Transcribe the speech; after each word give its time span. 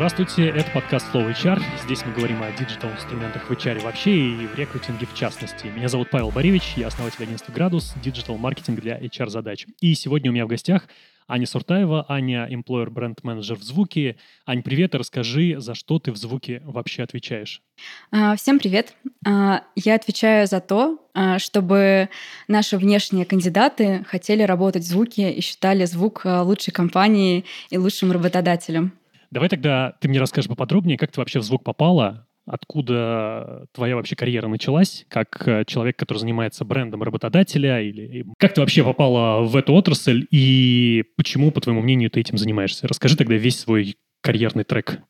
Здравствуйте, 0.00 0.48
это 0.48 0.70
подкаст 0.70 1.06
Flow 1.12 1.30
HR. 1.30 1.60
Здесь 1.84 2.06
мы 2.06 2.14
говорим 2.14 2.42
о 2.42 2.50
диджитал-инструментах 2.52 3.50
в 3.50 3.52
HR 3.52 3.82
вообще 3.82 4.10
и 4.12 4.46
в 4.46 4.54
рекрутинге 4.54 5.04
в 5.04 5.14
частности. 5.14 5.66
Меня 5.66 5.88
зовут 5.88 6.08
Павел 6.08 6.30
Боревич, 6.30 6.72
я 6.76 6.86
основатель 6.86 7.22
агентства 7.22 7.52
«Градус», 7.52 7.92
диджитал-маркетинг 8.02 8.80
для 8.80 8.98
HR-задач. 8.98 9.66
И 9.82 9.92
сегодня 9.94 10.30
у 10.30 10.32
меня 10.32 10.46
в 10.46 10.48
гостях 10.48 10.88
Аня 11.28 11.44
Суртаева, 11.44 12.06
Аня, 12.08 12.48
employer 12.50 12.88
brand 12.88 13.22
manager 13.24 13.58
в 13.58 13.62
Звуке. 13.62 14.16
Ань, 14.46 14.62
привет, 14.62 14.94
расскажи, 14.94 15.56
за 15.58 15.74
что 15.74 15.98
ты 15.98 16.12
в 16.12 16.16
Звуке 16.16 16.62
вообще 16.64 17.02
отвечаешь? 17.02 17.60
А, 18.10 18.36
всем 18.36 18.58
привет. 18.58 18.94
А, 19.26 19.64
я 19.76 19.96
отвечаю 19.96 20.46
за 20.46 20.60
то, 20.60 20.98
а, 21.12 21.38
чтобы 21.38 22.08
наши 22.48 22.78
внешние 22.78 23.26
кандидаты 23.26 24.02
хотели 24.08 24.44
работать 24.44 24.82
в 24.82 24.86
Звуке 24.86 25.30
и 25.30 25.42
считали 25.42 25.84
Звук 25.84 26.22
лучшей 26.24 26.72
компанией 26.72 27.44
и 27.68 27.76
лучшим 27.76 28.12
работодателем. 28.12 28.94
Давай 29.30 29.48
тогда 29.48 29.94
ты 30.00 30.08
мне 30.08 30.18
расскажешь 30.18 30.48
поподробнее, 30.48 30.98
как 30.98 31.12
ты 31.12 31.20
вообще 31.20 31.38
в 31.38 31.42
звук 31.42 31.62
попала, 31.62 32.26
откуда 32.46 33.66
твоя 33.72 33.94
вообще 33.94 34.16
карьера 34.16 34.48
началась, 34.48 35.06
как 35.08 35.46
э, 35.46 35.64
человек, 35.66 35.96
который 35.96 36.18
занимается 36.18 36.64
брендом 36.64 37.02
работодателя, 37.02 37.80
или 37.80 38.24
как 38.38 38.54
ты 38.54 38.60
вообще 38.60 38.82
попала 38.82 39.42
в 39.42 39.54
эту 39.56 39.72
отрасль 39.74 40.26
и 40.30 41.04
почему, 41.16 41.52
по 41.52 41.60
твоему 41.60 41.80
мнению, 41.80 42.10
ты 42.10 42.20
этим 42.20 42.38
занимаешься? 42.38 42.88
Расскажи 42.88 43.16
тогда 43.16 43.36
весь 43.36 43.60
свой 43.60 43.96
карьерный 44.20 44.64
трек. 44.64 45.00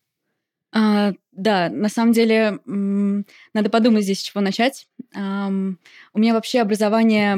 А, 0.72 1.12
да, 1.32 1.68
на 1.70 1.88
самом 1.88 2.12
деле 2.12 2.60
надо 2.66 3.70
подумать 3.70 4.04
здесь, 4.04 4.20
с 4.20 4.22
чего 4.22 4.40
начать. 4.40 4.86
Um, 5.16 5.76
у 6.12 6.20
меня 6.20 6.34
вообще 6.34 6.60
образование 6.60 7.32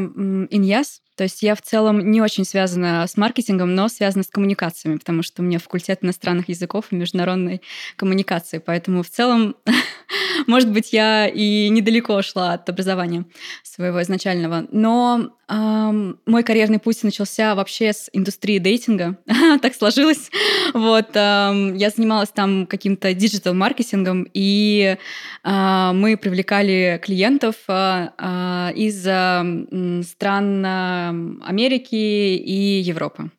иньяс, 0.51 1.01
то 1.23 1.25
есть 1.25 1.41
я 1.41 1.55
в 1.55 1.63
целом 1.63 2.11
не 2.11 2.21
очень 2.21 2.45
связана 2.45 3.07
с 3.07 3.17
маркетингом, 3.17 3.77
но 3.77 3.87
связана 3.87 4.25
с 4.25 4.27
коммуникациями, 4.27 4.97
потому 4.97 5.23
что 5.23 5.41
у 5.41 5.45
меня 5.45 5.61
факультет 5.61 6.01
иностранных 6.03 6.49
языков 6.49 6.87
и 6.91 6.97
международной 6.97 7.63
коммуникации. 7.95 8.59
Поэтому 8.59 9.05
в 9.05 9.09
целом, 9.09 9.55
может 10.49 10.73
быть, 10.73 10.93
я 10.93 11.29
и 11.29 11.69
недалеко 11.69 12.21
шла 12.23 12.55
от 12.55 12.69
образования 12.69 13.25
своего 13.63 14.03
изначального. 14.03 14.67
Но 14.73 15.31
эм, 15.49 16.19
мой 16.27 16.43
карьерный 16.43 16.81
путь 16.81 17.05
начался 17.05 17.55
вообще 17.55 17.93
с 17.93 18.11
индустрии 18.13 18.59
дейтинга. 18.59 19.17
так 19.63 19.75
сложилось. 19.77 20.29
Вот, 20.75 21.11
эм, 21.15 21.77
я 21.77 21.91
занималась 21.91 22.31
там 22.31 22.67
каким-то 22.67 23.15
диджитал-маркетингом, 23.15 24.27
и 24.35 24.97
э, 25.45 25.91
мы 25.95 26.17
привлекали 26.17 27.01
клиентов 27.03 27.55
э, 27.69 28.09
э, 28.19 28.73
из 28.75 29.07
э, 29.07 30.03
стран 30.03 30.63
Америки 31.43 31.95
и 31.95 32.81
Европы. 32.81 33.31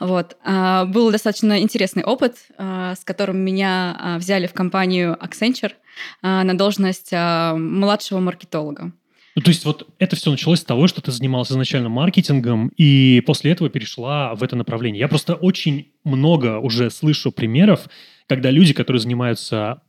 Вот. 0.00 0.36
А, 0.44 0.84
был 0.86 1.10
достаточно 1.10 1.60
интересный 1.60 2.04
опыт, 2.04 2.36
а, 2.56 2.94
с 2.94 3.04
которым 3.04 3.38
меня 3.38 3.96
а, 3.98 4.18
взяли 4.18 4.46
в 4.46 4.52
компанию 4.52 5.16
Accenture 5.20 5.72
на 6.22 6.56
должность 6.56 7.10
младшего 7.12 8.20
маркетолога. 8.20 8.92
Ну, 9.34 9.42
то 9.42 9.48
есть 9.50 9.64
вот 9.64 9.88
это 9.98 10.14
все 10.14 10.30
началось 10.30 10.60
с 10.60 10.64
того, 10.64 10.86
что 10.86 11.00
ты 11.00 11.10
занималась 11.10 11.50
изначально 11.50 11.88
маркетингом, 11.88 12.72
и 12.76 13.20
после 13.26 13.50
этого 13.50 13.68
перешла 13.68 14.34
в 14.36 14.44
это 14.44 14.54
направление. 14.54 15.00
Я 15.00 15.08
просто 15.08 15.34
очень 15.34 15.92
много 16.04 16.58
уже 16.58 16.88
слышу 16.90 17.32
примеров, 17.32 17.88
когда 18.28 18.50
люди, 18.50 18.74
которые 18.74 19.00
занимаются 19.00 19.82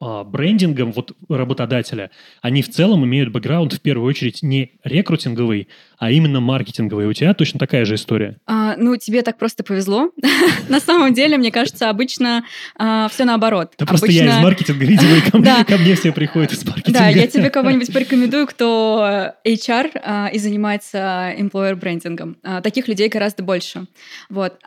брендингом 0.00 0.92
вот 0.92 1.12
работодателя, 1.28 2.10
они 2.40 2.62
в 2.62 2.70
целом 2.70 3.04
имеют 3.04 3.32
бэкграунд 3.32 3.72
в 3.72 3.80
первую 3.80 4.08
очередь 4.08 4.42
не 4.42 4.72
рекрутинговый, 4.84 5.68
а 5.98 6.10
именно 6.10 6.40
маркетинговый. 6.40 7.06
У 7.06 7.12
тебя 7.12 7.34
точно 7.34 7.58
такая 7.58 7.84
же 7.84 7.96
история? 7.96 8.38
А, 8.46 8.76
ну, 8.76 8.96
тебе 8.96 9.22
так 9.22 9.38
просто 9.38 9.64
повезло. 9.64 10.10
На 10.68 10.78
самом 10.80 11.14
деле, 11.14 11.36
мне 11.36 11.50
кажется, 11.50 11.90
обычно 11.90 12.44
а, 12.76 13.08
все 13.08 13.24
наоборот. 13.24 13.72
Да 13.78 13.86
просто 13.86 14.10
я 14.10 14.38
из 14.38 14.42
маркетинга, 14.42 14.84
видимо, 14.84 15.16
и 15.16 15.64
ко 15.64 15.78
мне 15.78 15.94
все 15.96 16.12
приходят 16.12 16.52
из 16.52 16.64
маркетинга. 16.64 16.98
Да, 16.98 17.08
я 17.08 17.26
тебе 17.26 17.50
кого-нибудь 17.50 17.92
порекомендую, 17.92 18.46
кто 18.46 19.32
HR 19.44 20.32
и 20.32 20.38
занимается 20.38 21.32
employer 21.38 21.76
брендингом. 21.76 22.36
Таких 22.62 22.88
людей 22.88 23.08
гораздо 23.08 23.42
больше. 23.42 23.86
Вот. 24.28 24.58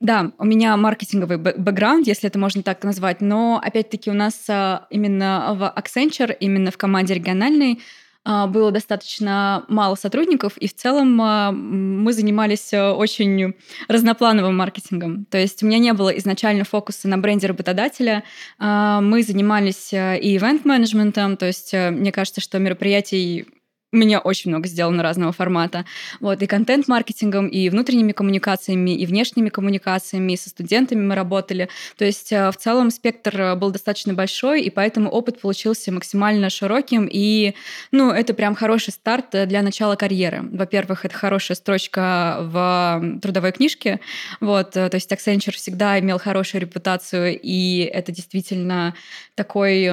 Да, 0.00 0.32
у 0.38 0.44
меня 0.44 0.76
маркетинговый 0.76 1.38
бэкграунд, 1.38 2.06
если 2.06 2.28
это 2.28 2.38
можно 2.38 2.62
так 2.62 2.82
назвать, 2.84 3.20
но 3.20 3.60
опять-таки 3.62 4.10
у 4.10 4.14
нас 4.14 4.34
а, 4.48 4.86
именно 4.90 5.54
в 5.56 5.74
Accenture, 5.80 6.36
именно 6.38 6.70
в 6.70 6.76
команде 6.76 7.14
региональной, 7.14 7.80
а, 8.24 8.46
было 8.46 8.70
достаточно 8.70 9.64
мало 9.68 9.94
сотрудников, 9.94 10.56
и 10.58 10.66
в 10.66 10.74
целом 10.74 11.20
а, 11.22 11.52
мы 11.52 12.12
занимались 12.12 12.74
очень 12.74 13.54
разноплановым 13.88 14.56
маркетингом. 14.56 15.26
То 15.26 15.38
есть 15.38 15.62
у 15.62 15.66
меня 15.66 15.78
не 15.78 15.92
было 15.92 16.10
изначально 16.18 16.64
фокуса 16.64 17.08
на 17.08 17.16
бренде 17.16 17.46
работодателя. 17.46 18.24
Мы 18.58 19.22
занимались 19.22 19.92
и 19.92 20.36
ивент-менеджментом, 20.36 21.36
то 21.36 21.46
есть 21.46 21.72
мне 21.72 22.12
кажется, 22.12 22.40
что 22.40 22.58
мероприятий 22.58 23.46
меня 23.94 24.18
очень 24.20 24.50
много 24.50 24.68
сделано 24.68 25.02
разного 25.02 25.32
формата. 25.32 25.84
Вот, 26.20 26.42
и 26.42 26.46
контент-маркетингом, 26.46 27.48
и 27.48 27.68
внутренними 27.68 28.12
коммуникациями, 28.12 28.90
и 28.90 29.06
внешними 29.06 29.48
коммуникациями, 29.48 30.32
и 30.32 30.36
со 30.36 30.50
студентами 30.50 31.00
мы 31.00 31.14
работали. 31.14 31.68
То 31.96 32.04
есть 32.04 32.32
э, 32.32 32.50
в 32.50 32.56
целом 32.56 32.90
спектр 32.90 33.40
э, 33.40 33.54
был 33.54 33.70
достаточно 33.70 34.14
большой, 34.14 34.62
и 34.62 34.70
поэтому 34.70 35.10
опыт 35.10 35.40
получился 35.40 35.92
максимально 35.92 36.50
широким, 36.50 37.08
и, 37.10 37.54
ну, 37.92 38.10
это 38.10 38.34
прям 38.34 38.54
хороший 38.54 38.90
старт 38.90 39.26
для 39.30 39.62
начала 39.62 39.96
карьеры. 39.96 40.42
Во-первых, 40.42 41.04
это 41.04 41.14
хорошая 41.14 41.56
строчка 41.56 42.38
в 42.40 43.18
трудовой 43.22 43.52
книжке, 43.52 44.00
вот, 44.40 44.76
э, 44.76 44.88
то 44.88 44.96
есть 44.96 45.10
Accenture 45.12 45.52
всегда 45.52 45.98
имел 46.00 46.18
хорошую 46.18 46.60
репутацию, 46.62 47.38
и 47.40 47.88
это 47.92 48.12
действительно 48.12 48.94
такой 49.34 49.90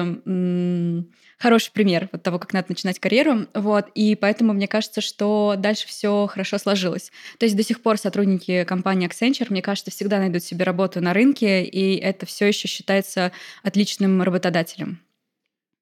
хороший 1.42 1.72
пример 1.72 2.08
вот 2.12 2.22
того, 2.22 2.38
как 2.38 2.52
надо 2.52 2.66
начинать 2.68 3.00
карьеру. 3.00 3.46
Вот, 3.52 3.86
и 3.96 4.14
поэтому 4.14 4.52
мне 4.52 4.68
кажется, 4.68 5.00
что 5.00 5.56
дальше 5.58 5.88
все 5.88 6.28
хорошо 6.28 6.56
сложилось. 6.58 7.10
То 7.38 7.46
есть 7.46 7.56
до 7.56 7.64
сих 7.64 7.82
пор 7.82 7.98
сотрудники 7.98 8.62
компании 8.62 9.08
Accenture, 9.08 9.48
мне 9.50 9.60
кажется, 9.60 9.90
всегда 9.90 10.18
найдут 10.18 10.44
себе 10.44 10.64
работу 10.64 11.00
на 11.00 11.12
рынке, 11.12 11.64
и 11.64 11.96
это 11.96 12.26
все 12.26 12.46
еще 12.46 12.68
считается 12.68 13.32
отличным 13.64 14.22
работодателем. 14.22 15.00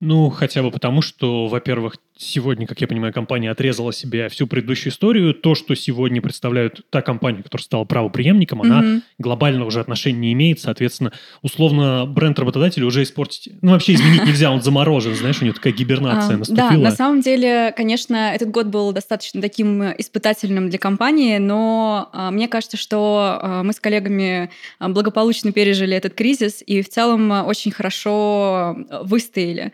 Ну, 0.01 0.31
хотя 0.31 0.63
бы 0.63 0.71
потому, 0.71 1.03
что, 1.03 1.47
во-первых, 1.47 1.97
сегодня, 2.17 2.67
как 2.67 2.81
я 2.81 2.87
понимаю, 2.87 3.13
компания 3.13 3.51
отрезала 3.51 3.93
себе 3.93 4.29
всю 4.31 4.47
предыдущую 4.47 4.93
историю. 4.93 5.35
То, 5.35 5.55
что 5.55 5.75
сегодня 5.75 6.23
представляют 6.23 6.83
та 6.91 7.03
компания, 7.03 7.43
которая 7.43 7.65
стала 7.65 7.85
правоприемником, 7.85 8.63
mm-hmm. 8.63 8.67
она 8.67 9.03
глобального 9.19 9.69
уже 9.69 9.81
отношения 9.81 10.19
не 10.19 10.33
имеет. 10.33 10.61
Соответственно, 10.61 11.13
условно, 11.43 12.07
бренд 12.07 12.39
работодателя 12.39 12.87
уже 12.87 13.03
испортить... 13.03 13.53
Ну, 13.61 13.73
вообще 13.73 13.95
изменить 13.95 14.25
нельзя, 14.25 14.51
он 14.51 14.63
заморожен, 14.63 15.15
знаешь, 15.15 15.41
у 15.43 15.45
него 15.45 15.55
такая 15.55 15.75
гибернация 15.75 16.37
а, 16.37 16.39
наступила. 16.39 16.71
Да, 16.71 16.77
на 16.79 16.91
самом 16.93 17.21
деле, 17.21 17.73
конечно, 17.77 18.33
этот 18.35 18.51
год 18.51 18.67
был 18.67 18.93
достаточно 18.93 19.43
таким 19.43 19.83
испытательным 19.83 20.71
для 20.71 20.79
компании, 20.79 21.37
но 21.37 22.09
а, 22.13 22.31
мне 22.31 22.49
кажется, 22.49 22.79
что 22.79 23.39
а, 23.41 23.63
мы 23.63 23.75
с 23.75 23.81
коллегами 23.81 24.51
благополучно 24.79 25.53
пережили 25.53 25.95
этот 25.95 26.15
кризис 26.15 26.63
и 26.67 26.81
в 26.81 26.89
целом 26.89 27.31
очень 27.47 27.71
хорошо 27.71 28.77
выстояли. 29.03 29.73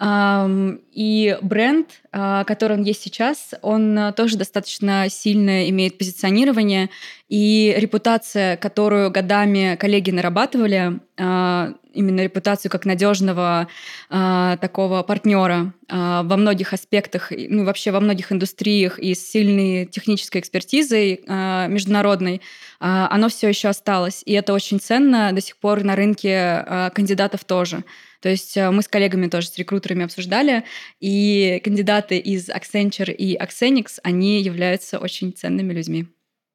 И 0.00 1.38
бренд, 1.42 2.02
а, 2.10 2.42
который 2.44 2.76
он 2.76 2.82
есть 2.82 3.02
сейчас, 3.02 3.54
он 3.62 3.98
а, 3.98 4.12
тоже 4.12 4.36
достаточно 4.36 5.06
сильно 5.08 5.68
имеет 5.68 5.98
позиционирование, 5.98 6.90
и 7.28 7.74
репутация, 7.76 8.56
которую 8.56 9.10
годами 9.10 9.76
коллеги 9.78 10.10
нарабатывали, 10.10 11.00
а, 11.18 11.74
именно 11.92 12.22
репутацию 12.22 12.70
как 12.70 12.84
надежного 12.84 13.66
такого 14.08 15.02
партнера 15.02 15.72
во 15.88 16.36
многих 16.36 16.72
аспектах, 16.72 17.32
ну 17.32 17.64
вообще 17.64 17.90
во 17.90 17.98
многих 17.98 18.30
индустриях 18.30 19.00
и 19.00 19.14
с 19.14 19.30
сильной 19.30 19.84
технической 19.86 20.40
экспертизой 20.40 21.24
международной, 21.26 22.40
оно 22.78 23.28
все 23.28 23.48
еще 23.48 23.66
осталось. 23.66 24.22
И 24.26 24.32
это 24.32 24.52
очень 24.52 24.78
ценно 24.78 25.32
до 25.32 25.40
сих 25.40 25.56
пор 25.56 25.82
на 25.82 25.96
рынке 25.96 26.90
кандидатов 26.94 27.44
тоже. 27.44 27.82
То 28.20 28.28
есть 28.28 28.56
э, 28.56 28.70
мы 28.70 28.82
с 28.82 28.88
коллегами 28.88 29.28
тоже, 29.28 29.48
с 29.48 29.58
рекрутерами 29.58 30.04
обсуждали, 30.04 30.64
и 31.00 31.60
кандидаты 31.64 32.18
из 32.18 32.48
Accenture 32.48 33.12
и 33.12 33.36
Accenix, 33.36 33.98
они 34.02 34.40
являются 34.42 34.98
очень 34.98 35.32
ценными 35.32 35.72
людьми. 35.72 36.06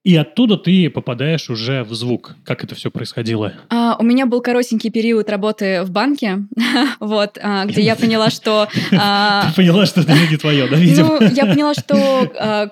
И 0.04 0.18
оттуда 0.18 0.58
ты 0.58 0.90
попадаешь 0.90 1.50
уже 1.50 1.86
в 1.86 1.94
звук. 1.94 2.36
Как 2.44 2.62
это 2.66 2.76
все 2.76 2.92
происходило? 2.92 3.54
А, 3.70 3.96
у 3.98 4.04
меня 4.04 4.26
был 4.26 4.42
коротенький 4.42 4.92
период 4.92 5.30
работы 5.30 5.84
в 5.84 5.92
банке, 5.92 6.40
вот, 7.00 7.38
а, 7.42 7.66
где 7.66 7.82
я 7.82 7.96
поняла, 7.96 8.30
что... 8.30 8.68
А, 8.92 9.48
ты 9.50 9.56
поняла, 9.56 9.86
что 9.86 10.02
это 10.02 10.14
не 10.30 10.38
твое, 10.38 10.68
да, 10.68 10.76
видимо? 10.76 11.20
Ну, 11.22 11.30
я 11.30 11.46
поняла, 11.46 11.74
что 11.74 11.96
а, 12.38 12.72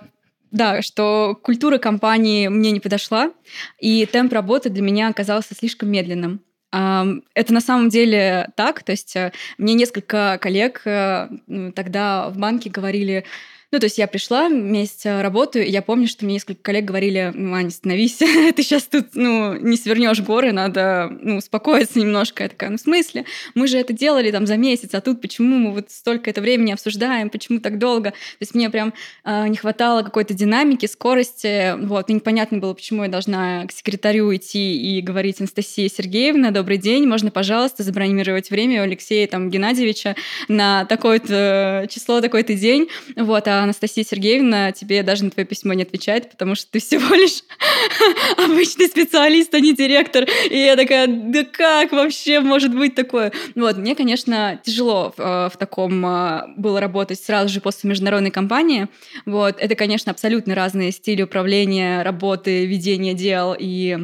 да, 0.51 0.81
что 0.81 1.39
культура 1.41 1.77
компании 1.77 2.49
мне 2.49 2.71
не 2.71 2.81
подошла, 2.81 3.31
и 3.79 4.05
темп 4.05 4.33
работы 4.33 4.69
для 4.69 4.81
меня 4.81 5.07
оказался 5.07 5.55
слишком 5.55 5.89
медленным. 5.89 6.41
Это 6.71 7.53
на 7.53 7.59
самом 7.59 7.89
деле 7.89 8.49
так. 8.55 8.83
То 8.83 8.93
есть 8.93 9.15
э, 9.17 9.33
мне 9.57 9.73
несколько 9.73 10.37
коллег 10.41 10.81
э, 10.85 11.27
тогда 11.75 12.29
в 12.29 12.37
банке 12.37 12.69
говорили, 12.69 13.25
Ну, 13.71 13.79
то 13.79 13.85
есть 13.85 13.97
я 13.97 14.07
пришла, 14.07 14.49
месяц 14.49 15.05
работаю, 15.05 15.65
и 15.65 15.71
я 15.71 15.81
помню, 15.81 16.05
что 16.05 16.25
мне 16.25 16.33
несколько 16.33 16.61
коллег 16.61 16.83
говорили, 16.83 17.31
ну, 17.33 17.53
Аня, 17.53 17.69
становись, 17.69 18.17
ты 18.55 18.63
сейчас 18.63 18.83
тут, 18.83 19.09
ну, 19.13 19.55
не 19.55 19.77
свернешь 19.77 20.19
горы, 20.19 20.51
надо, 20.51 21.09
ну, 21.21 21.37
успокоиться 21.37 21.97
немножко. 21.97 22.43
Я 22.43 22.49
такая, 22.49 22.69
ну, 22.69 22.77
в 22.77 22.81
смысле? 22.81 23.23
Мы 23.55 23.67
же 23.67 23.77
это 23.77 23.93
делали 23.93 24.29
там 24.29 24.45
за 24.45 24.57
месяц, 24.57 24.93
а 24.93 24.99
тут 24.99 25.21
почему 25.21 25.57
мы 25.57 25.71
вот 25.71 25.89
столько 25.89 26.29
это 26.29 26.41
времени 26.41 26.73
обсуждаем, 26.73 27.29
почему 27.29 27.61
так 27.61 27.77
долго? 27.77 28.11
То 28.11 28.41
есть 28.41 28.53
мне 28.53 28.69
прям 28.69 28.93
э, 29.23 29.47
не 29.47 29.55
хватало 29.55 30.03
какой-то 30.03 30.33
динамики, 30.33 30.85
скорости, 30.85 31.73
вот, 31.77 32.09
и 32.09 32.13
непонятно 32.13 32.57
было, 32.57 32.73
почему 32.73 33.03
я 33.03 33.09
должна 33.09 33.65
к 33.67 33.71
секретарю 33.71 34.35
идти 34.35 34.97
и 34.97 35.01
говорить, 35.01 35.39
Анастасия 35.39 35.87
Сергеевна, 35.87 36.51
добрый 36.51 36.77
день, 36.77 37.07
можно, 37.07 37.31
пожалуйста, 37.31 37.83
забронировать 37.83 38.49
время 38.49 38.81
у 38.81 38.83
Алексея 38.83 39.27
там 39.27 39.49
Геннадьевича 39.49 40.17
на 40.49 40.83
такое-то 40.83 41.87
число, 41.89 42.19
такой-то 42.19 42.53
день, 42.53 42.89
вот, 43.15 43.47
а 43.47 43.60
Анастасия 43.63 44.03
Сергеевна 44.03 44.71
тебе 44.71 45.03
даже 45.03 45.23
на 45.23 45.31
твое 45.31 45.45
письмо 45.45 45.73
не 45.73 45.83
отвечает, 45.83 46.29
потому 46.29 46.55
что 46.55 46.69
ты 46.71 46.79
всего 46.79 47.13
лишь 47.15 47.43
обычный 48.37 48.87
специалист, 48.87 49.53
а 49.53 49.59
не 49.59 49.73
директор. 49.73 50.25
И 50.49 50.57
я 50.57 50.75
такая, 50.75 51.07
да 51.07 51.43
как 51.43 51.91
вообще 51.91 52.39
может 52.39 52.75
быть 52.75 52.95
такое? 52.95 53.31
Вот, 53.55 53.77
мне, 53.77 53.95
конечно, 53.95 54.59
тяжело 54.63 55.13
в, 55.15 55.19
э, 55.19 55.49
в 55.49 55.57
таком 55.57 56.05
э, 56.05 56.53
было 56.57 56.79
работать 56.79 57.19
сразу 57.19 57.49
же 57.49 57.61
после 57.61 57.89
международной 57.89 58.31
компании. 58.31 58.87
Вот, 59.25 59.55
это, 59.59 59.75
конечно, 59.75 60.11
абсолютно 60.11 60.55
разные 60.55 60.91
стили 60.91 61.21
управления, 61.21 62.03
работы, 62.03 62.65
ведения 62.65 63.13
дел 63.13 63.55
и 63.57 63.97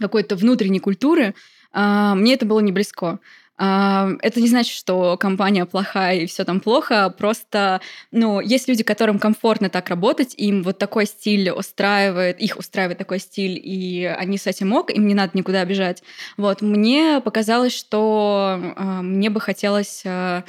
какой-то 0.00 0.36
внутренней 0.36 0.80
культуры. 0.80 1.34
А, 1.72 2.14
мне 2.14 2.34
это 2.34 2.46
было 2.46 2.60
не 2.60 2.72
близко. 2.72 3.18
Это 3.56 4.40
не 4.40 4.48
значит, 4.48 4.74
что 4.74 5.16
компания 5.16 5.64
плохая 5.64 6.18
и 6.18 6.26
все 6.26 6.44
там 6.44 6.58
плохо. 6.58 7.14
Просто, 7.16 7.80
ну, 8.10 8.40
есть 8.40 8.66
люди, 8.66 8.82
которым 8.82 9.20
комфортно 9.20 9.70
так 9.70 9.90
работать, 9.90 10.34
им 10.36 10.64
вот 10.64 10.78
такой 10.78 11.06
стиль 11.06 11.50
устраивает, 11.50 12.40
их 12.40 12.58
устраивает 12.58 12.98
такой 12.98 13.20
стиль, 13.20 13.60
и 13.62 14.04
они 14.04 14.38
с 14.38 14.48
этим 14.48 14.72
ок, 14.72 14.90
им 14.90 15.06
не 15.06 15.14
надо 15.14 15.38
никуда 15.38 15.64
бежать. 15.64 16.02
Вот, 16.36 16.62
мне 16.62 17.20
показалось, 17.20 17.76
что 17.76 18.58
э, 18.76 18.82
мне 19.02 19.30
бы 19.30 19.40
хотелось 19.40 20.02
э, 20.04 20.42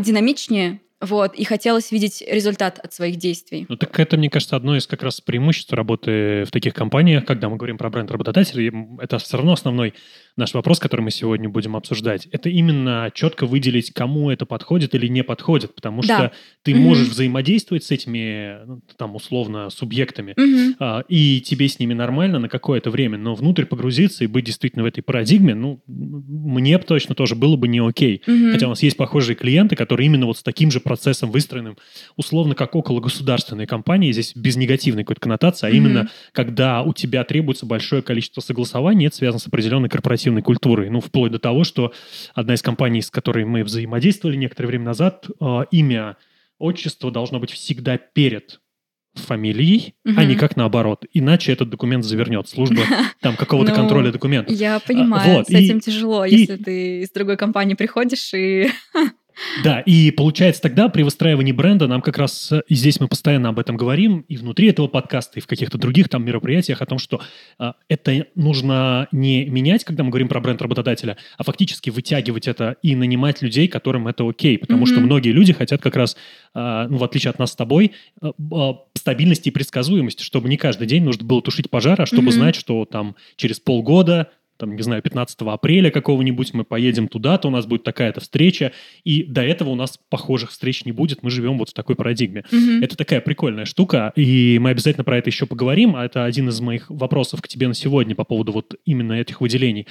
динамичнее, 0.00 0.80
вот, 1.00 1.34
и 1.34 1.44
хотелось 1.44 1.92
видеть 1.92 2.24
результат 2.26 2.78
от 2.78 2.92
своих 2.92 3.16
действий. 3.16 3.66
Ну, 3.68 3.76
так 3.76 4.00
это, 4.00 4.16
мне 4.16 4.30
кажется, 4.30 4.56
одно 4.56 4.76
из 4.76 4.86
как 4.86 5.02
раз 5.02 5.20
преимуществ 5.20 5.72
работы 5.72 6.44
в 6.44 6.50
таких 6.50 6.72
компаниях, 6.72 7.26
когда 7.26 7.48
мы 7.48 7.56
говорим 7.56 7.76
про 7.76 7.90
бренд 7.90 8.10
работодателей, 8.10 8.72
это 9.00 9.18
все 9.18 9.36
равно 9.36 9.52
основной 9.52 9.92
наш 10.36 10.52
вопрос, 10.52 10.78
который 10.78 11.00
мы 11.00 11.10
сегодня 11.10 11.48
будем 11.48 11.76
обсуждать, 11.76 12.26
это 12.30 12.50
именно 12.50 13.10
четко 13.14 13.46
выделить, 13.46 13.90
кому 13.92 14.30
это 14.30 14.44
подходит 14.44 14.94
или 14.94 15.06
не 15.06 15.24
подходит, 15.24 15.74
потому 15.74 16.02
да. 16.02 16.16
что 16.16 16.32
ты 16.62 16.74
угу. 16.74 16.80
можешь 16.80 17.08
взаимодействовать 17.08 17.84
с 17.84 17.90
этими, 17.90 18.64
ну, 18.66 18.80
там, 18.96 19.14
условно, 19.16 19.70
субъектами, 19.70 20.34
угу. 20.36 20.76
а, 20.78 21.04
и 21.08 21.40
тебе 21.40 21.68
с 21.68 21.78
ними 21.78 21.94
нормально 21.94 22.38
на 22.38 22.48
какое-то 22.48 22.90
время, 22.90 23.16
но 23.16 23.34
внутрь 23.34 23.64
погрузиться 23.64 24.24
и 24.24 24.26
быть 24.26 24.44
действительно 24.44 24.82
в 24.82 24.86
этой 24.86 25.00
парадигме, 25.00 25.54
ну, 25.54 25.80
мне 25.86 26.78
точно 26.78 27.14
тоже 27.14 27.34
было 27.34 27.56
бы 27.56 27.66
не 27.66 27.78
окей. 27.78 28.22
Угу. 28.26 28.52
Хотя 28.52 28.66
у 28.66 28.70
нас 28.70 28.82
есть 28.82 28.98
похожие 28.98 29.36
клиенты, 29.36 29.74
которые 29.74 30.06
именно 30.06 30.26
вот 30.26 30.36
с 30.36 30.42
таким 30.42 30.70
же 30.70 30.80
процессом 30.80 31.30
выстроенным, 31.30 31.78
условно, 32.16 32.54
как 32.54 32.74
около 32.74 33.00
государственной 33.00 33.66
компании, 33.66 34.12
здесь 34.12 34.34
без 34.34 34.56
негативной 34.56 35.04
какой-то 35.04 35.20
коннотации, 35.22 35.66
а 35.66 35.70
угу. 35.70 35.76
именно 35.76 36.10
когда 36.32 36.82
у 36.82 36.92
тебя 36.92 37.24
требуется 37.24 37.64
большое 37.64 38.02
количество 38.02 38.42
согласований, 38.42 39.06
это 39.06 39.16
связано 39.16 39.40
с 39.40 39.46
определенной 39.46 39.88
корпоративной 39.88 40.25
корпоративной 40.26 40.42
культурой. 40.42 40.90
Ну, 40.90 41.00
вплоть 41.00 41.32
до 41.32 41.38
того, 41.38 41.64
что 41.64 41.92
одна 42.34 42.54
из 42.54 42.62
компаний, 42.62 43.02
с 43.02 43.10
которой 43.10 43.44
мы 43.44 43.64
взаимодействовали 43.64 44.36
некоторое 44.36 44.68
время 44.68 44.84
назад, 44.86 45.26
э, 45.40 45.60
имя, 45.70 46.16
отчество 46.58 47.10
должно 47.10 47.38
быть 47.38 47.50
всегда 47.50 47.98
перед 47.98 48.60
фамилией, 49.14 49.94
угу. 50.04 50.14
а 50.18 50.24
не 50.24 50.34
как 50.34 50.56
наоборот. 50.56 51.04
Иначе 51.14 51.52
этот 51.52 51.70
документ 51.70 52.04
завернет 52.04 52.48
служба 52.48 52.82
там 53.20 53.36
какого-то 53.36 53.70
ну, 53.70 53.76
контроля 53.76 54.12
документов. 54.12 54.54
Я 54.54 54.78
понимаю, 54.80 55.38
вот, 55.38 55.46
с 55.46 55.50
этим 55.50 55.80
тяжело, 55.80 56.24
если 56.24 56.56
ты 56.56 57.00
из 57.02 57.10
другой 57.10 57.36
компании 57.36 57.74
приходишь 57.74 58.34
и 58.34 58.68
Да, 59.62 59.80
и 59.80 60.10
получается 60.10 60.62
тогда 60.62 60.88
при 60.88 61.02
выстраивании 61.02 61.52
бренда 61.52 61.86
нам 61.86 62.00
как 62.00 62.18
раз, 62.18 62.52
и 62.68 62.74
здесь 62.74 63.00
мы 63.00 63.08
постоянно 63.08 63.50
об 63.50 63.58
этом 63.58 63.76
говорим, 63.76 64.24
и 64.28 64.36
внутри 64.36 64.68
этого 64.68 64.88
подкаста, 64.88 65.38
и 65.38 65.42
в 65.42 65.46
каких-то 65.46 65.78
других 65.78 66.08
там 66.08 66.24
мероприятиях 66.24 66.80
о 66.80 66.86
том, 66.86 66.98
что 66.98 67.20
э, 67.58 67.72
это 67.88 68.26
нужно 68.34 69.08
не 69.12 69.44
менять, 69.46 69.84
когда 69.84 70.04
мы 70.04 70.10
говорим 70.10 70.28
про 70.28 70.40
бренд 70.40 70.62
работодателя, 70.62 71.18
а 71.36 71.44
фактически 71.44 71.90
вытягивать 71.90 72.48
это 72.48 72.76
и 72.82 72.96
нанимать 72.96 73.42
людей, 73.42 73.68
которым 73.68 74.08
это 74.08 74.28
окей, 74.28 74.58
потому 74.58 74.84
mm-hmm. 74.84 74.90
что 74.90 75.00
многие 75.00 75.30
люди 75.30 75.52
хотят 75.52 75.82
как 75.82 75.96
раз, 75.96 76.16
э, 76.54 76.86
ну, 76.88 76.96
в 76.96 77.04
отличие 77.04 77.30
от 77.30 77.38
нас 77.38 77.52
с 77.52 77.56
тобой, 77.56 77.92
э, 78.22 78.26
э, 78.38 78.72
стабильности 78.94 79.48
и 79.48 79.52
предсказуемости, 79.52 80.22
чтобы 80.22 80.48
не 80.48 80.56
каждый 80.56 80.86
день 80.86 81.04
нужно 81.04 81.24
было 81.24 81.42
тушить 81.42 81.70
пожар, 81.70 82.00
а 82.00 82.06
чтобы 82.06 82.28
mm-hmm. 82.28 82.32
знать, 82.32 82.56
что 82.56 82.84
там 82.84 83.16
через 83.36 83.60
полгода 83.60 84.30
там, 84.56 84.76
не 84.76 84.82
знаю, 84.82 85.02
15 85.02 85.36
апреля 85.42 85.90
какого-нибудь 85.90 86.54
мы 86.54 86.64
поедем 86.64 87.08
туда-то, 87.08 87.48
у 87.48 87.50
нас 87.50 87.66
будет 87.66 87.82
такая-то 87.82 88.20
встреча, 88.20 88.72
и 89.04 89.22
до 89.24 89.42
этого 89.42 89.70
у 89.70 89.74
нас 89.74 89.98
похожих 90.08 90.50
встреч 90.50 90.84
не 90.84 90.92
будет, 90.92 91.22
мы 91.22 91.30
живем 91.30 91.58
вот 91.58 91.70
в 91.70 91.74
такой 91.74 91.96
парадигме. 91.96 92.44
Mm-hmm. 92.50 92.84
Это 92.84 92.96
такая 92.96 93.20
прикольная 93.20 93.64
штука, 93.64 94.12
и 94.16 94.58
мы 94.60 94.70
обязательно 94.70 95.04
про 95.04 95.18
это 95.18 95.30
еще 95.30 95.46
поговорим, 95.46 95.96
а 95.96 96.04
это 96.04 96.24
один 96.24 96.48
из 96.48 96.60
моих 96.60 96.90
вопросов 96.90 97.42
к 97.42 97.48
тебе 97.48 97.68
на 97.68 97.74
сегодня 97.74 98.14
по 98.14 98.24
поводу 98.24 98.52
вот 98.52 98.74
именно 98.84 99.14
этих 99.14 99.40
выделений. 99.40 99.86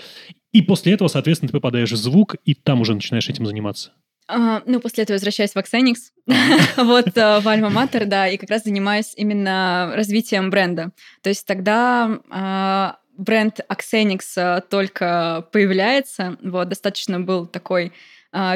И 0.52 0.62
после 0.62 0.94
этого, 0.94 1.08
соответственно, 1.08 1.50
ты 1.50 1.54
попадаешь 1.54 1.92
в 1.92 1.98
звук, 1.98 2.36
и 2.46 2.54
там 2.54 2.82
уже 2.82 2.94
начинаешь 2.94 3.28
этим 3.30 3.46
заниматься. 3.46 3.92
Uh, 4.28 4.64
ну, 4.66 4.80
после 4.80 5.04
этого 5.04 5.16
возвращаюсь 5.16 5.52
в 5.52 5.58
Axenix, 5.58 5.96
вот 6.78 7.10
uh, 7.10 7.42
в 7.42 7.48
Альма 7.48 7.70
Матер, 7.70 8.06
да, 8.08 8.28
и 8.28 8.38
как 8.38 8.50
раз 8.50 8.64
занимаюсь 8.64 9.14
именно 9.16 9.92
развитием 9.96 10.50
бренда. 10.50 10.92
То 11.22 11.30
есть 11.30 11.46
тогда 11.46 12.20
uh, 12.32 12.96
бренд 13.18 13.60
Axenix 13.70 14.22
э, 14.38 14.62
только 14.70 15.48
появляется. 15.52 16.38
Вот, 16.42 16.70
достаточно 16.70 17.20
был 17.20 17.46
такой 17.46 17.94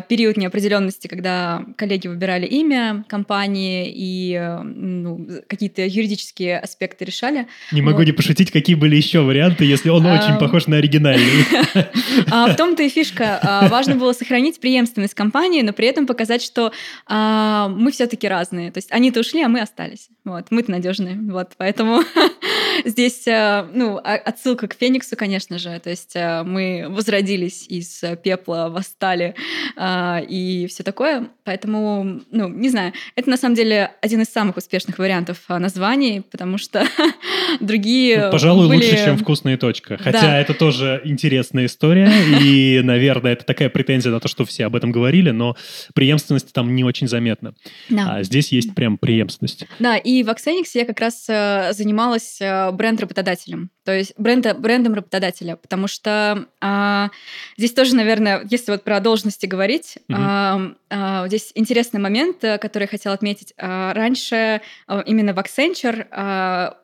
период 0.07 0.37
неопределенности, 0.37 1.07
когда 1.07 1.63
коллеги 1.77 2.07
выбирали 2.07 2.45
имя 2.45 3.05
компании 3.07 3.91
и 3.93 4.33
э, 4.33 4.61
ну, 4.61 5.27
какие-то 5.47 5.85
юридические 5.85 6.59
аспекты 6.59 7.05
решали. 7.05 7.47
Не 7.71 7.81
могу 7.81 7.99
вот. 7.99 8.05
не 8.05 8.11
пошутить, 8.11 8.51
какие 8.51 8.75
были 8.75 8.95
еще 8.95 9.21
варианты, 9.21 9.65
если 9.65 9.89
он 9.89 10.05
очень 10.05 10.37
похож 10.37 10.67
на 10.67 10.77
оригинальный. 10.77 11.45
А, 12.31 12.47
в 12.47 12.55
том-то 12.55 12.83
и 12.83 12.89
фишка. 12.89 13.39
А, 13.41 13.67
важно 13.69 13.95
было 13.95 14.13
сохранить 14.13 14.59
преемственность 14.59 15.13
компании, 15.13 15.61
но 15.61 15.73
при 15.73 15.87
этом 15.87 16.05
показать, 16.05 16.41
что 16.41 16.71
а, 17.05 17.69
мы 17.69 17.91
все-таки 17.91 18.27
разные. 18.27 18.71
То 18.71 18.79
есть 18.79 18.91
они-то 18.91 19.21
ушли, 19.21 19.41
а 19.41 19.47
мы 19.47 19.61
остались. 19.61 20.09
Вот, 20.25 20.47
мы-то 20.49 20.71
надежные. 20.71 21.17
Вот, 21.19 21.51
поэтому 21.57 22.03
Здесь, 22.85 23.27
э, 23.27 23.67
ну, 23.73 23.97
отсылка 23.97 24.67
к 24.67 24.73
Фениксу, 24.73 25.15
конечно 25.15 25.57
же. 25.57 25.79
То 25.79 25.89
есть 25.89 26.15
э, 26.15 26.43
мы 26.43 26.87
возродились 26.89 27.65
из 27.67 28.03
пепла, 28.23 28.69
восстали 28.69 29.35
э, 29.35 29.68
и 29.77 30.67
все 30.67 30.83
такое. 30.83 31.29
Поэтому, 31.49 32.21
ну, 32.29 32.47
не 32.47 32.69
знаю, 32.69 32.93
это 33.15 33.27
на 33.27 33.35
самом 33.35 33.55
деле 33.55 33.89
один 34.01 34.21
из 34.21 34.27
самых 34.27 34.57
успешных 34.57 34.99
вариантов 34.99 35.37
названий, 35.49 36.21
потому 36.21 36.59
что 36.59 36.85
другие 37.59 38.25
ну, 38.25 38.31
Пожалуй, 38.31 38.67
были... 38.67 38.77
лучше, 38.77 39.03
чем 39.03 39.17
«Вкусная 39.17 39.57
точка». 39.57 39.97
Хотя 39.97 40.21
да. 40.21 40.39
это 40.39 40.53
тоже 40.53 41.01
интересная 41.05 41.65
история, 41.65 42.11
и, 42.39 42.81
наверное, 42.83 43.33
это 43.33 43.45
такая 43.45 43.69
претензия 43.69 44.11
на 44.11 44.19
то, 44.19 44.27
что 44.27 44.45
все 44.45 44.67
об 44.67 44.75
этом 44.75 44.91
говорили, 44.91 45.31
но 45.31 45.57
преемственность 45.95 46.53
там 46.53 46.75
не 46.75 46.83
очень 46.83 47.07
заметна. 47.07 47.55
Да. 47.89 48.17
А 48.17 48.23
здесь 48.23 48.51
есть 48.51 48.75
прям 48.75 48.99
преемственность. 48.99 49.65
Да, 49.79 49.97
и 49.97 50.21
в 50.21 50.29
Axenix 50.29 50.65
я 50.75 50.85
как 50.85 50.99
раз 50.99 51.25
занималась 51.25 52.39
бренд 52.73 53.01
работодателем, 53.01 53.71
то 53.89 53.97
есть 53.97 54.13
бренда, 54.19 54.53
брендом 54.53 54.93
работодателя, 54.93 55.55
потому 55.55 55.87
что 55.87 56.45
а, 56.61 57.09
здесь 57.57 57.73
тоже, 57.73 57.95
наверное, 57.95 58.45
если 58.47 58.71
вот 58.71 58.83
про 58.83 58.99
должности 58.99 59.47
говорить, 59.47 59.97
mm-hmm. 60.07 60.15
а, 60.15 60.71
а, 60.91 61.27
здесь 61.27 61.38
интересный 61.55 61.99
момент, 61.99 62.43
э, 62.43 62.57
который 62.57 62.83
я 62.83 62.87
хотела 62.87 63.15
отметить. 63.15 63.53
А, 63.57 63.93
раньше 63.93 64.61
а, 64.87 65.01
именно 65.01 65.33
в 65.33 65.39
Accenture 65.39 66.07
а, 66.11 66.77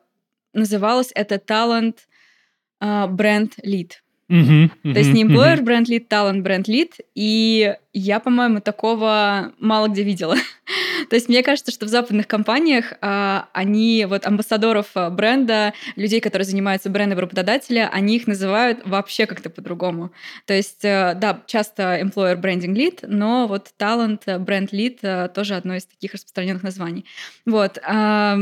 называлось 0.52 1.10
это 1.14 1.38
талант 1.38 2.08
бренд 2.78 3.54
лид. 3.62 4.02
Uh-huh, 4.28 4.68
uh-huh, 4.82 4.92
То 4.92 4.98
есть 4.98 5.12
не 5.12 5.22
employer 5.22 5.62
бренд 5.62 5.88
лид, 5.88 6.08
талант 6.08 6.42
бренд 6.42 6.66
лид. 6.66 6.94
И 7.14 7.76
я, 7.92 8.18
по-моему, 8.18 8.60
такого 8.60 9.52
мало 9.58 9.86
где 9.86 10.02
видела. 10.02 10.34
То 11.10 11.14
есть 11.14 11.28
мне 11.28 11.44
кажется, 11.44 11.70
что 11.70 11.86
в 11.86 11.88
западных 11.88 12.26
компаниях 12.26 12.94
а, 13.00 13.48
они, 13.52 14.04
вот 14.08 14.26
амбассадоров 14.26 14.88
а, 14.94 15.10
бренда, 15.10 15.74
людей, 15.94 16.20
которые 16.20 16.44
занимаются 16.44 16.90
брендом 16.90 17.20
работодателя, 17.20 17.88
они 17.92 18.16
их 18.16 18.26
называют 18.26 18.80
вообще 18.84 19.26
как-то 19.26 19.48
по-другому. 19.48 20.10
То 20.46 20.54
есть, 20.54 20.84
а, 20.84 21.14
да, 21.14 21.42
часто 21.46 22.00
employer 22.00 22.40
branding 22.40 22.74
lead, 22.74 23.06
но 23.06 23.46
вот 23.46 23.70
талант 23.76 24.24
бренд 24.26 24.72
lead 24.72 24.98
а, 25.02 25.28
тоже 25.28 25.54
одно 25.54 25.76
из 25.76 25.86
таких 25.86 26.14
распространенных 26.14 26.64
названий. 26.64 27.04
Вот. 27.44 27.78
А, 27.84 28.36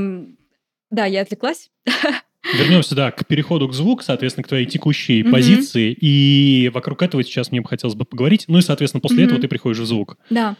да, 0.90 1.04
я 1.04 1.20
отвлеклась. 1.20 1.70
Вернемся, 2.52 2.94
да, 2.94 3.10
к 3.10 3.26
переходу 3.26 3.68
к 3.68 3.72
звуку, 3.72 4.02
соответственно, 4.02 4.44
к 4.44 4.48
твоей 4.48 4.66
текущей 4.66 5.22
mm-hmm. 5.22 5.30
позиции. 5.30 5.96
И 5.98 6.70
вокруг 6.74 7.02
этого 7.02 7.24
сейчас 7.24 7.50
мне 7.50 7.60
бы 7.60 7.68
хотелось 7.68 7.94
бы 7.94 8.04
поговорить. 8.04 8.44
Ну 8.48 8.58
и, 8.58 8.62
соответственно, 8.62 9.00
после 9.00 9.22
mm-hmm. 9.22 9.26
этого 9.26 9.40
ты 9.40 9.48
приходишь 9.48 9.78
в 9.78 9.86
звук. 9.86 10.18
Да. 10.30 10.56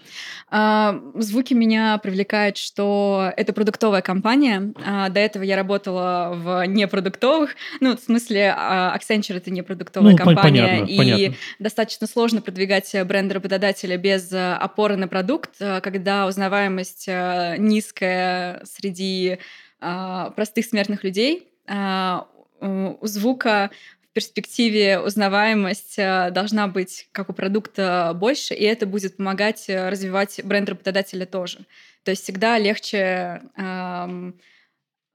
А, 0.51 1.01
звуки 1.17 1.53
меня 1.53 1.99
привлекают, 1.99 2.57
что 2.57 3.33
это 3.37 3.53
продуктовая 3.53 4.03
компания. 4.03 4.73
А, 4.85 5.09
до 5.09 5.21
этого 5.21 5.43
я 5.43 5.57
работала 5.57 6.33
в 6.35 6.67
непродуктовых. 6.67 7.57
Ну, 7.81 7.97
в 7.97 8.01
смысле, 8.01 8.55
а, 8.57 8.97
Accenture— 8.97 9.37
это 9.37 9.51
непродуктовая 9.51 10.13
ну, 10.13 10.17
компания. 10.17 10.63
Понятно, 10.63 10.85
и 10.85 10.97
понятно. 10.97 11.37
достаточно 11.59 12.07
сложно 12.07 12.41
продвигать 12.41 12.95
бренд 13.05 13.33
работодателя 13.33 13.97
без 13.97 14.33
опоры 14.33 14.97
на 14.97 15.09
продукт, 15.09 15.51
когда 15.59 16.27
узнаваемость 16.27 17.09
низкая 17.09 18.63
среди 18.65 19.39
простых 19.81 20.67
смертных 20.67 21.05
людей. 21.05 21.49
У 21.67 23.07
звука 23.07 23.71
перспективе 24.13 25.01
узнаваемость 25.01 25.99
э, 25.99 26.31
должна 26.31 26.69
быть, 26.69 27.09
как 27.11 27.31
у 27.31 27.33
продукта, 27.33 28.13
больше, 28.15 28.55
и 28.55 28.63
это 28.63 28.87
будет 28.87 29.17
помогать 29.17 29.69
э, 29.69 29.89
развивать 29.89 30.41
бренд 30.45 30.69
работодателя 30.69 31.27
тоже. 31.27 31.67
То 32.05 32.13
есть 32.13 32.23
всегда 32.23 32.57
легче 32.59 33.43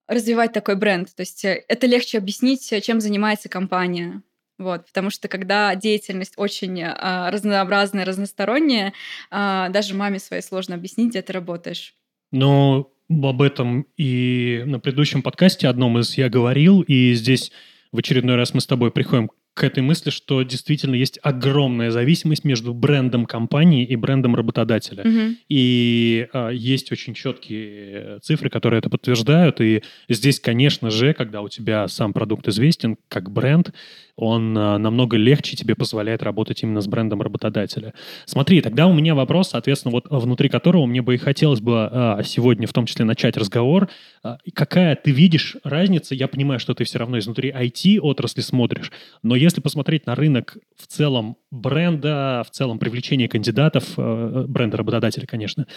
развивать 0.09 0.51
такой 0.51 0.75
бренд. 0.75 1.15
То 1.15 1.21
есть 1.21 1.45
э, 1.45 1.63
это 1.67 1.87
легче 1.87 2.17
объяснить, 2.17 2.73
чем 2.83 2.99
занимается 2.99 3.47
компания. 3.47 4.21
Вот, 4.57 4.87
потому 4.87 5.09
что 5.09 5.29
когда 5.29 5.73
деятельность 5.75 6.33
очень 6.35 6.81
э, 6.81 7.29
разнообразная, 7.29 8.03
разносторонняя, 8.03 8.91
э, 9.31 9.67
даже 9.69 9.95
маме 9.95 10.19
своей 10.19 10.41
сложно 10.41 10.75
объяснить, 10.75 11.11
где 11.11 11.21
ты 11.21 11.31
работаешь. 11.31 11.95
Ну, 12.31 12.91
об 13.09 13.41
этом 13.41 13.87
и 13.97 14.63
на 14.65 14.79
предыдущем 14.79 15.21
подкасте 15.21 15.67
одном 15.67 15.97
из 15.99 16.17
я 16.17 16.29
говорил, 16.29 16.81
и 16.81 17.13
здесь 17.13 17.51
в 17.91 17.97
очередной 17.97 18.35
раз 18.35 18.53
мы 18.53 18.61
с 18.61 18.67
тобой 18.67 18.91
приходим 18.91 19.31
к 19.59 19.63
этой 19.65 19.83
мысли, 19.83 20.09
что 20.09 20.41
действительно 20.43 20.95
есть 20.95 21.19
огромная 21.21 21.91
зависимость 21.91 22.45
между 22.45 22.73
брендом 22.73 23.25
компании 23.25 23.83
и 23.83 23.97
брендом 23.97 24.33
работодателя. 24.33 25.03
Mm-hmm. 25.03 25.35
И 25.49 26.27
а, 26.31 26.49
есть 26.49 26.93
очень 26.93 27.13
четкие 27.13 28.19
цифры, 28.21 28.49
которые 28.49 28.79
это 28.79 28.89
подтверждают. 28.89 29.59
И 29.59 29.83
здесь, 30.07 30.39
конечно 30.39 30.89
же, 30.89 31.13
когда 31.13 31.41
у 31.41 31.49
тебя 31.49 31.89
сам 31.89 32.13
продукт 32.13 32.47
известен 32.47 32.95
как 33.09 33.31
бренд, 33.31 33.73
он 34.19 34.57
а, 34.57 34.77
намного 34.77 35.15
легче 35.15 35.55
тебе 35.55 35.75
позволяет 35.75 36.23
работать 36.23 36.61
именно 36.63 36.81
с 36.81 36.87
брендом 36.87 37.21
работодателя. 37.21 37.93
Смотри, 38.25 38.61
тогда 38.61 38.85
у 38.87 38.93
меня 38.93 39.15
вопрос, 39.15 39.49
соответственно, 39.49 39.93
вот 39.93 40.07
внутри 40.09 40.49
которого 40.49 40.85
мне 40.85 41.01
бы 41.01 41.15
и 41.15 41.17
хотелось 41.17 41.61
бы 41.61 41.89
а, 41.89 42.21
сегодня 42.23 42.67
в 42.67 42.73
том 42.73 42.85
числе 42.85 43.05
начать 43.05 43.37
разговор. 43.37 43.89
А, 44.21 44.37
какая 44.53 44.95
ты 44.97 45.11
видишь 45.11 45.55
разница? 45.63 46.15
Я 46.15 46.27
понимаю, 46.27 46.59
что 46.59 46.73
ты 46.73 46.83
все 46.83 46.99
равно 46.99 47.17
изнутри 47.17 47.49
IT-отрасли 47.49 48.41
смотришь, 48.41 48.91
но 49.23 49.37
если 49.37 49.48
посмотреть 49.57 50.05
на 50.05 50.15
рынок 50.15 50.57
в 50.77 50.87
целом 50.87 51.37
бренда, 51.51 52.43
в 52.45 52.51
целом 52.51 52.79
привлечения 52.79 53.27
кандидатов, 53.27 53.93
бренда 53.95 54.77
работодателя, 54.77 55.25
конечно, 55.25 55.67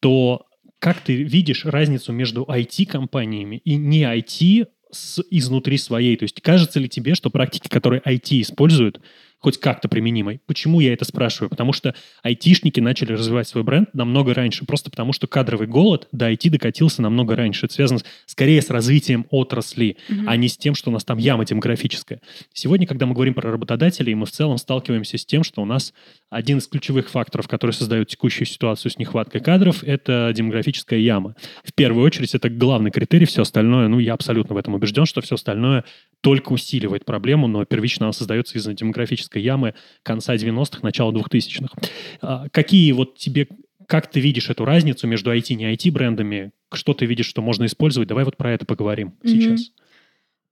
то 0.00 0.46
как 0.78 1.00
ты 1.00 1.22
видишь 1.22 1.64
разницу 1.64 2.12
между 2.12 2.44
IT-компаниями 2.44 3.60
и 3.64 3.76
не 3.76 4.02
IT 4.04 4.68
с, 4.90 5.22
изнутри 5.30 5.76
своей. 5.76 6.16
То 6.16 6.22
есть 6.22 6.40
кажется 6.40 6.80
ли 6.80 6.88
тебе, 6.88 7.14
что 7.14 7.30
практики, 7.30 7.68
которые 7.68 8.00
IT 8.00 8.40
используют, 8.40 9.00
хоть 9.38 9.58
как-то 9.58 9.88
применимой. 9.88 10.40
Почему 10.46 10.80
я 10.80 10.92
это 10.92 11.04
спрашиваю? 11.04 11.50
Потому 11.50 11.72
что 11.72 11.94
айтишники 12.22 12.80
начали 12.80 13.12
развивать 13.12 13.48
свой 13.48 13.64
бренд 13.64 13.94
намного 13.94 14.34
раньше, 14.34 14.64
просто 14.64 14.90
потому 14.90 15.12
что 15.12 15.26
кадровый 15.26 15.66
голод 15.66 16.08
до 16.12 16.30
IT 16.30 16.50
докатился 16.50 17.02
намного 17.02 17.36
раньше. 17.36 17.66
Это 17.66 17.74
связано 17.74 18.00
скорее 18.26 18.60
с 18.62 18.70
развитием 18.70 19.26
отрасли, 19.30 19.96
mm-hmm. 20.08 20.24
а 20.26 20.36
не 20.36 20.48
с 20.48 20.56
тем, 20.56 20.74
что 20.74 20.90
у 20.90 20.92
нас 20.92 21.04
там 21.04 21.18
яма 21.18 21.44
демографическая. 21.44 22.20
Сегодня, 22.52 22.86
когда 22.86 23.06
мы 23.06 23.14
говорим 23.14 23.34
про 23.34 23.52
работодателей, 23.52 24.14
мы 24.14 24.26
в 24.26 24.30
целом 24.30 24.58
сталкиваемся 24.58 25.18
с 25.18 25.24
тем, 25.24 25.44
что 25.44 25.62
у 25.62 25.64
нас 25.64 25.92
один 26.30 26.58
из 26.58 26.66
ключевых 26.66 27.08
факторов, 27.08 27.48
который 27.48 27.72
создает 27.72 28.08
текущую 28.08 28.46
ситуацию 28.46 28.90
с 28.90 28.98
нехваткой 28.98 29.40
кадров, 29.40 29.82
это 29.84 30.32
демографическая 30.34 30.98
яма. 30.98 31.34
В 31.64 31.72
первую 31.72 32.04
очередь, 32.04 32.34
это 32.34 32.50
главный 32.50 32.90
критерий, 32.90 33.26
все 33.26 33.42
остальное, 33.42 33.88
ну, 33.88 33.98
я 33.98 34.14
абсолютно 34.14 34.54
в 34.54 34.58
этом 34.58 34.74
убежден, 34.74 35.06
что 35.06 35.20
все 35.20 35.36
остальное 35.36 35.84
только 36.20 36.52
усиливает 36.52 37.04
проблему, 37.04 37.46
но 37.46 37.64
первично 37.64 38.06
она 38.06 38.12
создается 38.12 38.58
из-за 38.58 38.74
демографической 38.74 39.27
ямы 39.36 39.74
конца 40.02 40.34
90-х, 40.34 40.80
начала 40.82 41.12
2000-х. 41.12 41.74
А, 42.20 42.48
какие 42.50 42.92
вот 42.92 43.16
тебе, 43.16 43.48
как 43.86 44.10
ты 44.10 44.20
видишь 44.20 44.50
эту 44.50 44.64
разницу 44.64 45.06
между 45.06 45.34
IT 45.34 45.46
и 45.48 45.54
не 45.54 45.72
IT 45.74 45.90
брендами? 45.90 46.52
Что 46.72 46.94
ты 46.94 47.06
видишь, 47.06 47.26
что 47.26 47.42
можно 47.42 47.66
использовать? 47.66 48.08
Давай 48.08 48.24
вот 48.24 48.36
про 48.36 48.52
это 48.52 48.66
поговорим 48.66 49.14
mm-hmm. 49.22 49.28
сейчас. 49.28 49.72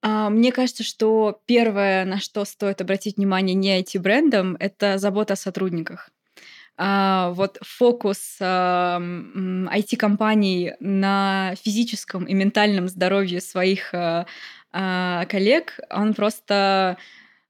А, 0.02 0.30
мне 0.30 0.52
кажется, 0.52 0.84
что 0.84 1.40
первое, 1.46 2.04
на 2.04 2.20
что 2.20 2.44
стоит 2.44 2.80
обратить 2.80 3.16
внимание 3.16 3.54
не 3.54 3.80
IT-брендам, 3.80 4.56
это 4.60 4.98
забота 4.98 5.34
о 5.34 5.36
сотрудниках. 5.36 6.10
Uh, 6.78 7.32
вот 7.32 7.56
фокус 7.62 8.36
IT-компаний 8.38 10.74
на 10.78 11.54
физическом 11.64 12.24
и 12.24 12.34
ментальном 12.34 12.88
здоровье 12.88 13.40
своих 13.40 13.94
а, 14.78 15.24
коллег, 15.24 15.80
он 15.88 16.12
просто, 16.12 16.98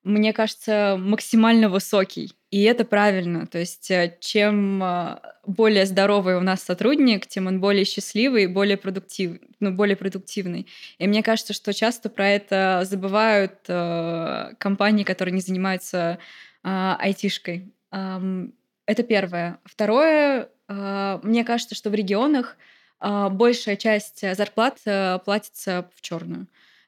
мне 0.06 0.32
кажется, 0.32 0.96
максимально 0.98 1.68
высокий. 1.68 2.32
И 2.52 2.62
это 2.62 2.84
правильно. 2.84 3.46
То 3.46 3.58
есть 3.58 3.90
э, 3.90 4.16
чем 4.20 4.80
а, 4.82 5.20
более 5.44 5.84
здоровый 5.84 6.36
у 6.36 6.40
нас 6.40 6.62
сотрудник, 6.62 7.26
тем 7.26 7.48
он 7.48 7.60
более 7.60 7.84
счастливый 7.84 8.44
и 8.44 8.46
более, 8.46 8.76
продуктив, 8.76 9.40
ну, 9.58 9.72
более 9.72 9.96
продуктивный. 9.96 10.68
И 10.98 11.08
мне 11.08 11.24
кажется, 11.24 11.52
что 11.52 11.74
часто 11.74 12.08
про 12.08 12.28
это 12.28 12.82
забывают 12.84 13.58
э, 13.66 14.52
компании, 14.58 15.02
которые 15.02 15.34
не 15.34 15.40
занимаются 15.40 16.18
э, 16.62 16.94
айтишкой. 16.98 17.72
Э, 17.90 18.46
это 18.86 19.02
первое. 19.02 19.58
Второе, 19.64 20.48
э, 20.68 21.18
мне 21.24 21.44
кажется, 21.44 21.74
что 21.74 21.90
в 21.90 21.94
регионах 21.94 22.56
э, 23.00 23.28
большая 23.28 23.74
часть 23.74 24.20
зарплат 24.36 24.78
э, 24.84 25.18
платится 25.24 25.90
в 25.96 26.00
черную. 26.00 26.46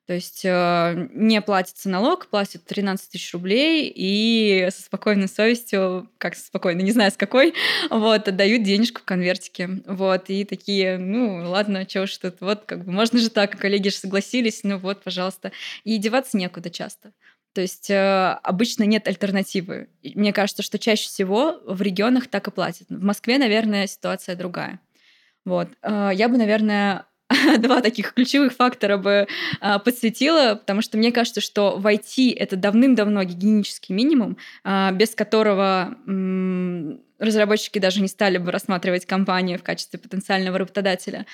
То 0.08 0.14
есть 0.14 0.40
э, 0.42 1.08
не 1.12 1.42
платится 1.42 1.90
налог, 1.90 2.28
платят 2.28 2.64
13 2.64 3.10
тысяч 3.10 3.30
рублей 3.34 3.92
и 3.94 4.66
со 4.70 4.80
спокойной 4.80 5.28
совестью, 5.28 6.08
как 6.16 6.34
спокойно, 6.34 6.80
не 6.80 6.92
знаю 6.92 7.10
с 7.10 7.16
какой, 7.18 7.52
вот, 7.90 8.26
отдают 8.26 8.62
денежку 8.62 9.02
в 9.02 9.04
конвертике. 9.04 9.82
Вот, 9.84 10.30
и 10.30 10.46
такие, 10.46 10.96
ну, 10.96 11.50
ладно, 11.50 11.84
чего 11.84 12.06
ж 12.06 12.16
тут, 12.16 12.40
вот, 12.40 12.64
как 12.64 12.86
бы, 12.86 12.90
можно 12.90 13.18
же 13.18 13.28
так, 13.28 13.58
коллеги 13.58 13.90
же 13.90 13.96
согласились, 13.96 14.60
ну 14.64 14.78
вот, 14.78 15.04
пожалуйста. 15.04 15.52
И 15.84 15.98
деваться 15.98 16.38
некуда 16.38 16.70
часто. 16.70 17.12
То 17.52 17.60
есть 17.60 17.90
э, 17.90 18.38
обычно 18.42 18.84
нет 18.84 19.06
альтернативы. 19.06 19.90
Мне 20.02 20.32
кажется, 20.32 20.62
что 20.62 20.78
чаще 20.78 21.06
всего 21.06 21.60
в 21.66 21.82
регионах 21.82 22.28
так 22.28 22.48
и 22.48 22.50
платят. 22.50 22.88
В 22.88 23.04
Москве, 23.04 23.36
наверное, 23.36 23.86
ситуация 23.86 24.36
другая. 24.36 24.80
Вот. 25.44 25.68
Э, 25.82 26.12
я 26.14 26.30
бы, 26.30 26.38
наверное, 26.38 27.04
два 27.58 27.80
таких 27.80 28.14
ключевых 28.14 28.54
фактора 28.54 28.96
бы 28.96 29.26
а, 29.60 29.78
подсветила, 29.78 30.54
потому 30.54 30.82
что 30.82 30.96
мне 30.96 31.12
кажется, 31.12 31.40
что 31.40 31.76
в 31.76 31.86
IT 31.86 32.34
это 32.34 32.56
давным-давно 32.56 33.22
гигиенический 33.24 33.94
минимум, 33.94 34.38
а, 34.64 34.92
без 34.92 35.14
которого 35.14 35.96
разработчики 37.18 37.78
даже 37.78 38.00
не 38.00 38.08
стали 38.08 38.38
бы 38.38 38.50
рассматривать 38.52 39.04
компанию 39.04 39.58
в 39.58 39.62
качестве 39.62 39.98
потенциального 39.98 40.58
работодателя. 40.58 41.26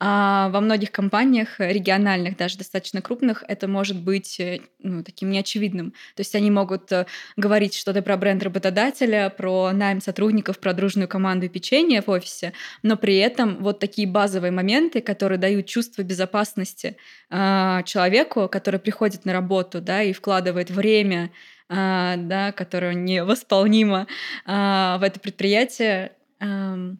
А 0.00 0.48
во 0.50 0.60
многих 0.60 0.92
компаниях 0.92 1.58
региональных, 1.58 2.36
даже 2.36 2.56
достаточно 2.56 3.02
крупных, 3.02 3.42
это 3.48 3.66
может 3.66 4.00
быть 4.00 4.38
э, 4.38 4.60
ну, 4.78 5.02
таким 5.02 5.30
неочевидным. 5.30 5.90
То 6.14 6.20
есть 6.20 6.36
они 6.36 6.52
могут 6.52 6.92
э, 6.92 7.06
говорить 7.36 7.74
что-то 7.74 8.00
про 8.02 8.16
бренд 8.16 8.44
работодателя, 8.44 9.28
про 9.28 9.72
найм 9.72 10.00
сотрудников, 10.00 10.60
про 10.60 10.72
дружную 10.72 11.08
команду 11.08 11.46
и 11.46 11.48
печенье 11.48 12.02
в 12.02 12.08
офисе, 12.10 12.52
но 12.84 12.96
при 12.96 13.16
этом 13.16 13.56
вот 13.56 13.80
такие 13.80 14.06
базовые 14.06 14.52
моменты, 14.52 15.00
которые 15.00 15.38
дают 15.38 15.66
чувство 15.66 16.02
безопасности 16.02 16.96
э, 17.30 17.82
человеку, 17.84 18.48
который 18.48 18.78
приходит 18.78 19.24
на 19.24 19.32
работу 19.32 19.80
да, 19.80 20.04
и 20.04 20.12
вкладывает 20.12 20.70
время, 20.70 21.32
э, 21.68 22.14
да, 22.18 22.52
которое 22.52 22.94
невосполнимо 22.94 24.06
э, 24.46 24.96
в 25.00 25.00
это 25.02 25.18
предприятие, 25.18 26.12
э, 26.38 26.94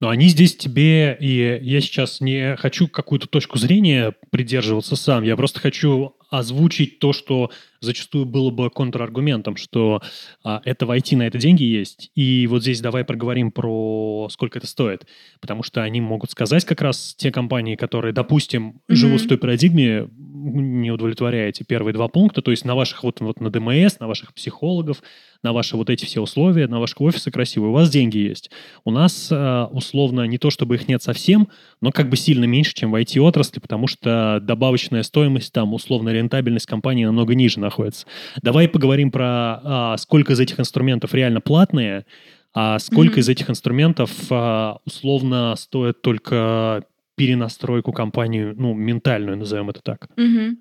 но 0.00 0.08
они 0.08 0.28
здесь 0.28 0.56
тебе, 0.56 1.16
и 1.20 1.58
я 1.62 1.80
сейчас 1.80 2.20
не 2.20 2.56
хочу 2.56 2.88
какую-то 2.88 3.26
точку 3.26 3.58
зрения 3.58 4.14
придерживаться 4.30 4.96
сам, 4.96 5.22
я 5.22 5.36
просто 5.36 5.60
хочу 5.60 6.16
озвучить 6.30 6.98
то, 6.98 7.12
что 7.12 7.50
зачастую 7.80 8.24
было 8.24 8.50
бы 8.50 8.68
контраргументом, 8.70 9.56
что 9.56 10.02
а, 10.42 10.60
это 10.64 10.84
войти 10.84 11.14
на 11.16 11.26
это 11.26 11.38
деньги 11.38 11.62
есть. 11.62 12.10
И 12.14 12.46
вот 12.48 12.62
здесь 12.62 12.80
давай 12.80 13.04
проговорим 13.04 13.52
про 13.52 14.28
сколько 14.30 14.58
это 14.58 14.66
стоит. 14.66 15.06
Потому 15.40 15.62
что 15.62 15.82
они 15.82 16.00
могут 16.00 16.30
сказать 16.30 16.64
как 16.64 16.82
раз 16.82 17.14
те 17.16 17.30
компании, 17.30 17.76
которые, 17.76 18.12
допустим, 18.12 18.80
mm-hmm. 18.88 18.94
живут 18.94 19.20
в 19.20 19.28
той 19.28 19.38
парадигме, 19.38 20.08
не 20.10 20.90
удовлетворяете 20.90 21.64
первые 21.64 21.94
два 21.94 22.08
пункта, 22.08 22.42
то 22.42 22.50
есть 22.50 22.64
на 22.64 22.74
ваших 22.74 23.04
вот, 23.04 23.20
вот 23.20 23.40
на 23.40 23.50
ДМС, 23.50 24.00
на 24.00 24.08
ваших 24.08 24.34
психологов, 24.34 25.02
на 25.44 25.52
ваши 25.52 25.76
вот 25.76 25.90
эти 25.90 26.04
все 26.04 26.20
условия, 26.20 26.66
на 26.66 26.80
ваши 26.80 26.94
офисы 26.98 27.30
красивые, 27.30 27.70
у 27.70 27.74
вас 27.74 27.90
деньги 27.90 28.18
есть. 28.18 28.50
У 28.84 28.90
нас 28.90 29.28
э, 29.30 29.64
условно 29.70 30.22
не 30.26 30.38
то, 30.38 30.50
чтобы 30.50 30.74
их 30.74 30.88
нет 30.88 31.02
совсем, 31.02 31.48
но 31.80 31.92
как 31.92 32.08
бы 32.08 32.16
сильно 32.16 32.46
меньше, 32.46 32.74
чем 32.74 32.90
в 32.90 32.94
IT-отрасли, 32.96 33.60
потому 33.60 33.86
что 33.86 34.40
добавочная 34.42 35.02
стоимость 35.02 35.52
там, 35.52 35.74
условно, 35.74 36.08
рентабельность 36.08 36.66
компании 36.66 37.04
намного 37.04 37.34
ниже 37.34 37.60
находится. 37.60 38.06
Давай 38.42 38.68
поговорим 38.68 39.10
про 39.10 39.60
а, 39.62 39.96
сколько 39.98 40.32
из 40.32 40.40
этих 40.40 40.58
инструментов 40.58 41.14
реально 41.14 41.40
платные, 41.40 42.06
а 42.54 42.78
сколько 42.78 43.18
mm-hmm. 43.18 43.20
из 43.20 43.28
этих 43.28 43.50
инструментов 43.50 44.10
а, 44.30 44.78
условно 44.86 45.54
стоит 45.56 46.00
только 46.00 46.84
перенастройку 47.16 47.92
компанию, 47.92 48.54
ну, 48.56 48.74
ментальную, 48.74 49.36
назовем 49.36 49.70
это 49.70 49.80
так. 49.82 50.08
Mm-hmm. 50.16 50.56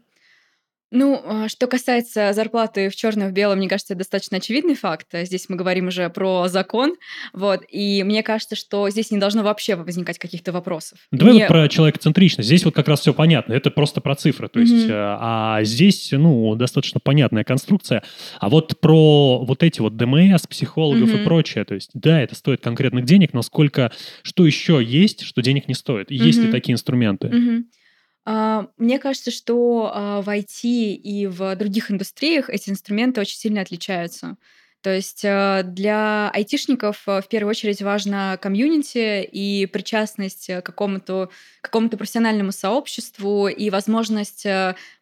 Ну, 0.96 1.20
а, 1.26 1.50
что 1.50 1.66
касается 1.66 2.34
зарплаты 2.34 2.90
в 2.90 2.96
черном, 2.96 3.30
в 3.30 3.32
белом, 3.32 3.58
мне 3.58 3.68
кажется, 3.68 3.94
это 3.94 4.00
достаточно 4.00 4.38
очевидный 4.38 4.76
факт. 4.76 5.08
Здесь 5.12 5.50
мы 5.50 5.56
говорим 5.56 5.88
уже 5.88 6.08
про 6.10 6.48
закон. 6.48 6.94
Вот, 7.34 7.64
и 7.68 8.04
мне 8.04 8.22
кажется, 8.22 8.56
что 8.56 8.88
здесь 8.92 9.10
не 9.10 9.18
должно 9.18 9.42
вообще 9.42 9.76
возникать 9.76 10.20
каких-то 10.20 10.52
вопросов. 10.52 11.00
Давай 11.12 11.34
мне... 11.34 11.44
вот 11.44 11.48
про 11.48 11.68
человекоцентричность. 11.68 12.46
Здесь 12.46 12.64
вот 12.64 12.76
как 12.76 12.88
раз 12.88 13.00
все 13.00 13.12
понятно. 13.12 13.54
Это 13.54 13.72
просто 13.72 14.02
про 14.02 14.14
цифры. 14.14 14.50
То 14.50 14.60
есть, 14.60 14.88
mm-hmm. 14.88 15.18
а 15.20 15.64
здесь, 15.64 16.10
ну, 16.12 16.54
достаточно 16.56 17.00
понятная 17.00 17.44
конструкция. 17.44 18.04
А 18.40 18.50
вот 18.50 18.80
про 18.80 19.44
вот 19.44 19.64
эти 19.64 19.82
вот 19.82 19.98
ДМС, 19.98 20.46
психологов 20.46 21.10
mm-hmm. 21.10 21.22
и 21.22 21.26
прочее. 21.26 21.66
То 21.66 21.74
есть, 21.74 21.90
да, 21.96 22.22
это 22.22 22.36
стоит 22.36 22.62
конкретных 22.62 23.06
денег, 23.06 23.34
но 23.34 23.42
сколько, 23.42 23.92
что 24.22 24.46
еще 24.46 24.80
есть, 24.84 25.24
что 25.24 25.42
денег 25.42 25.68
не 25.68 25.74
стоит? 25.74 26.12
Есть 26.12 26.38
mm-hmm. 26.38 26.46
ли 26.46 26.52
такие 26.52 26.74
инструменты? 26.74 27.28
Mm-hmm. 27.30 27.64
А, 28.25 28.68
мне 28.77 29.00
кажется, 29.00 29.32
что 29.32 29.92
а, 29.94 30.22
в 30.22 30.30
IT 30.30 30.63
и 30.63 31.27
в 31.27 31.56
других 31.56 31.92
индустриях 31.92 32.50
эти 32.50 32.70
инструменты 32.70 33.22
очень 33.22 33.38
сильно 33.38 33.62
отличаются. 33.62 34.38
То 34.82 34.94
есть 34.94 35.24
а, 35.25 35.63
для 35.63 36.30
айтишников 36.30 37.03
в 37.06 37.24
первую 37.30 37.50
очередь 37.50 37.82
важна 37.82 38.38
комьюнити 38.38 39.24
и 39.24 39.65
причастность 39.65 40.48
к 40.48 40.62
какому-то 40.62 41.30
какому 41.62 41.89
профессиональному 41.89 42.53
сообществу 42.53 43.48
и 43.48 43.70
возможность 43.70 44.46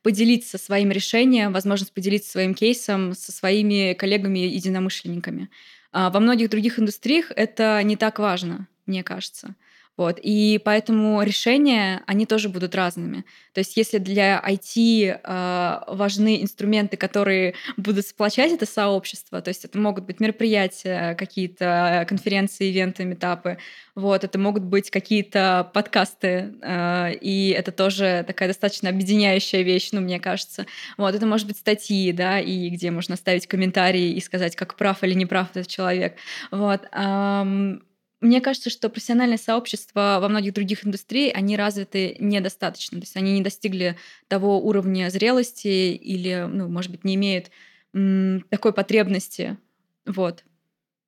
поделиться 0.01 0.57
своим 0.57 0.91
решением, 0.91 1.53
возможность 1.53 1.93
поделиться 1.93 2.31
своим 2.31 2.55
кейсом 2.55 3.13
со 3.13 3.31
своими 3.31 3.93
коллегами-единомышленниками. 3.93 5.49
Во 5.91 6.19
многих 6.19 6.49
других 6.49 6.79
индустриях 6.79 7.31
это 7.35 7.81
не 7.83 7.97
так 7.97 8.17
важно, 8.17 8.67
мне 8.85 9.03
кажется. 9.03 9.55
Вот. 9.97 10.19
И 10.21 10.59
поэтому 10.63 11.21
решения, 11.21 12.01
они 12.07 12.25
тоже 12.25 12.49
будут 12.49 12.75
разными. 12.75 13.25
То 13.53 13.59
есть 13.59 13.75
если 13.75 13.97
для 13.97 14.41
IT 14.41 14.77
э, 14.77 15.19
а, 15.23 15.83
важны 15.87 16.41
инструменты, 16.41 16.95
которые 16.97 17.55
будут 17.77 18.07
сплочать 18.07 18.51
это 18.53 18.65
сообщество, 18.65 19.41
то 19.41 19.49
есть 19.49 19.65
это 19.65 19.77
могут 19.77 20.05
быть 20.05 20.19
мероприятия, 20.19 21.15
какие-то 21.15 22.05
конференции, 22.07 22.69
ивенты, 22.69 23.03
метапы, 23.03 23.57
вот, 23.93 24.23
это 24.23 24.39
могут 24.39 24.63
быть 24.63 24.89
какие-то 24.89 25.69
подкасты, 25.73 26.55
э, 26.61 27.13
и 27.15 27.49
это 27.49 27.71
тоже 27.73 28.23
такая 28.25 28.47
достаточно 28.47 28.89
объединяющая 28.89 29.61
вещь, 29.61 29.89
ну, 29.91 29.99
мне 29.99 30.19
кажется. 30.19 30.65
Вот, 30.97 31.13
это 31.13 31.25
может 31.25 31.47
быть 31.47 31.57
статьи, 31.57 32.13
да, 32.13 32.39
и 32.39 32.69
где 32.69 32.91
можно 32.91 33.17
ставить 33.17 33.47
комментарии 33.47 34.11
и 34.13 34.21
сказать, 34.21 34.55
как 34.55 34.75
прав 34.75 35.03
или 35.03 35.13
не 35.13 35.25
прав 35.25 35.49
этот 35.51 35.67
человек. 35.67 36.15
Вот. 36.51 36.87
Эм, 36.93 37.83
мне 38.21 38.41
кажется, 38.41 38.69
что 38.69 38.89
профессиональное 38.89 39.37
сообщество 39.37 40.19
во 40.21 40.29
многих 40.29 40.53
других 40.53 40.85
индустриях, 40.85 41.35
они 41.35 41.57
развиты 41.57 42.15
недостаточно. 42.19 42.99
То 42.99 43.03
есть 43.03 43.17
они 43.17 43.33
не 43.33 43.41
достигли 43.41 43.97
того 44.27 44.59
уровня 44.61 45.09
зрелости 45.09 45.67
или, 45.67 46.47
ну, 46.49 46.69
может 46.69 46.91
быть, 46.91 47.03
не 47.03 47.15
имеют 47.15 47.51
такой 48.49 48.73
потребности. 48.73 49.57
Вот. 50.05 50.43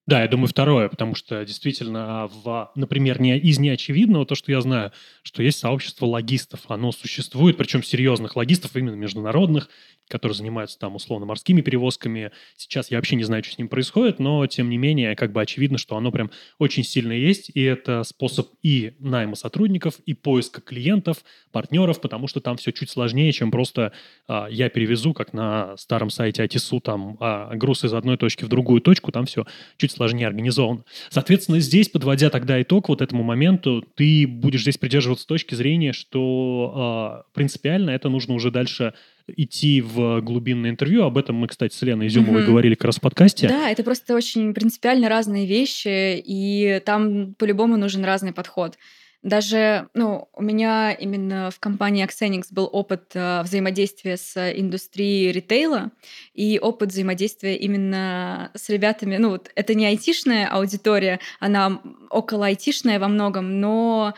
Да, 0.05 0.21
я 0.21 0.27
думаю, 0.27 0.47
второе, 0.47 0.89
потому 0.89 1.15
что 1.15 1.45
действительно, 1.45 2.27
в, 2.27 2.71
например, 2.75 3.21
не, 3.21 3.39
из 3.39 3.57
неочевидного, 3.57 4.25
то, 4.25 4.35
что 4.35 4.51
я 4.51 4.59
знаю, 4.59 4.91
что 5.21 5.41
есть 5.41 5.59
сообщество 5.59 6.05
логистов, 6.05 6.59
оно 6.67 6.91
существует, 6.91 7.55
причем 7.55 7.83
серьезных 7.83 8.35
логистов, 8.35 8.75
именно 8.75 8.95
международных, 8.95 9.69
которые 10.09 10.35
занимаются 10.35 10.77
там 10.77 10.95
условно 10.95 11.25
морскими 11.25 11.61
перевозками. 11.61 12.31
Сейчас 12.57 12.91
я 12.91 12.97
вообще 12.97 13.15
не 13.15 13.23
знаю, 13.23 13.43
что 13.43 13.53
с 13.53 13.57
ним 13.57 13.69
происходит, 13.69 14.19
но 14.19 14.45
тем 14.47 14.69
не 14.69 14.77
менее, 14.77 15.15
как 15.15 15.31
бы 15.31 15.41
очевидно, 15.41 15.77
что 15.77 15.95
оно 15.95 16.11
прям 16.11 16.31
очень 16.59 16.83
сильно 16.83 17.13
есть, 17.13 17.49
и 17.53 17.61
это 17.61 18.03
способ 18.03 18.49
и 18.61 18.95
найма 18.99 19.35
сотрудников, 19.35 19.99
и 20.05 20.13
поиска 20.13 20.59
клиентов, 20.59 21.23
партнеров, 21.51 22.01
потому 22.01 22.27
что 22.27 22.41
там 22.41 22.57
все 22.57 22.71
чуть 22.71 22.89
сложнее, 22.89 23.31
чем 23.31 23.51
просто 23.51 23.93
а, 24.27 24.47
я 24.49 24.69
перевезу, 24.69 25.13
как 25.13 25.31
на 25.31 25.77
старом 25.77 26.09
сайте 26.09 26.43
ITSU, 26.43 26.81
там 26.81 27.17
а, 27.21 27.55
груз 27.55 27.85
из 27.85 27.93
одной 27.93 28.17
точки 28.17 28.43
в 28.43 28.49
другую 28.49 28.81
точку, 28.81 29.11
там 29.11 29.25
все 29.25 29.45
чуть 29.77 29.92
сложнее 29.93 30.27
организовано. 30.27 30.83
Соответственно, 31.09 31.59
здесь, 31.59 31.89
подводя 31.89 32.29
тогда 32.29 32.61
итог 32.61 32.89
вот 32.89 33.01
этому 33.01 33.23
моменту, 33.23 33.83
ты 33.95 34.27
будешь 34.27 34.61
здесь 34.61 34.77
придерживаться 34.77 35.27
точки 35.27 35.55
зрения, 35.55 35.93
что 35.93 36.73
а, 36.75 37.23
принципиально 37.33 37.91
это 37.91 38.09
нужно 38.09 38.33
уже 38.33 38.51
дальше 38.51 38.93
идти 39.27 39.81
в 39.81 40.21
глубинное 40.21 40.71
интервью. 40.71 41.03
Об 41.03 41.17
этом 41.17 41.37
мы, 41.37 41.47
кстати, 41.47 41.73
с 41.73 41.81
Леной 41.81 42.07
Изюмовой 42.07 42.41
угу. 42.41 42.51
говорили 42.51 42.75
как 42.75 42.85
раз 42.85 42.97
в 42.97 43.01
подкасте. 43.01 43.47
Да, 43.47 43.69
это 43.69 43.83
просто 43.83 44.15
очень 44.15 44.53
принципиально 44.53 45.09
разные 45.09 45.45
вещи, 45.45 46.17
и 46.17 46.81
там 46.85 47.33
по-любому 47.35 47.77
нужен 47.77 48.03
разный 48.03 48.33
подход. 48.33 48.77
Даже, 49.23 49.87
ну, 49.93 50.27
у 50.33 50.43
меня 50.43 50.91
именно 50.91 51.49
в 51.49 51.57
компании 51.61 52.05
Axenix 52.05 52.47
был 52.51 52.69
опыт 52.69 53.11
э, 53.13 53.41
взаимодействия 53.43 54.17
с 54.17 54.51
индустрией 54.51 55.31
ритейла 55.31 55.91
и 56.33 56.59
опыт 56.61 56.89
взаимодействия 56.89 57.55
именно 57.55 58.51
с 58.53 58.67
ребятами. 58.67 59.15
Ну, 59.15 59.29
вот 59.29 59.49
это 59.55 59.75
не 59.75 59.85
айтишная 59.85 60.49
аудитория, 60.49 61.21
она 61.39 61.81
около 62.09 62.47
айтишная 62.47 62.99
во 62.99 63.07
многом, 63.07 63.61
но 63.61 64.13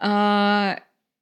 э, 0.00 0.74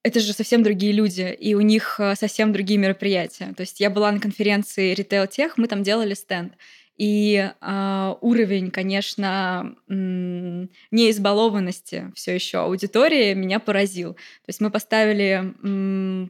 это 0.02 0.20
же 0.20 0.32
совсем 0.32 0.62
другие 0.62 0.92
люди, 0.92 1.36
и 1.38 1.54
у 1.54 1.60
них 1.60 1.96
э, 1.98 2.14
совсем 2.14 2.54
другие 2.54 2.78
мероприятия. 2.78 3.52
То 3.54 3.60
есть 3.60 3.80
я 3.80 3.90
была 3.90 4.12
на 4.12 4.18
конференции 4.18 4.94
Retail 4.94 5.28
Tech, 5.28 5.50
мы 5.58 5.68
там 5.68 5.82
делали 5.82 6.14
стенд. 6.14 6.54
И 6.96 7.50
э, 7.60 8.14
уровень, 8.20 8.70
конечно, 8.70 9.74
неизбалованности 9.88 12.12
все 12.14 12.34
еще 12.34 12.58
аудитории 12.58 13.34
меня 13.34 13.60
поразил. 13.60 14.14
То 14.14 14.48
есть 14.48 14.60
мы 14.60 14.70
поставили 14.70 15.54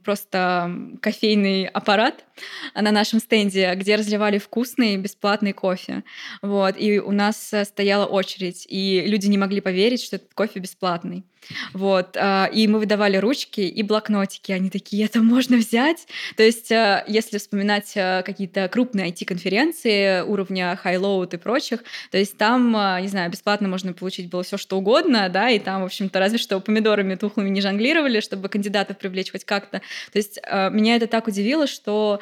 просто 0.05 0.71
кофейный 1.01 1.67
аппарат 1.67 2.26
на 2.75 2.91
нашем 2.91 3.21
стенде, 3.21 3.75
где 3.75 3.97
разливали 3.97 4.39
вкусный 4.39 4.97
бесплатный 4.97 5.53
кофе. 5.53 6.05
Вот. 6.43 6.75
И 6.79 6.99
у 6.99 7.13
нас 7.13 7.53
стояла 7.65 8.07
очередь, 8.07 8.67
и 8.69 9.05
люди 9.07 9.27
не 9.27 9.39
могли 9.39 9.61
поверить, 9.61 10.03
что 10.03 10.17
этот 10.17 10.35
кофе 10.35 10.61
бесплатный. 10.61 11.25
Вот. 11.73 12.17
А, 12.17 12.49
и 12.53 12.67
мы 12.67 12.79
выдавали 12.79 13.17
ручки 13.17 13.61
и 13.61 13.83
блокнотики. 13.83 14.53
Они 14.53 14.71
такие, 14.71 15.05
это 15.05 15.21
можно 15.21 15.57
взять? 15.57 16.07
То 16.37 16.43
есть, 16.43 16.73
а, 16.73 17.05
если 17.07 17.39
вспоминать 17.39 17.93
какие-то 17.95 18.69
крупные 18.69 19.11
IT-конференции 19.11 20.23
уровня 20.23 20.79
High-Load 20.83 21.35
и 21.35 21.39
прочих, 21.39 21.85
то 22.11 22.19
есть 22.19 22.37
там, 22.37 22.73
не 23.01 23.09
знаю, 23.09 23.31
бесплатно 23.31 23.69
можно 23.69 23.93
получить 23.93 24.29
было 24.29 24.43
все 24.43 24.57
что 24.57 24.79
угодно, 24.79 25.29
да, 25.29 25.51
и 25.51 25.59
там, 25.59 25.83
в 25.83 25.85
общем-то, 25.87 26.19
разве 26.19 26.39
что 26.39 26.61
помидорами 26.61 27.15
тухлыми 27.15 27.49
не 27.49 27.61
жонглировали, 27.61 28.21
чтобы 28.21 28.49
кандидатов 28.49 28.99
привлечь 28.99 29.33
хоть 29.33 29.45
как-то. 29.45 29.81
То 30.13 30.17
есть 30.17 30.39
меня 30.71 30.97
это 30.97 31.07
так 31.07 31.29
удивило, 31.29 31.67
что 31.67 32.21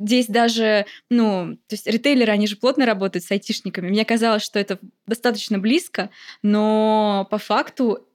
Здесь 0.00 0.26
даже, 0.26 0.86
ну, 1.08 1.56
то 1.68 1.74
есть 1.74 1.86
ритейлеры, 1.86 2.32
они 2.32 2.48
же 2.48 2.56
плотно 2.56 2.84
работают 2.84 3.24
с 3.24 3.30
айтишниками. 3.30 3.88
Мне 3.88 4.04
казалось, 4.04 4.42
что 4.42 4.58
это 4.58 4.78
достаточно 5.06 5.58
близко, 5.58 6.10
но 6.42 7.28
по 7.30 7.38
факту 7.38 8.06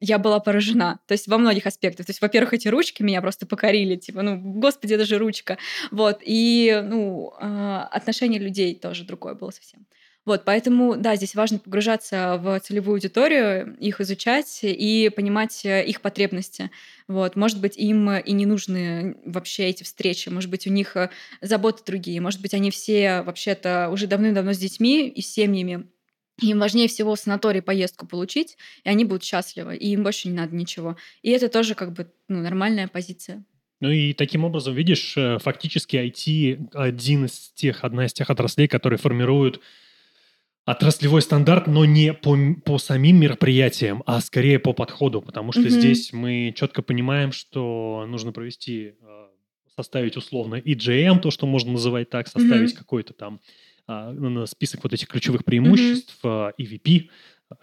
я 0.00 0.18
была 0.18 0.38
поражена. 0.38 1.00
То 1.06 1.12
есть 1.12 1.26
во 1.26 1.38
многих 1.38 1.66
аспектах. 1.66 2.06
То 2.06 2.10
есть, 2.10 2.20
во-первых, 2.20 2.54
эти 2.54 2.68
ручки 2.68 3.02
меня 3.02 3.20
просто 3.20 3.46
покорили. 3.46 3.96
Типа, 3.96 4.22
ну, 4.22 4.38
господи, 4.38 4.94
это 4.94 5.04
же 5.04 5.18
ручка. 5.18 5.58
Вот. 5.90 6.20
И, 6.24 6.80
ну, 6.84 7.32
а, 7.40 7.88
отношение 7.90 8.40
людей 8.40 8.74
тоже 8.76 9.04
другое 9.04 9.34
было 9.34 9.50
совсем. 9.50 9.86
Вот, 10.28 10.44
поэтому, 10.44 10.94
да, 10.98 11.16
здесь 11.16 11.34
важно 11.34 11.58
погружаться 11.58 12.38
в 12.38 12.60
целевую 12.60 12.96
аудиторию, 12.96 13.74
их 13.78 13.98
изучать 14.02 14.60
и 14.62 15.10
понимать 15.16 15.64
э, 15.64 15.86
их 15.86 16.02
потребности. 16.02 16.70
Вот, 17.06 17.34
может 17.34 17.62
быть, 17.62 17.78
им 17.78 18.14
и 18.14 18.32
не 18.32 18.44
нужны 18.44 19.16
вообще 19.24 19.70
эти 19.70 19.84
встречи, 19.84 20.28
может 20.28 20.50
быть, 20.50 20.66
у 20.66 20.70
них 20.70 20.98
э, 20.98 21.08
заботы 21.40 21.82
другие, 21.82 22.20
может 22.20 22.42
быть, 22.42 22.52
они 22.52 22.70
все 22.70 23.22
вообще-то 23.22 23.88
уже 23.90 24.06
давным-давно 24.06 24.52
с 24.52 24.58
детьми 24.58 25.08
и 25.08 25.22
семьями, 25.22 25.86
им 26.42 26.58
важнее 26.58 26.88
всего 26.88 27.14
в 27.14 27.18
санаторий 27.18 27.62
поездку 27.62 28.06
получить, 28.06 28.58
и 28.84 28.90
они 28.90 29.06
будут 29.06 29.24
счастливы, 29.24 29.78
и 29.78 29.92
им 29.92 30.02
больше 30.02 30.28
не 30.28 30.34
надо 30.34 30.54
ничего. 30.54 30.98
И 31.22 31.30
это 31.30 31.48
тоже 31.48 31.74
как 31.74 31.94
бы 31.94 32.12
ну, 32.28 32.42
нормальная 32.42 32.86
позиция. 32.86 33.46
Ну 33.80 33.90
и 33.90 34.12
таким 34.12 34.44
образом, 34.44 34.74
видишь, 34.74 35.16
э, 35.16 35.38
фактически 35.38 35.96
IT 35.96 36.68
один 36.74 37.24
из 37.24 37.50
тех, 37.54 37.82
одна 37.82 38.04
из 38.04 38.12
тех 38.12 38.28
отраслей, 38.28 38.68
которые 38.68 38.98
формируют 38.98 39.62
отраслевой 40.68 41.22
стандарт, 41.22 41.66
но 41.66 41.86
не 41.86 42.12
по, 42.12 42.36
по 42.62 42.76
самим 42.76 43.20
мероприятиям, 43.20 44.02
а 44.04 44.20
скорее 44.20 44.58
по 44.58 44.74
подходу, 44.74 45.22
потому 45.22 45.50
что 45.50 45.62
mm-hmm. 45.62 45.70
здесь 45.70 46.12
мы 46.12 46.52
четко 46.54 46.82
понимаем, 46.82 47.32
что 47.32 48.04
нужно 48.06 48.32
провести, 48.32 48.92
а, 49.02 49.30
составить 49.74 50.18
условно 50.18 50.56
EGM, 50.56 51.20
то, 51.20 51.30
что 51.30 51.46
можно 51.46 51.72
называть 51.72 52.10
так, 52.10 52.28
составить 52.28 52.74
mm-hmm. 52.74 52.78
какой-то 52.78 53.14
там 53.14 53.40
а, 53.86 54.14
список 54.46 54.82
вот 54.82 54.92
этих 54.92 55.08
ключевых 55.08 55.46
преимуществ, 55.46 56.18
mm-hmm. 56.22 56.52
EVP, 56.60 57.08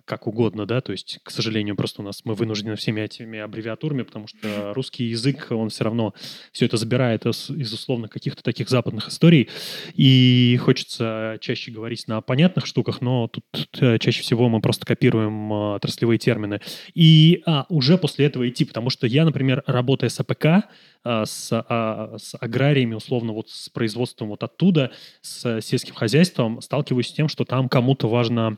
как 0.06 0.28
угодно, 0.28 0.66
да, 0.66 0.82
то 0.82 0.92
есть, 0.92 1.20
к 1.24 1.30
сожалению, 1.30 1.76
просто 1.76 2.02
у 2.02 2.06
нас 2.06 2.22
мы 2.26 2.34
вынуждены 2.34 2.76
всеми 2.76 3.02
этими 3.02 3.40
аббревиатурами, 3.40 4.04
потому 4.04 4.28
что 4.28 4.74
русский 4.74 5.06
язык, 5.06 5.48
он 5.52 5.70
все 5.70 5.84
равно 5.84 6.14
все 6.52 6.66
это 6.66 6.78
забирает 6.78 7.26
из, 7.26 7.50
из 7.50 7.74
условно 7.74 8.08
каких-то 8.08 8.44
таких 8.44 8.70
западных 8.70 9.10
историй, 9.10 9.50
и 9.94 10.60
хочется 10.62 11.38
чаще 11.42 11.72
говорить 11.72 12.08
на 12.08 12.22
понятных 12.22 12.66
штуках, 12.66 13.02
но 13.02 13.28
тут 13.28 13.46
э, 13.80 14.00
чаще 14.00 14.22
всего 14.22 14.50
мы 14.50 14.62
просто 14.62 14.86
копируем 14.86 15.54
а, 15.54 15.76
отраслевые 15.76 16.18
термины. 16.18 16.62
И 16.94 17.44
а, 17.46 17.66
уже 17.70 17.98
после 17.98 18.26
этого 18.26 18.48
идти, 18.50 18.66
потому 18.66 18.90
что 18.90 19.08
я, 19.08 19.26
например, 19.26 19.64
работая 19.68 20.10
с 20.10 20.20
АПК, 20.20 20.68
а, 21.04 21.26
с, 21.26 21.50
а, 21.52 22.16
с 22.18 22.36
аграриями, 22.40 22.96
условно, 22.96 23.34
вот 23.34 23.50
с 23.50 23.70
производством 23.70 24.30
вот 24.30 24.42
оттуда, 24.42 24.92
с 25.22 25.62
сельским 25.62 25.94
хозяйством, 25.94 26.62
сталкиваюсь 26.62 27.10
с 27.10 27.14
тем, 27.14 27.28
что 27.28 27.46
там 27.46 27.70
кому-то 27.70 28.08
важно 28.08 28.58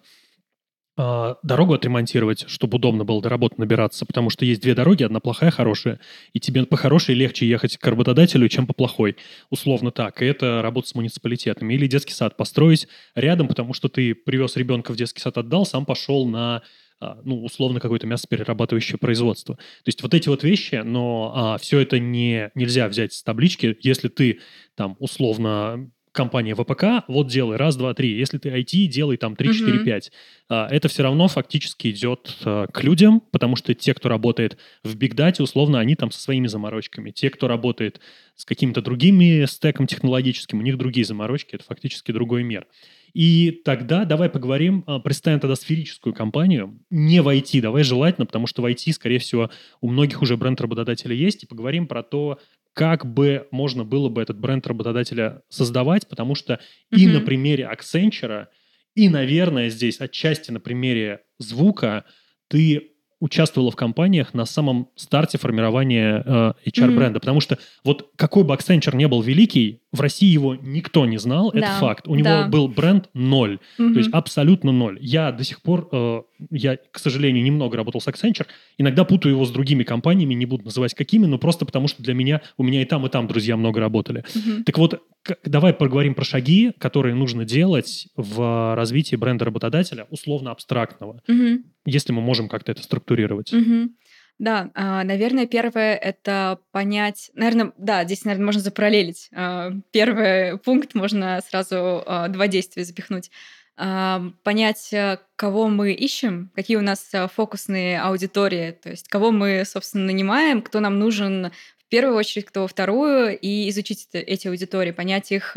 дорогу 0.97 1.73
отремонтировать, 1.73 2.45
чтобы 2.47 2.77
удобно 2.77 3.05
было 3.05 3.21
до 3.21 3.29
работы 3.29 3.55
добираться, 3.57 4.05
потому 4.05 4.29
что 4.29 4.45
есть 4.45 4.61
две 4.61 4.73
дороги, 4.73 5.03
одна 5.03 5.19
плохая, 5.19 5.51
хорошая, 5.51 5.99
и 6.33 6.39
тебе 6.39 6.65
по 6.65 6.75
хорошей 6.75 7.13
легче 7.13 7.47
ехать 7.47 7.77
к 7.77 7.87
работодателю, 7.87 8.49
чем 8.49 8.65
по 8.65 8.73
плохой. 8.73 9.15
Условно 9.49 9.91
так. 9.91 10.21
И 10.21 10.25
это 10.25 10.61
работа 10.61 10.87
с 10.89 10.95
муниципалитетами. 10.95 11.73
Или 11.73 11.87
детский 11.87 12.13
сад 12.13 12.35
построить 12.35 12.87
рядом, 13.15 13.47
потому 13.47 13.73
что 13.73 13.89
ты 13.89 14.15
привез 14.15 14.55
ребенка 14.55 14.91
в 14.91 14.95
детский 14.95 15.21
сад, 15.21 15.37
отдал, 15.37 15.65
сам 15.65 15.85
пошел 15.85 16.25
на 16.25 16.63
а, 16.99 17.19
ну, 17.23 17.43
условно, 17.43 17.79
какое-то 17.79 18.07
мясоперерабатывающее 18.07 18.97
производство. 18.97 19.55
То 19.55 19.61
есть 19.85 20.01
вот 20.01 20.15
эти 20.15 20.29
вот 20.29 20.43
вещи, 20.43 20.81
но 20.83 21.31
а, 21.35 21.57
все 21.59 21.79
это 21.79 21.99
не, 21.99 22.49
нельзя 22.55 22.87
взять 22.87 23.13
с 23.13 23.21
таблички, 23.21 23.77
если 23.81 24.07
ты 24.07 24.39
там 24.75 24.95
условно 24.99 25.91
компания 26.17 26.55
ВПК, 26.55 27.05
вот 27.07 27.27
делай 27.27 27.57
раз, 27.57 27.77
два, 27.77 27.93
три. 27.93 28.17
Если 28.17 28.39
ты 28.39 28.49
IT, 28.49 28.87
делай 28.87 29.17
там 29.17 29.35
3, 29.35 29.53
4, 29.53 29.79
5. 29.85 30.11
Это 30.49 30.87
все 30.87 31.03
равно 31.03 31.27
фактически 31.27 31.89
идет 31.89 32.37
а, 32.43 32.65
к 32.67 32.83
людям, 32.83 33.21
потому 33.31 33.55
что 33.55 33.73
те, 33.75 33.93
кто 33.93 34.09
работает 34.09 34.57
в 34.83 34.95
Data, 34.95 35.43
условно, 35.43 35.79
они 35.79 35.95
там 35.95 36.09
со 36.09 36.19
своими 36.19 36.47
заморочками. 36.47 37.11
Те, 37.11 37.29
кто 37.29 37.47
работает 37.47 37.99
с 38.35 38.45
какими-то 38.45 38.81
другими 38.81 39.45
стеком 39.45 39.85
технологическим, 39.85 40.59
у 40.59 40.63
них 40.63 40.77
другие 40.77 41.05
заморочки, 41.05 41.55
это 41.55 41.63
фактически 41.63 42.11
другой 42.11 42.43
мир. 42.43 42.65
И 43.13 43.61
тогда 43.63 44.05
давай 44.05 44.29
поговорим, 44.29 44.83
а, 44.85 44.99
представим 44.99 45.39
тогда 45.39 45.55
сферическую 45.55 46.13
компанию, 46.13 46.79
не 46.89 47.21
в 47.21 47.27
IT, 47.27 47.61
давай 47.61 47.83
желательно, 47.83 48.25
потому 48.25 48.47
что 48.47 48.61
в 48.61 48.65
IT, 48.65 48.91
скорее 48.93 49.19
всего, 49.19 49.49
у 49.81 49.89
многих 49.89 50.21
уже 50.21 50.37
бренд 50.37 50.59
работодателя 50.61 51.15
есть, 51.15 51.43
и 51.43 51.47
поговорим 51.47 51.87
про 51.87 52.03
то, 52.03 52.39
как 52.77 53.11
бы 53.11 53.47
можно 53.49 53.83
было 53.83 54.07
бы 54.07 54.21
этот 54.21 54.37
бренд 54.37 54.67
работодателя 54.67 55.41
создавать, 55.49 56.07
потому 56.07 56.35
что 56.35 56.53
mm-hmm. 56.53 56.99
и 56.99 57.07
на 57.07 57.21
примере 57.21 57.67
Accenture, 57.73 58.45
и, 58.93 59.09
наверное, 59.09 59.69
здесь 59.69 59.99
отчасти 59.99 60.51
на 60.51 60.59
примере 60.59 61.21
звука 61.39 62.05
ты 62.47 62.91
участвовала 63.19 63.71
в 63.71 63.75
компаниях 63.75 64.35
на 64.35 64.45
самом 64.45 64.91
старте 64.95 65.39
формирования 65.39 66.21
э, 66.23 66.69
HR-бренда. 66.69 67.17
Mm-hmm. 67.17 67.19
Потому 67.19 67.41
что 67.41 67.57
вот 67.83 68.11
какой 68.15 68.43
бы 68.43 68.53
Accenture 68.53 68.95
не 68.95 69.07
был 69.07 69.23
великий, 69.23 69.81
в 69.97 70.01
России 70.01 70.27
его 70.27 70.55
никто 70.55 71.05
не 71.05 71.17
знал, 71.17 71.51
да, 71.51 71.59
это 71.59 71.71
факт. 71.79 72.07
У 72.07 72.15
него 72.15 72.25
да. 72.25 72.47
был 72.47 72.67
бренд 72.67 73.09
ноль, 73.13 73.59
mm-hmm. 73.77 73.93
то 73.93 73.99
есть 73.99 74.09
абсолютно 74.13 74.71
ноль. 74.71 74.97
Я 75.01 75.31
до 75.31 75.43
сих 75.43 75.61
пор, 75.61 75.89
э, 75.91 76.21
я, 76.51 76.77
к 76.91 76.99
сожалению, 76.99 77.43
немного 77.43 77.75
работал 77.75 77.99
с 77.99 78.07
Accenture, 78.07 78.45
иногда 78.77 79.03
путаю 79.03 79.33
его 79.35 79.45
с 79.45 79.51
другими 79.51 79.83
компаниями, 79.83 80.33
не 80.33 80.45
буду 80.45 80.65
называть 80.65 80.93
какими, 80.93 81.25
но 81.25 81.37
просто 81.37 81.65
потому 81.65 81.87
что 81.87 82.03
для 82.03 82.13
меня, 82.13 82.41
у 82.57 82.63
меня 82.63 82.81
и 82.81 82.85
там, 82.85 83.05
и 83.05 83.09
там 83.09 83.27
друзья 83.27 83.57
много 83.57 83.79
работали. 83.79 84.23
Mm-hmm. 84.33 84.63
Так 84.63 84.77
вот, 84.77 85.01
давай 85.43 85.73
поговорим 85.73 86.13
про 86.13 86.23
шаги, 86.23 86.71
которые 86.77 87.15
нужно 87.15 87.43
делать 87.43 88.07
в 88.15 88.75
развитии 88.75 89.15
бренда 89.15 89.45
работодателя, 89.45 90.05
условно 90.09 90.51
абстрактного, 90.51 91.21
mm-hmm. 91.27 91.57
если 91.85 92.13
мы 92.13 92.21
можем 92.21 92.47
как-то 92.47 92.71
это 92.71 92.83
структурировать. 92.83 93.51
Mm-hmm. 93.53 93.89
Да, 94.39 94.69
а, 94.75 95.03
наверное, 95.03 95.47
первое 95.47 95.95
это 95.95 96.59
понять, 96.71 97.31
наверное, 97.33 97.73
да, 97.77 98.03
здесь, 98.05 98.23
наверное, 98.23 98.45
можно 98.45 98.61
запараллелить. 98.61 99.29
А, 99.33 99.71
первый 99.91 100.59
пункт 100.59 100.93
можно 100.93 101.41
сразу 101.49 102.03
а, 102.05 102.27
два 102.27 102.47
действия 102.47 102.83
запихнуть. 102.83 103.31
Понять, 103.75 104.91
кого 105.35 105.67
мы 105.67 105.93
ищем, 105.93 106.49
какие 106.55 106.77
у 106.77 106.81
нас 106.81 107.11
фокусные 107.35 108.01
аудитории, 108.01 108.71
то 108.71 108.89
есть 108.89 109.07
кого 109.07 109.29
мы, 109.29 109.65
собственно, 109.65 110.05
нанимаем, 110.05 110.63
кто 110.63 110.79
нам 110.79 110.97
нужен 110.97 111.51
в 111.77 111.87
первую 111.87 112.17
очередь, 112.17 112.45
кто 112.47 112.63
во 112.63 112.67
вторую, 112.67 113.37
и 113.37 113.69
изучить 113.69 114.07
эти 114.13 114.47
аудитории, 114.47 114.89
понять 114.89 115.31
их 115.31 115.55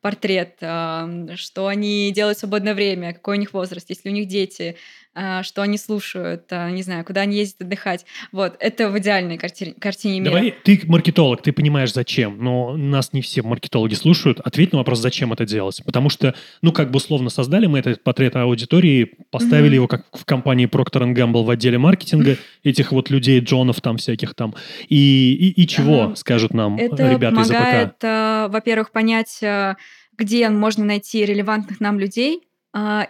портрет, 0.00 0.58
что 0.60 1.66
они 1.66 2.12
делают 2.14 2.38
в 2.38 2.40
свободное 2.40 2.74
время, 2.74 3.14
какой 3.14 3.36
у 3.36 3.40
них 3.40 3.52
возраст, 3.52 3.90
есть 3.90 4.04
ли 4.04 4.12
у 4.12 4.14
них 4.14 4.28
дети, 4.28 4.76
что 5.42 5.62
они 5.62 5.78
слушают, 5.78 6.44
а, 6.50 6.70
не 6.70 6.82
знаю, 6.82 7.04
куда 7.04 7.22
они 7.22 7.36
ездят 7.36 7.62
отдыхать. 7.62 8.04
Вот, 8.32 8.56
это 8.60 8.90
в 8.90 8.98
идеальной 8.98 9.38
картине, 9.38 9.74
картине 9.80 10.20
мира. 10.20 10.32
Давай, 10.32 10.54
ты 10.62 10.80
маркетолог, 10.84 11.42
ты 11.42 11.52
понимаешь, 11.52 11.92
зачем, 11.92 12.36
но 12.38 12.76
нас 12.76 13.12
не 13.12 13.22
все 13.22 13.42
маркетологи 13.42 13.94
слушают. 13.94 14.40
Ответь 14.40 14.72
на 14.72 14.78
вопрос, 14.78 14.98
зачем 14.98 15.32
это 15.32 15.46
делать. 15.46 15.80
Потому 15.84 16.10
что, 16.10 16.34
ну, 16.62 16.72
как 16.72 16.90
бы 16.90 16.98
условно 16.98 17.30
создали 17.30 17.66
мы 17.66 17.78
этот 17.78 18.02
портрет 18.02 18.36
аудитории, 18.36 19.12
поставили 19.30 19.72
mm-hmm. 19.72 19.74
его 19.74 19.88
как 19.88 20.06
в 20.12 20.24
компании 20.24 20.68
Procter 20.68 21.12
Gamble 21.14 21.44
в 21.44 21.50
отделе 21.50 21.78
маркетинга, 21.78 22.32
mm-hmm. 22.32 22.38
этих 22.64 22.92
вот 22.92 23.10
людей, 23.10 23.40
Джонов 23.40 23.80
там 23.80 23.96
всяких 23.96 24.34
там. 24.34 24.54
И, 24.88 25.34
и, 25.34 25.62
и 25.62 25.66
чего 25.66 26.02
ага. 26.02 26.16
скажут 26.16 26.52
нам 26.52 26.76
это 26.76 27.10
ребята 27.10 27.40
из 27.40 27.50
АПК? 27.50 27.62
Это 27.62 27.86
помогает, 27.96 28.52
во-первых, 28.52 28.90
понять, 28.90 29.42
э, 29.42 29.74
где 30.16 30.48
можно 30.48 30.84
найти 30.84 31.24
релевантных 31.24 31.80
нам 31.80 31.98
людей, 31.98 32.40
а, 32.40 32.45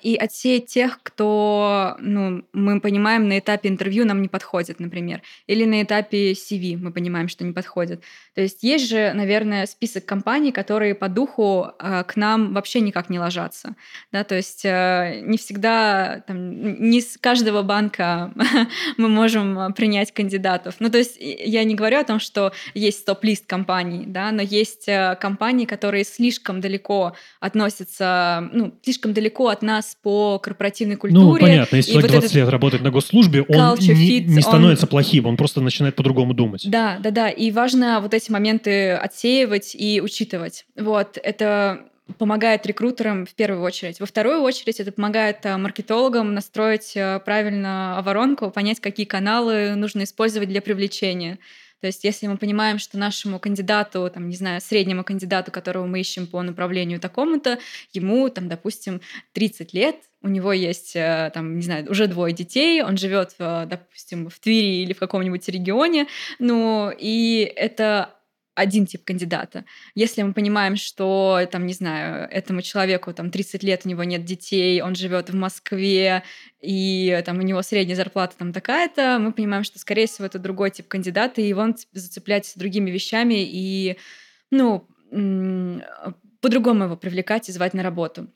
и 0.02 0.16
отсеять 0.16 0.66
тех, 0.66 1.00
кто, 1.02 1.96
ну, 1.98 2.44
мы 2.52 2.80
понимаем, 2.80 3.28
на 3.28 3.38
этапе 3.38 3.68
интервью 3.68 4.04
нам 4.04 4.22
не 4.22 4.28
подходит, 4.28 4.78
например, 4.78 5.22
или 5.46 5.64
на 5.64 5.82
этапе 5.82 6.32
CV 6.32 6.76
мы 6.76 6.92
понимаем, 6.92 7.28
что 7.28 7.44
не 7.44 7.52
подходит. 7.52 8.02
То 8.34 8.42
есть 8.42 8.62
есть 8.62 8.88
же, 8.88 9.12
наверное, 9.14 9.66
список 9.66 10.04
компаний, 10.04 10.52
которые 10.52 10.94
по 10.94 11.08
духу 11.08 11.72
э, 11.78 12.04
к 12.04 12.16
нам 12.16 12.54
вообще 12.54 12.80
никак 12.80 13.10
не 13.10 13.18
ложатся, 13.18 13.74
да, 14.12 14.22
то 14.24 14.36
есть 14.36 14.64
э, 14.64 15.20
не 15.22 15.36
всегда, 15.36 16.22
там, 16.26 16.90
не 16.90 17.00
с 17.00 17.18
каждого 17.18 17.62
банка 17.62 18.32
мы 18.96 19.08
можем 19.08 19.72
принять 19.72 20.12
кандидатов. 20.12 20.76
Ну, 20.78 20.90
то 20.90 20.98
есть 20.98 21.16
я 21.18 21.64
не 21.64 21.74
говорю 21.74 21.98
о 21.98 22.04
том, 22.04 22.20
что 22.20 22.52
есть 22.74 23.00
стоп-лист 23.00 23.46
компаний, 23.46 24.04
да, 24.06 24.30
но 24.30 24.42
есть 24.42 24.86
э, 24.86 25.16
компании, 25.20 25.64
которые 25.64 26.04
слишком 26.04 26.60
далеко 26.60 27.16
относятся, 27.40 28.48
ну, 28.52 28.78
слишком 28.82 29.12
далеко 29.12 29.55
от 29.56 29.62
нас 29.62 29.96
по 30.02 30.38
корпоративной 30.38 30.94
ну, 30.94 31.00
культуре. 31.00 31.24
Ну, 31.24 31.38
понятно, 31.38 31.76
если 31.76 31.92
человек 31.92 32.12
вот 32.12 32.20
20 32.20 32.34
лет 32.36 32.48
работает 32.48 32.82
на 32.82 32.90
госслужбе, 32.90 33.42
он 33.42 33.78
не, 33.78 34.20
не 34.20 34.40
становится 34.42 34.86
он... 34.86 34.90
плохим, 34.90 35.26
он 35.26 35.36
просто 35.36 35.60
начинает 35.60 35.96
по-другому 35.96 36.34
думать. 36.34 36.68
Да, 36.68 36.98
да, 37.00 37.10
да. 37.10 37.28
И 37.30 37.50
важно 37.50 38.00
вот 38.00 38.14
эти 38.14 38.30
моменты 38.30 38.92
отсеивать 38.92 39.74
и 39.74 40.00
учитывать. 40.00 40.66
Вот, 40.76 41.18
это 41.22 41.80
помогает 42.18 42.66
рекрутерам 42.66 43.26
в 43.26 43.34
первую 43.34 43.62
очередь. 43.62 44.00
Во 44.00 44.06
вторую 44.06 44.40
очередь 44.42 44.78
это 44.78 44.92
помогает 44.92 45.38
э, 45.44 45.56
маркетологам 45.56 46.34
настроить 46.34 46.92
э, 46.94 47.20
правильно 47.24 48.00
воронку, 48.04 48.50
понять, 48.50 48.80
какие 48.80 49.06
каналы 49.06 49.74
нужно 49.74 50.04
использовать 50.04 50.48
для 50.48 50.62
привлечения. 50.62 51.38
То 51.80 51.86
есть 51.86 52.04
если 52.04 52.26
мы 52.26 52.36
понимаем, 52.38 52.78
что 52.78 52.98
нашему 52.98 53.38
кандидату, 53.38 54.10
там, 54.12 54.28
не 54.28 54.36
знаю, 54.36 54.60
среднему 54.60 55.04
кандидату, 55.04 55.52
которого 55.52 55.86
мы 55.86 56.00
ищем 56.00 56.26
по 56.26 56.42
направлению 56.42 57.00
такому-то, 57.00 57.58
ему, 57.92 58.28
там, 58.28 58.48
допустим, 58.48 59.00
30 59.32 59.74
лет, 59.74 59.96
у 60.22 60.28
него 60.28 60.52
есть, 60.52 60.96
э, 60.96 61.30
там, 61.32 61.56
не 61.56 61.62
знаю, 61.62 61.90
уже 61.90 62.06
двое 62.06 62.34
детей, 62.34 62.82
он 62.82 62.96
живет, 62.96 63.34
допустим, 63.38 64.28
в 64.28 64.38
Твери 64.40 64.82
или 64.82 64.92
в 64.92 64.98
каком-нибудь 64.98 65.48
регионе, 65.48 66.06
ну, 66.38 66.90
и 66.90 67.50
это 67.54 68.15
один 68.56 68.86
тип 68.86 69.04
кандидата. 69.04 69.64
Если 69.94 70.22
мы 70.22 70.32
понимаем, 70.32 70.76
что, 70.76 71.40
там, 71.52 71.66
не 71.66 71.74
знаю, 71.74 72.28
этому 72.30 72.62
человеку 72.62 73.12
там 73.12 73.30
30 73.30 73.62
лет, 73.62 73.82
у 73.84 73.88
него 73.88 74.02
нет 74.02 74.24
детей, 74.24 74.80
он 74.82 74.94
живет 74.94 75.30
в 75.30 75.34
Москве, 75.34 76.24
и 76.60 77.22
там 77.24 77.38
у 77.38 77.42
него 77.42 77.62
средняя 77.62 77.96
зарплата 77.96 78.34
там 78.36 78.52
такая-то, 78.52 79.18
мы 79.20 79.32
понимаем, 79.32 79.62
что, 79.62 79.78
скорее 79.78 80.06
всего, 80.06 80.26
это 80.26 80.38
другой 80.38 80.70
тип 80.70 80.88
кандидата, 80.88 81.40
и 81.40 81.52
он 81.52 81.76
зацеплять 81.92 82.52
другими 82.56 82.90
вещами 82.90 83.46
и, 83.46 83.96
ну, 84.50 84.88
по-другому 86.40 86.84
его 86.84 86.96
привлекать 86.96 87.48
и 87.48 87.52
звать 87.52 87.74
на 87.74 87.82
работу. 87.82 88.28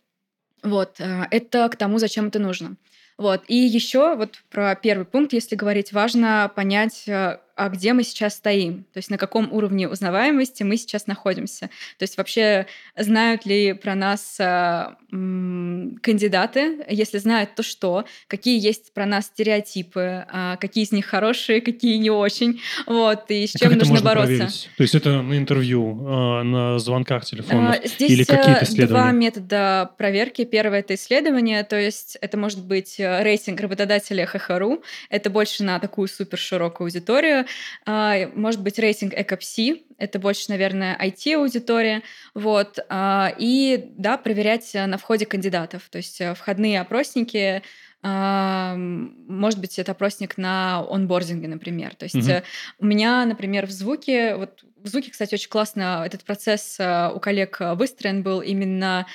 Вот, 0.62 1.00
э, 1.00 1.26
это 1.30 1.68
к 1.68 1.76
тому, 1.76 1.98
зачем 1.98 2.28
это 2.28 2.38
нужно. 2.38 2.76
Вот. 3.20 3.42
И 3.48 3.54
еще 3.54 4.14
вот 4.16 4.42
про 4.48 4.74
первый 4.74 5.04
пункт, 5.04 5.34
если 5.34 5.54
говорить, 5.54 5.92
важно 5.92 6.50
понять, 6.54 7.04
э, 7.06 7.38
а 7.60 7.68
где 7.68 7.92
мы 7.92 8.04
сейчас 8.04 8.36
стоим, 8.36 8.84
то 8.94 8.96
есть 8.96 9.10
на 9.10 9.18
каком 9.18 9.52
уровне 9.52 9.86
узнаваемости 9.86 10.62
мы 10.62 10.78
сейчас 10.78 11.06
находимся. 11.06 11.68
То 11.98 12.04
есть 12.04 12.16
вообще 12.16 12.64
знают 12.96 13.44
ли 13.44 13.74
про 13.74 13.94
нас 13.94 14.36
э, 14.40 14.94
кандидаты, 15.10 16.78
если 16.88 17.18
знают, 17.18 17.54
то 17.54 17.62
что, 17.62 18.06
какие 18.28 18.58
есть 18.58 18.94
про 18.94 19.04
нас 19.04 19.26
стереотипы, 19.26 20.24
э, 20.32 20.56
какие 20.58 20.84
из 20.84 20.92
них 20.92 21.04
хорошие, 21.04 21.60
какие 21.60 21.98
не 21.98 22.08
очень, 22.08 22.62
вот, 22.86 23.24
и 23.28 23.46
с 23.46 23.54
а 23.56 23.58
чем 23.58 23.74
нужно 23.74 23.90
можно 23.90 24.06
бороться. 24.06 24.36
Проверить? 24.36 24.70
То 24.78 24.82
есть 24.82 24.94
это 24.94 25.20
на 25.20 25.36
интервью, 25.36 26.00
э, 26.00 26.42
на 26.42 26.78
звонках 26.78 27.26
телефонных 27.26 27.84
э, 27.84 27.88
Здесь 27.88 28.10
или 28.10 28.24
какие-то 28.24 28.64
исследования? 28.64 29.02
два 29.02 29.12
метода 29.12 29.90
проверки. 29.98 30.46
Первое— 30.46 30.78
это 30.80 30.94
исследование, 30.94 31.62
то 31.64 31.78
есть 31.78 32.16
это 32.22 32.38
может 32.38 32.64
быть 32.64 32.94
рейтинг 32.98 33.60
работодателя 33.60 34.24
ХХРУ, 34.24 34.82
это 35.10 35.28
больше 35.28 35.62
на 35.62 35.78
такую 35.78 36.08
супер 36.08 36.38
широкую 36.38 36.86
аудиторию, 36.86 37.40
а, 37.40 37.49
может 37.86 38.62
быть, 38.62 38.78
рейтинг 38.78 39.12
Экопси, 39.14 39.84
это 40.00 40.18
больше, 40.18 40.46
наверное, 40.48 40.96
IT-аудитория, 40.98 42.02
вот, 42.34 42.78
а, 42.88 43.32
и, 43.38 43.90
да, 43.96 44.16
проверять 44.16 44.72
на 44.74 44.96
входе 44.96 45.26
кандидатов, 45.26 45.88
то 45.90 45.98
есть 45.98 46.20
э, 46.20 46.34
входные 46.34 46.80
опросники, 46.80 47.62
а, 48.02 48.74
может 48.76 49.60
быть, 49.60 49.78
это 49.78 49.92
опросник 49.92 50.38
на 50.38 50.86
онбординге, 50.88 51.48
например. 51.48 51.94
То 51.94 52.04
есть 52.04 52.16
угу. 52.16 52.42
у 52.78 52.86
меня, 52.86 53.26
например, 53.26 53.66
в 53.66 53.70
звуке, 53.70 54.36
вот 54.36 54.64
в 54.76 54.88
звуке, 54.88 55.10
кстати, 55.10 55.34
очень 55.34 55.50
классно 55.50 56.02
этот 56.06 56.24
процесс 56.24 56.80
э, 56.80 57.10
у 57.14 57.20
коллег 57.20 57.58
выстроен 57.74 58.22
был 58.22 58.40
именно, 58.40 59.06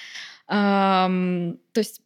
то 0.48 1.58
есть 1.74 2.02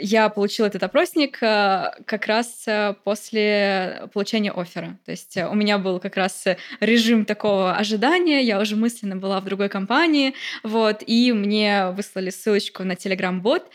я 0.00 0.28
получила 0.28 0.66
этот 0.66 0.82
опросник 0.82 1.42
э, 1.42 1.90
как 2.04 2.26
раз 2.26 2.64
э, 2.66 2.94
после 3.04 4.08
получения 4.12 4.50
оффера. 4.50 4.98
То 5.04 5.10
есть 5.10 5.36
э, 5.36 5.46
у 5.46 5.54
меня 5.54 5.78
был 5.78 6.00
как 6.00 6.16
раз 6.16 6.44
режим 6.80 7.24
такого 7.24 7.74
ожидания, 7.74 8.42
я 8.42 8.60
уже 8.60 8.76
мысленно 8.76 9.16
была 9.16 9.40
в 9.40 9.44
другой 9.44 9.68
компании, 9.68 10.34
вот, 10.62 11.02
и 11.06 11.32
мне 11.32 11.90
выслали 11.90 12.30
ссылочку 12.30 12.84
на 12.84 12.92
Telegram-бот, 12.92 13.70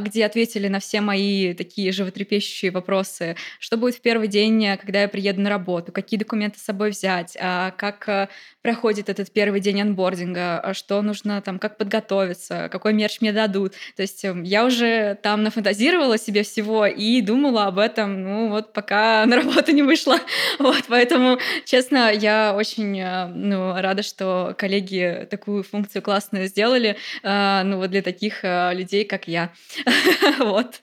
где 0.00 0.24
ответили 0.24 0.68
на 0.68 0.80
все 0.80 1.00
мои 1.00 1.54
такие 1.54 1.92
животрепещущие 1.92 2.70
вопросы, 2.70 3.36
что 3.58 3.76
будет 3.76 3.96
в 3.96 4.00
первый 4.00 4.28
день, 4.28 4.76
когда 4.78 5.02
я 5.02 5.08
приеду 5.08 5.40
на 5.40 5.50
работу, 5.50 5.92
какие 5.92 6.18
документы 6.18 6.58
с 6.58 6.62
собой 6.62 6.90
взять, 6.90 7.36
как 7.36 8.30
проходит 8.62 9.08
этот 9.08 9.30
первый 9.32 9.60
день 9.60 9.80
анбординга, 9.82 10.72
что 10.72 11.02
нужно 11.02 11.42
там, 11.42 11.58
как 11.58 11.76
подготовиться, 11.76 12.68
какой 12.70 12.92
мерч 12.92 13.20
мне 13.20 13.32
дадут. 13.32 13.74
То 13.96 14.02
есть 14.02 14.24
эм, 14.24 14.42
я 14.42 14.64
уже 14.64 15.18
там 15.22 15.42
на 15.42 15.50
фантазировала 15.64 16.18
себе 16.18 16.42
всего 16.42 16.84
и 16.84 17.22
думала 17.22 17.64
об 17.64 17.78
этом, 17.78 18.22
ну 18.22 18.48
вот 18.50 18.74
пока 18.74 19.24
на 19.26 19.36
работу 19.36 19.72
не 19.72 19.82
вышла. 19.82 20.18
Вот, 20.58 20.84
поэтому, 20.88 21.38
честно, 21.64 22.12
я 22.12 22.54
очень 22.54 23.00
э, 23.00 23.26
ну, 23.28 23.74
рада, 23.80 24.02
что 24.02 24.54
коллеги 24.58 25.26
такую 25.30 25.62
функцию 25.62 26.02
классную 26.02 26.48
сделали, 26.48 26.96
э, 27.22 27.62
ну 27.64 27.78
вот 27.78 27.90
для 27.90 28.02
таких 28.02 28.44
э, 28.44 28.74
людей, 28.74 29.04
как 29.04 29.26
я. 29.26 29.52
Вот, 30.38 30.82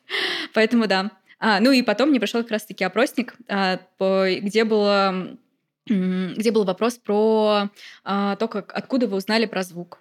поэтому 0.53 0.87
да. 0.87 1.11
А, 1.39 1.59
ну 1.59 1.71
и 1.71 1.81
потом 1.81 2.09
мне 2.09 2.19
пришел 2.19 2.41
как 2.41 2.51
раз-таки 2.51 2.83
опросник, 2.83 3.35
где 3.47 4.63
было 4.63 5.37
где 5.87 6.51
был 6.51 6.63
вопрос 6.63 6.97
про 6.97 7.69
а, 8.03 8.35
то, 8.35 8.47
как, 8.47 8.71
откуда 8.73 9.07
вы 9.07 9.17
узнали 9.17 9.45
про 9.45 9.63
звук. 9.63 9.99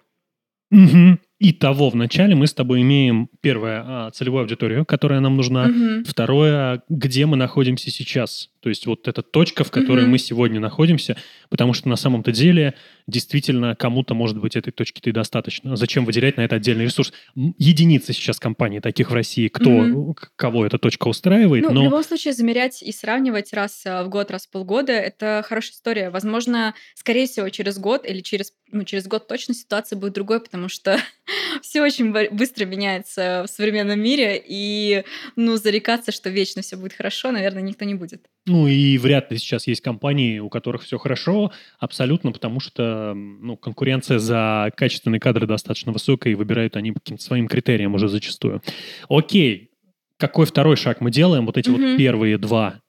Угу. 0.71 1.17
И 1.41 1.53
того 1.53 1.89
вначале 1.89 2.35
мы 2.35 2.45
с 2.45 2.53
тобой 2.53 2.83
имеем 2.83 3.27
первое 3.41 3.83
а, 3.83 4.11
целевую 4.11 4.41
аудиторию, 4.41 4.85
которая 4.85 5.21
нам 5.21 5.37
нужна. 5.37 5.63
Угу. 5.63 6.03
Второе, 6.07 6.83
где 6.87 7.25
мы 7.25 7.35
находимся 7.35 7.89
сейчас. 7.89 8.50
То 8.61 8.69
есть 8.69 8.85
вот 8.85 9.07
эта 9.07 9.23
точка, 9.23 9.63
в 9.63 9.71
которой 9.71 10.03
угу. 10.03 10.11
мы 10.11 10.17
сегодня 10.19 10.59
находимся, 10.59 11.17
потому 11.49 11.73
что 11.73 11.89
на 11.89 11.95
самом-то 11.95 12.31
деле 12.31 12.75
действительно 13.07 13.75
кому-то, 13.75 14.13
может 14.13 14.37
быть, 14.37 14.55
этой 14.55 14.71
точки-то 14.71 15.09
и 15.09 15.13
достаточно. 15.13 15.75
Зачем 15.75 16.05
выделять 16.05 16.37
на 16.37 16.41
это 16.41 16.57
отдельный 16.57 16.85
ресурс? 16.85 17.11
Единицы 17.35 18.13
сейчас 18.13 18.39
компаний 18.39 18.79
таких 18.79 19.09
в 19.09 19.13
России, 19.13 19.47
кто, 19.47 19.71
угу. 19.71 20.15
кого 20.35 20.65
эта 20.65 20.77
точка 20.77 21.07
устраивает. 21.07 21.63
Ну, 21.63 21.71
но... 21.71 21.81
В 21.81 21.83
любом 21.85 22.03
случае, 22.03 22.33
замерять 22.33 22.83
и 22.83 22.91
сравнивать 22.91 23.51
раз 23.53 23.83
а, 23.85 24.03
в 24.03 24.09
год, 24.09 24.29
раз 24.29 24.45
в 24.45 24.51
полгода– 24.51 24.91
это 24.93 25.43
хорошая 25.47 25.73
история. 25.73 26.09
Возможно, 26.11 26.75
скорее 26.93 27.25
всего, 27.25 27.49
через 27.49 27.79
год 27.79 28.05
или 28.05 28.21
через, 28.21 28.53
ну, 28.71 28.83
через 28.83 29.07
год 29.07 29.27
точно 29.27 29.55
ситуация 29.55 29.97
будет 29.97 30.13
другой, 30.13 30.39
потому 30.39 30.69
что 30.69 30.99
все 31.63 31.81
очень 31.81 32.11
быстро 32.11 32.65
меняется 32.65 33.45
в 33.47 33.51
современном 33.51 33.99
мире, 33.99 34.41
и, 34.45 35.03
ну, 35.35 35.57
зарекаться, 35.57 36.11
что 36.11 36.29
вечно 36.29 36.61
все 36.61 36.77
будет 36.77 36.93
хорошо, 36.93 37.31
наверное, 37.31 37.63
никто 37.63 37.85
не 37.85 37.95
будет. 37.95 38.27
Ну, 38.51 38.67
и 38.67 38.97
вряд 38.97 39.31
ли 39.31 39.37
сейчас 39.37 39.65
есть 39.65 39.81
компании, 39.81 40.39
у 40.39 40.49
которых 40.49 40.83
все 40.83 40.97
хорошо, 40.97 41.51
абсолютно, 41.79 42.33
потому 42.33 42.59
что, 42.59 43.13
ну, 43.15 43.55
конкуренция 43.55 44.19
за 44.19 44.71
качественные 44.75 45.21
кадры 45.21 45.47
достаточно 45.47 45.93
высокая, 45.93 46.33
и 46.33 46.35
выбирают 46.35 46.75
они 46.75 46.91
по 46.91 46.99
каким-то 46.99 47.23
своим 47.23 47.47
критериям 47.47 47.95
уже 47.95 48.09
зачастую. 48.09 48.61
Окей, 49.07 49.71
какой 50.17 50.45
второй 50.45 50.75
шаг 50.75 50.99
мы 50.99 51.11
делаем? 51.11 51.45
Вот 51.45 51.57
эти 51.57 51.69
mm-hmm. 51.69 51.91
вот 51.91 51.97
первые 51.97 52.37
два 52.37 52.81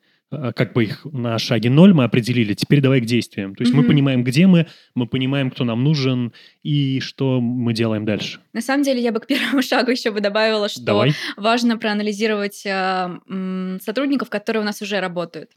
как 0.54 0.72
бы 0.72 0.84
их 0.84 1.04
на 1.04 1.38
шаге 1.38 1.70
ноль 1.70 1.92
мы 1.92 2.04
определили, 2.04 2.54
теперь 2.54 2.80
давай 2.80 3.00
к 3.00 3.04
действиям. 3.04 3.54
То 3.54 3.62
есть 3.62 3.74
mm-hmm. 3.74 3.76
мы 3.76 3.84
понимаем, 3.84 4.24
где 4.24 4.46
мы, 4.46 4.66
мы 4.94 5.06
понимаем, 5.06 5.50
кто 5.50 5.64
нам 5.64 5.84
нужен 5.84 6.32
и 6.62 7.00
что 7.00 7.40
мы 7.40 7.72
делаем 7.72 8.04
дальше. 8.04 8.40
На 8.52 8.60
самом 8.60 8.82
деле 8.82 9.02
я 9.02 9.12
бы 9.12 9.20
к 9.20 9.26
первому 9.26 9.62
шагу 9.62 9.90
еще 9.90 10.10
бы 10.10 10.20
добавила, 10.20 10.68
что 10.68 10.82
давай. 10.82 11.12
важно 11.36 11.76
проанализировать 11.76 12.64
э, 12.64 13.78
сотрудников, 13.82 14.30
которые 14.30 14.62
у 14.62 14.66
нас 14.66 14.82
уже 14.82 15.00
работают. 15.00 15.50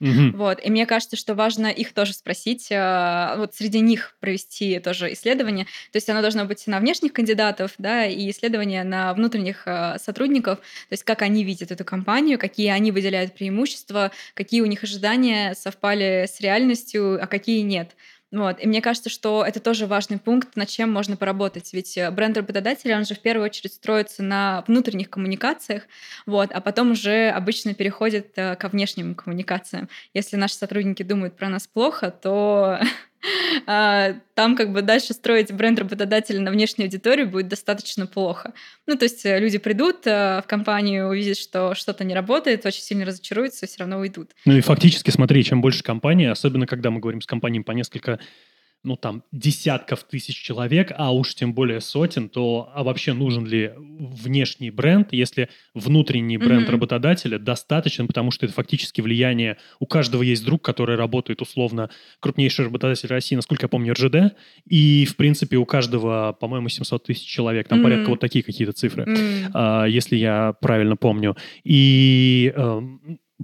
Угу. 0.00 0.36
Вот. 0.38 0.64
И 0.64 0.70
мне 0.70 0.86
кажется, 0.86 1.16
что 1.16 1.34
важно 1.34 1.66
их 1.66 1.92
тоже 1.92 2.14
спросить, 2.14 2.68
э, 2.70 3.34
вот 3.36 3.54
среди 3.54 3.80
них 3.80 4.16
провести 4.20 4.78
тоже 4.78 5.12
исследование. 5.12 5.66
То 5.92 5.96
есть 5.96 6.08
оно 6.08 6.22
должно 6.22 6.46
быть 6.46 6.66
на 6.66 6.80
внешних 6.80 7.12
кандидатов, 7.12 7.72
да, 7.76 8.06
и 8.06 8.30
исследование 8.30 8.82
на 8.82 9.12
внутренних 9.12 9.64
э, 9.66 9.96
сотрудников, 9.98 10.58
то 10.58 10.92
есть 10.92 11.04
как 11.04 11.20
они 11.20 11.44
видят 11.44 11.70
эту 11.70 11.84
компанию, 11.84 12.38
какие 12.38 12.68
они 12.68 12.92
выделяют 12.92 13.34
преимущества, 13.34 14.10
какие 14.32 14.62
у 14.62 14.66
них 14.66 14.82
ожидания 14.82 15.54
совпали 15.54 16.26
с 16.26 16.40
реальностью, 16.40 17.22
а 17.22 17.26
какие 17.26 17.60
нет. 17.60 17.94
Вот. 18.32 18.60
И 18.60 18.66
мне 18.66 18.80
кажется, 18.80 19.10
что 19.10 19.44
это 19.44 19.58
тоже 19.58 19.86
важный 19.86 20.18
пункт, 20.18 20.54
над 20.54 20.68
чем 20.68 20.92
можно 20.92 21.16
поработать. 21.16 21.72
Ведь 21.72 21.98
э, 21.98 22.10
бренд 22.12 22.36
работодателя, 22.36 22.96
он 22.96 23.04
же 23.04 23.14
в 23.14 23.20
первую 23.20 23.44
очередь 23.46 23.74
строится 23.74 24.22
на 24.22 24.62
внутренних 24.68 25.10
коммуникациях, 25.10 25.82
вот, 26.26 26.50
а 26.52 26.60
потом 26.60 26.92
уже 26.92 27.30
обычно 27.30 27.74
переходит 27.74 28.32
э, 28.36 28.54
ко 28.54 28.68
внешним 28.68 29.16
коммуникациям. 29.16 29.88
Если 30.14 30.36
наши 30.36 30.54
сотрудники 30.54 31.02
думают 31.02 31.36
про 31.36 31.48
нас 31.48 31.66
плохо, 31.66 32.10
то 32.12 32.78
там 34.34 34.56
как 34.56 34.72
бы 34.72 34.82
дальше 34.82 35.12
строить 35.12 35.52
бренд 35.52 35.78
работодателя 35.78 36.40
на 36.40 36.50
внешнюю 36.50 36.86
аудиторию 36.86 37.28
будет 37.28 37.48
достаточно 37.48 38.06
плохо. 38.06 38.52
Ну, 38.86 38.96
то 38.96 39.04
есть 39.04 39.24
э, 39.26 39.38
люди 39.38 39.58
придут 39.58 40.06
э, 40.06 40.40
в 40.42 40.44
компанию, 40.46 41.08
увидят, 41.08 41.36
что 41.36 41.74
что-то 41.74 42.04
не 42.04 42.14
работает, 42.14 42.64
очень 42.66 42.82
сильно 42.82 43.04
разочаруются, 43.04 43.66
все 43.66 43.80
равно 43.80 43.98
уйдут. 43.98 44.30
Ну 44.44 44.56
и 44.56 44.60
фактически, 44.60 45.10
смотри, 45.10 45.44
чем 45.44 45.60
больше 45.60 45.82
компаний, 45.82 46.26
особенно 46.26 46.66
когда 46.66 46.90
мы 46.90 47.00
говорим 47.00 47.20
с 47.20 47.26
компаниями 47.26 47.64
по 47.64 47.72
несколько 47.72 48.18
ну, 48.82 48.96
там, 48.96 49.22
десятков 49.30 50.04
тысяч 50.04 50.36
человек, 50.36 50.92
а 50.96 51.12
уж 51.12 51.34
тем 51.34 51.52
более 51.52 51.80
сотен, 51.80 52.28
то 52.28 52.70
а 52.74 52.82
вообще 52.82 53.12
нужен 53.12 53.46
ли 53.46 53.72
внешний 53.76 54.70
бренд, 54.70 55.12
если 55.12 55.50
внутренний 55.74 56.38
бренд 56.38 56.66
mm-hmm. 56.66 56.72
работодателя 56.72 57.38
достаточен, 57.38 58.06
потому 58.06 58.30
что 58.30 58.46
это 58.46 58.54
фактически 58.54 59.02
влияние. 59.02 59.58
У 59.80 59.86
каждого 59.86 60.22
есть 60.22 60.44
друг, 60.44 60.62
который 60.62 60.96
работает 60.96 61.42
условно 61.42 61.90
крупнейший 62.20 62.64
работодатель 62.66 63.08
России, 63.08 63.36
насколько 63.36 63.64
я 63.64 63.68
помню, 63.68 63.92
РЖД, 63.92 64.34
и, 64.66 65.06
в 65.06 65.16
принципе, 65.16 65.58
у 65.58 65.66
каждого, 65.66 66.36
по-моему, 66.38 66.70
700 66.70 67.04
тысяч 67.04 67.26
человек, 67.26 67.68
там 67.68 67.80
mm-hmm. 67.80 67.82
порядка 67.82 68.08
вот 68.08 68.20
такие 68.20 68.42
какие-то 68.42 68.72
цифры, 68.72 69.04
mm-hmm. 69.04 69.50
а, 69.52 69.84
если 69.84 70.16
я 70.16 70.54
правильно 70.60 70.96
помню. 70.96 71.36
И... 71.64 72.52
А, 72.56 72.82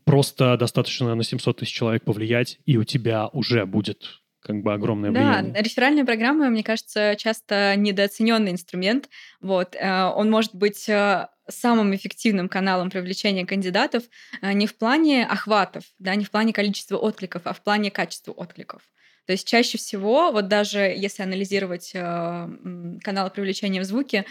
просто 0.05 0.59
достаточно 0.59 1.15
на 1.15 1.25
700 1.25 1.57
тысяч 1.57 1.73
человек 1.73 2.05
повлиять, 2.05 2.59
и 2.67 2.77
у 2.77 2.85
тебя 2.85 3.29
уже 3.29 3.65
будет 3.65 4.21
как 4.47 4.63
бы 4.63 4.73
огромное 4.73 5.11
влияние. 5.11 5.53
Да, 5.53 5.61
реферальные 5.61 6.05
программы, 6.05 6.49
мне 6.51 6.63
кажется, 6.63 7.17
часто 7.19 7.75
недооцененный 7.77 8.53
инструмент. 8.53 9.09
Вот, 9.41 9.75
э, 9.75 10.05
он 10.05 10.31
может 10.31 10.55
быть 10.55 10.89
э, 10.89 11.27
самым 11.49 11.97
эффективным 11.97 12.49
каналом 12.49 12.89
привлечения 12.89 13.45
кандидатов 13.45 14.05
э, 14.41 14.53
не 14.53 14.69
в 14.69 14.77
плане 14.77 15.27
охватов, 15.27 15.83
да, 15.99 16.15
не 16.15 16.25
в 16.25 16.31
плане 16.31 16.53
количества 16.53 16.97
откликов, 16.97 17.43
а 17.45 17.53
в 17.53 17.61
плане 17.61 17.91
качества 17.91 18.31
откликов. 18.31 18.83
То 19.27 19.33
есть 19.33 19.49
чаще 19.49 19.79
всего, 19.79 20.31
вот 20.31 20.47
даже 20.47 20.79
если 20.79 21.25
анализировать 21.25 21.91
каналы 21.91 23.31
привлечения 23.35 23.81
в 23.81 23.85
звуке, 23.85 24.25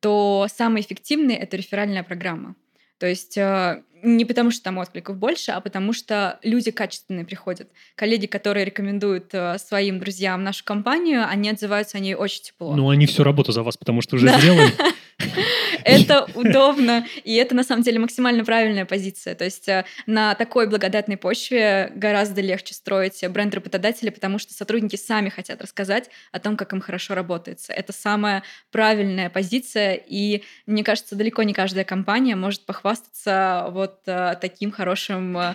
то 0.00 0.46
самый 0.54 0.82
эффективный 0.82 1.36
это 1.36 1.56
реферальная 1.56 2.02
программа. 2.02 2.54
То 3.02 3.08
есть 3.08 3.36
э, 3.36 3.82
не 4.04 4.24
потому, 4.24 4.52
что 4.52 4.62
там 4.62 4.78
откликов 4.78 5.16
больше, 5.16 5.50
а 5.50 5.60
потому 5.60 5.92
что 5.92 6.38
люди 6.44 6.70
качественные 6.70 7.24
приходят. 7.24 7.68
Коллеги, 7.96 8.26
которые 8.26 8.64
рекомендуют 8.64 9.30
э, 9.32 9.58
своим 9.58 9.98
друзьям 9.98 10.44
нашу 10.44 10.64
компанию, 10.64 11.26
они 11.28 11.50
отзываются 11.50 11.98
о 11.98 12.00
ней 12.00 12.14
очень 12.14 12.44
тепло. 12.44 12.76
Ну, 12.76 12.88
они 12.90 13.06
всю 13.06 13.24
работу 13.24 13.50
за 13.50 13.64
вас, 13.64 13.76
потому 13.76 14.00
что 14.00 14.14
уже 14.14 14.28
сделали. 14.28 14.70
Это 15.84 16.26
удобно, 16.34 17.06
и 17.24 17.34
это 17.34 17.54
на 17.54 17.64
самом 17.64 17.82
деле 17.82 17.98
максимально 17.98 18.44
правильная 18.44 18.84
позиция. 18.84 19.34
То 19.34 19.44
есть 19.44 19.68
э, 19.68 19.84
на 20.06 20.34
такой 20.34 20.68
благодатной 20.68 21.16
почве 21.16 21.92
гораздо 21.94 22.40
легче 22.40 22.74
строить 22.74 23.24
бренд 23.28 23.54
работодателя, 23.54 24.10
потому 24.10 24.38
что 24.38 24.52
сотрудники 24.52 24.96
сами 24.96 25.28
хотят 25.28 25.60
рассказать 25.62 26.10
о 26.30 26.38
том, 26.38 26.56
как 26.56 26.72
им 26.72 26.80
хорошо 26.80 27.14
работается. 27.14 27.72
Это 27.72 27.92
самая 27.92 28.42
правильная 28.70 29.30
позиция, 29.30 29.94
и 29.94 30.42
мне 30.66 30.84
кажется, 30.84 31.16
далеко 31.16 31.42
не 31.42 31.54
каждая 31.54 31.84
компания 31.84 32.36
может 32.36 32.66
похвастаться 32.66 33.66
вот 33.70 34.00
э, 34.06 34.36
таким 34.40 34.70
хорошим 34.70 35.38
э, 35.38 35.54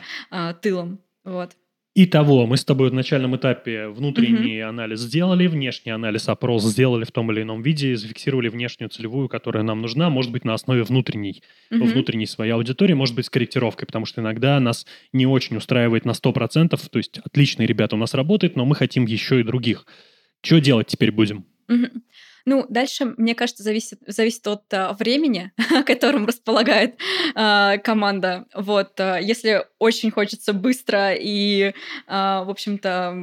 тылом. 0.62 1.00
Вот. 1.24 1.52
Итого, 2.00 2.46
мы 2.46 2.58
с 2.58 2.64
тобой 2.64 2.92
в 2.92 2.94
начальном 2.94 3.36
этапе 3.38 3.88
внутренний 3.88 4.60
mm-hmm. 4.60 4.70
анализ 4.70 5.00
сделали, 5.00 5.48
внешний 5.48 5.92
анализ, 5.92 6.30
опрос 6.30 6.64
сделали 6.64 7.06
в 7.06 7.12
том 7.12 7.32
или 7.32 7.42
ином 7.42 7.64
виде, 7.64 7.98
зафиксировали 7.98 8.50
внешнюю 8.50 8.92
целевую, 8.92 9.28
которая 9.28 9.64
нам 9.64 9.82
нужна, 9.82 10.12
может 10.12 10.32
быть, 10.32 10.46
на 10.46 10.54
основе 10.54 10.84
внутренней, 10.84 11.42
mm-hmm. 11.72 11.84
внутренней 11.84 12.28
своей 12.28 12.52
аудитории, 12.52 12.94
может 12.94 13.16
быть, 13.16 13.26
с 13.26 13.32
корректировкой, 13.32 13.88
потому 13.88 14.06
что 14.06 14.22
иногда 14.22 14.60
нас 14.60 14.86
не 15.12 15.26
очень 15.26 15.58
устраивает 15.58 16.06
на 16.06 16.12
100%, 16.12 16.80
то 16.88 16.98
есть 17.00 17.18
отличные 17.26 17.66
ребята 17.66 17.96
у 17.96 18.00
нас 18.00 18.14
работают, 18.14 18.56
но 18.56 18.64
мы 18.64 18.76
хотим 18.76 19.06
еще 19.06 19.40
и 19.40 19.44
других. 19.44 19.88
Что 20.44 20.60
делать 20.60 20.86
теперь 20.86 21.12
будем? 21.12 21.46
Mm-hmm. 21.68 22.00
Ну, 22.48 22.66
дальше, 22.70 23.14
мне 23.18 23.36
кажется, 23.36 23.62
зависит, 23.62 24.00
зависит 24.08 24.48
от 24.48 24.74
а, 24.74 24.94
времени, 24.94 25.52
которым 25.86 26.26
располагает 26.26 26.96
а, 27.36 27.78
команда. 27.80 28.46
Вот, 28.54 28.98
а, 29.02 29.18
если 29.18 29.66
очень 29.80 30.12
хочется 30.12 30.54
быстро 30.54 31.14
и, 31.14 31.74
а, 32.08 32.46
в 32.46 32.50
общем-то, 32.50 33.14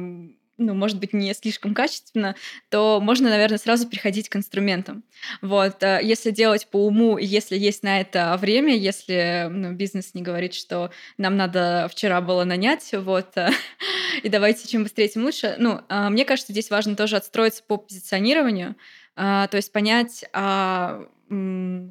ну, 0.57 0.73
может 0.75 0.99
быть, 0.99 1.11
не 1.11 1.33
слишком 1.33 1.73
качественно, 1.73 2.35
то 2.69 2.99
можно, 3.01 3.29
наверное, 3.29 3.57
сразу 3.57 3.87
переходить 3.89 4.29
к 4.29 4.35
инструментам. 4.35 5.03
Вот, 5.41 5.83
а, 5.83 5.99
если 5.99 6.29
делать 6.29 6.67
по 6.67 6.85
уму, 6.85 7.17
если 7.17 7.57
есть 7.57 7.81
на 7.81 8.01
это 8.01 8.37
время, 8.39 8.75
если 8.75 9.47
ну, 9.49 9.73
бизнес 9.73 10.13
не 10.13 10.21
говорит, 10.21 10.53
что 10.53 10.91
нам 11.17 11.35
надо 11.35 11.87
вчера 11.91 12.21
было 12.21 12.43
нанять, 12.43 12.91
вот, 12.93 13.35
а, 13.37 13.49
и 14.21 14.29
давайте 14.29 14.67
чем 14.67 14.83
быстрее, 14.83 15.07
тем 15.07 15.23
лучше. 15.23 15.55
Ну, 15.57 15.81
а, 15.89 16.11
мне 16.11 16.25
кажется, 16.25 16.53
здесь 16.53 16.69
важно 16.69 16.95
тоже 16.95 17.17
отстроиться 17.17 17.63
по 17.63 17.77
позиционированию, 17.77 18.75
то 19.15 19.49
есть 19.53 19.71
понять, 19.71 20.25
а, 20.33 21.07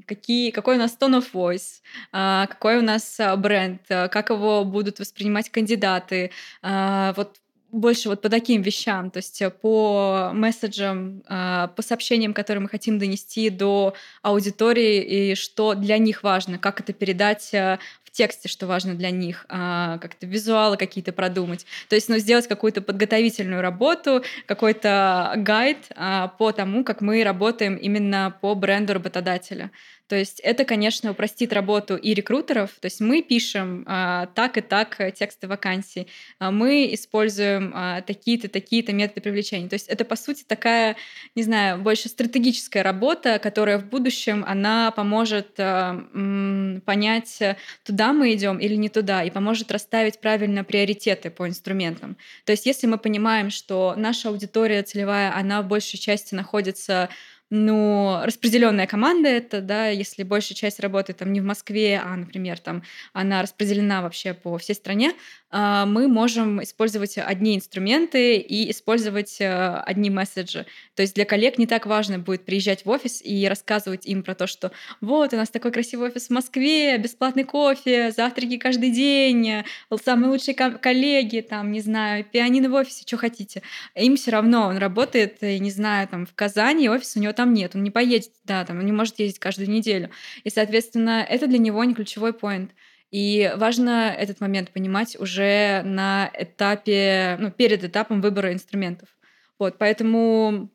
какие, 0.06 0.50
какой 0.50 0.76
у 0.76 0.78
нас 0.78 0.96
tone 0.98 1.18
of 1.20 1.32
voice, 1.32 1.82
а, 2.12 2.46
какой 2.46 2.78
у 2.78 2.82
нас 2.82 3.18
а, 3.18 3.36
бренд, 3.36 3.82
а, 3.90 4.08
как 4.08 4.30
его 4.30 4.64
будут 4.64 4.98
воспринимать 5.00 5.50
кандидаты. 5.50 6.30
А, 6.62 7.12
вот 7.16 7.38
больше 7.74 8.08
вот 8.08 8.22
по 8.22 8.28
таким 8.28 8.62
вещам, 8.62 9.10
то 9.10 9.18
есть 9.18 9.42
по 9.60 10.30
месседжам, 10.32 11.22
а, 11.26 11.68
по 11.68 11.82
сообщениям, 11.82 12.32
которые 12.32 12.62
мы 12.62 12.68
хотим 12.68 12.98
донести 12.98 13.50
до 13.50 13.94
аудитории 14.22 15.02
и 15.02 15.34
что 15.34 15.74
для 15.74 15.98
них 15.98 16.22
важно, 16.22 16.58
как 16.58 16.80
это 16.80 16.92
передать 16.92 17.52
а, 17.54 17.78
тексте, 18.14 18.48
что 18.48 18.66
важно 18.66 18.94
для 18.94 19.10
них, 19.10 19.44
а, 19.48 19.98
как-то 19.98 20.26
визуалы 20.26 20.76
какие-то 20.76 21.12
продумать. 21.12 21.66
То 21.88 21.96
есть, 21.96 22.08
ну, 22.08 22.16
сделать 22.18 22.46
какую-то 22.46 22.80
подготовительную 22.80 23.60
работу, 23.60 24.22
какой-то 24.46 25.34
гайд 25.36 25.78
а, 25.96 26.28
по 26.28 26.52
тому, 26.52 26.84
как 26.84 27.00
мы 27.00 27.24
работаем 27.24 27.74
именно 27.74 28.34
по 28.40 28.54
бренду 28.54 28.94
работодателя. 28.94 29.70
То 30.08 30.16
есть 30.16 30.40
это, 30.40 30.64
конечно, 30.64 31.12
упростит 31.12 31.52
работу 31.52 31.96
и 31.96 32.12
рекрутеров. 32.12 32.70
То 32.80 32.86
есть 32.86 33.00
мы 33.00 33.22
пишем 33.22 33.84
а, 33.86 34.26
так 34.34 34.58
и 34.58 34.60
так 34.60 35.00
тексты 35.14 35.48
вакансий, 35.48 36.08
а 36.38 36.50
мы 36.50 36.92
используем 36.92 37.72
а, 37.74 38.02
такие-то, 38.02 38.48
такие-то 38.48 38.92
методы 38.92 39.22
привлечения. 39.22 39.68
То 39.68 39.74
есть 39.74 39.88
это, 39.88 40.04
по 40.04 40.16
сути, 40.16 40.44
такая, 40.46 40.96
не 41.34 41.42
знаю, 41.42 41.78
больше 41.80 42.08
стратегическая 42.08 42.82
работа, 42.82 43.38
которая 43.38 43.78
в 43.78 43.86
будущем, 43.86 44.44
она 44.46 44.90
поможет 44.90 45.54
а, 45.58 46.06
м, 46.14 46.82
понять, 46.84 47.40
туда 47.84 48.12
мы 48.12 48.34
идем 48.34 48.58
или 48.58 48.74
не 48.74 48.90
туда, 48.90 49.24
и 49.24 49.30
поможет 49.30 49.72
расставить 49.72 50.20
правильно 50.20 50.64
приоритеты 50.64 51.30
по 51.30 51.48
инструментам. 51.48 52.16
То 52.44 52.52
есть 52.52 52.66
если 52.66 52.86
мы 52.86 52.98
понимаем, 52.98 53.50
что 53.50 53.94
наша 53.96 54.28
аудитория 54.28 54.82
целевая, 54.82 55.34
она 55.34 55.62
в 55.62 55.68
большей 55.68 55.98
части 55.98 56.34
находится 56.34 57.08
ну, 57.50 58.20
распределенная 58.24 58.86
команда 58.86 59.28
это, 59.28 59.60
да, 59.60 59.88
если 59.88 60.22
большая 60.22 60.56
часть 60.56 60.80
работает 60.80 61.18
там 61.18 61.32
не 61.32 61.40
в 61.40 61.44
Москве, 61.44 62.00
а, 62.04 62.16
например, 62.16 62.58
там 62.58 62.82
она 63.12 63.42
распределена 63.42 64.02
вообще 64.02 64.34
по 64.34 64.56
всей 64.58 64.74
стране, 64.74 65.12
мы 65.54 66.08
можем 66.08 66.62
использовать 66.64 67.16
одни 67.16 67.54
инструменты 67.54 68.38
и 68.38 68.70
использовать 68.72 69.40
э, 69.40 69.76
одни 69.86 70.10
месседжи. 70.10 70.66
То 70.96 71.02
есть 71.02 71.14
для 71.14 71.24
коллег 71.24 71.58
не 71.58 71.68
так 71.68 71.86
важно 71.86 72.18
будет 72.18 72.44
приезжать 72.44 72.84
в 72.84 72.90
офис 72.90 73.22
и 73.22 73.46
рассказывать 73.46 74.04
им 74.04 74.24
про 74.24 74.34
то, 74.34 74.48
что 74.48 74.72
вот 75.00 75.32
у 75.32 75.36
нас 75.36 75.50
такой 75.50 75.70
красивый 75.70 76.08
офис 76.08 76.26
в 76.26 76.30
Москве, 76.30 76.98
бесплатный 76.98 77.44
кофе, 77.44 78.10
завтраки 78.10 78.56
каждый 78.56 78.90
день, 78.90 79.64
самые 80.04 80.30
лучшие 80.30 80.54
коллеги, 80.54 81.40
там, 81.40 81.70
не 81.70 81.80
знаю, 81.80 82.24
пианино 82.24 82.68
в 82.68 82.74
офисе, 82.74 83.04
что 83.06 83.16
хотите. 83.16 83.62
Им 83.94 84.16
все 84.16 84.32
равно, 84.32 84.66
он 84.66 84.78
работает, 84.78 85.40
не 85.40 85.70
знаю, 85.70 86.08
там, 86.08 86.26
в 86.26 86.34
Казани, 86.34 86.88
офис 86.88 87.16
у 87.16 87.20
него 87.20 87.32
там 87.32 87.54
нет, 87.54 87.76
он 87.76 87.84
не 87.84 87.92
поедет, 87.92 88.32
да, 88.42 88.64
там, 88.64 88.80
он 88.80 88.86
не 88.86 88.92
может 88.92 89.20
ездить 89.20 89.38
каждую 89.38 89.70
неделю. 89.70 90.10
И, 90.42 90.50
соответственно, 90.50 91.24
это 91.28 91.46
для 91.46 91.58
него 91.58 91.84
не 91.84 91.94
ключевой 91.94 92.32
поинт. 92.32 92.72
И 93.14 93.52
важно 93.54 94.12
этот 94.12 94.40
момент 94.40 94.72
понимать 94.72 95.16
уже 95.20 95.82
на 95.84 96.32
этапе, 96.36 97.36
ну, 97.38 97.52
перед 97.52 97.84
этапом 97.84 98.20
выбора 98.20 98.52
инструментов. 98.52 99.08
Вот, 99.56 99.78
поэтому 99.78 100.68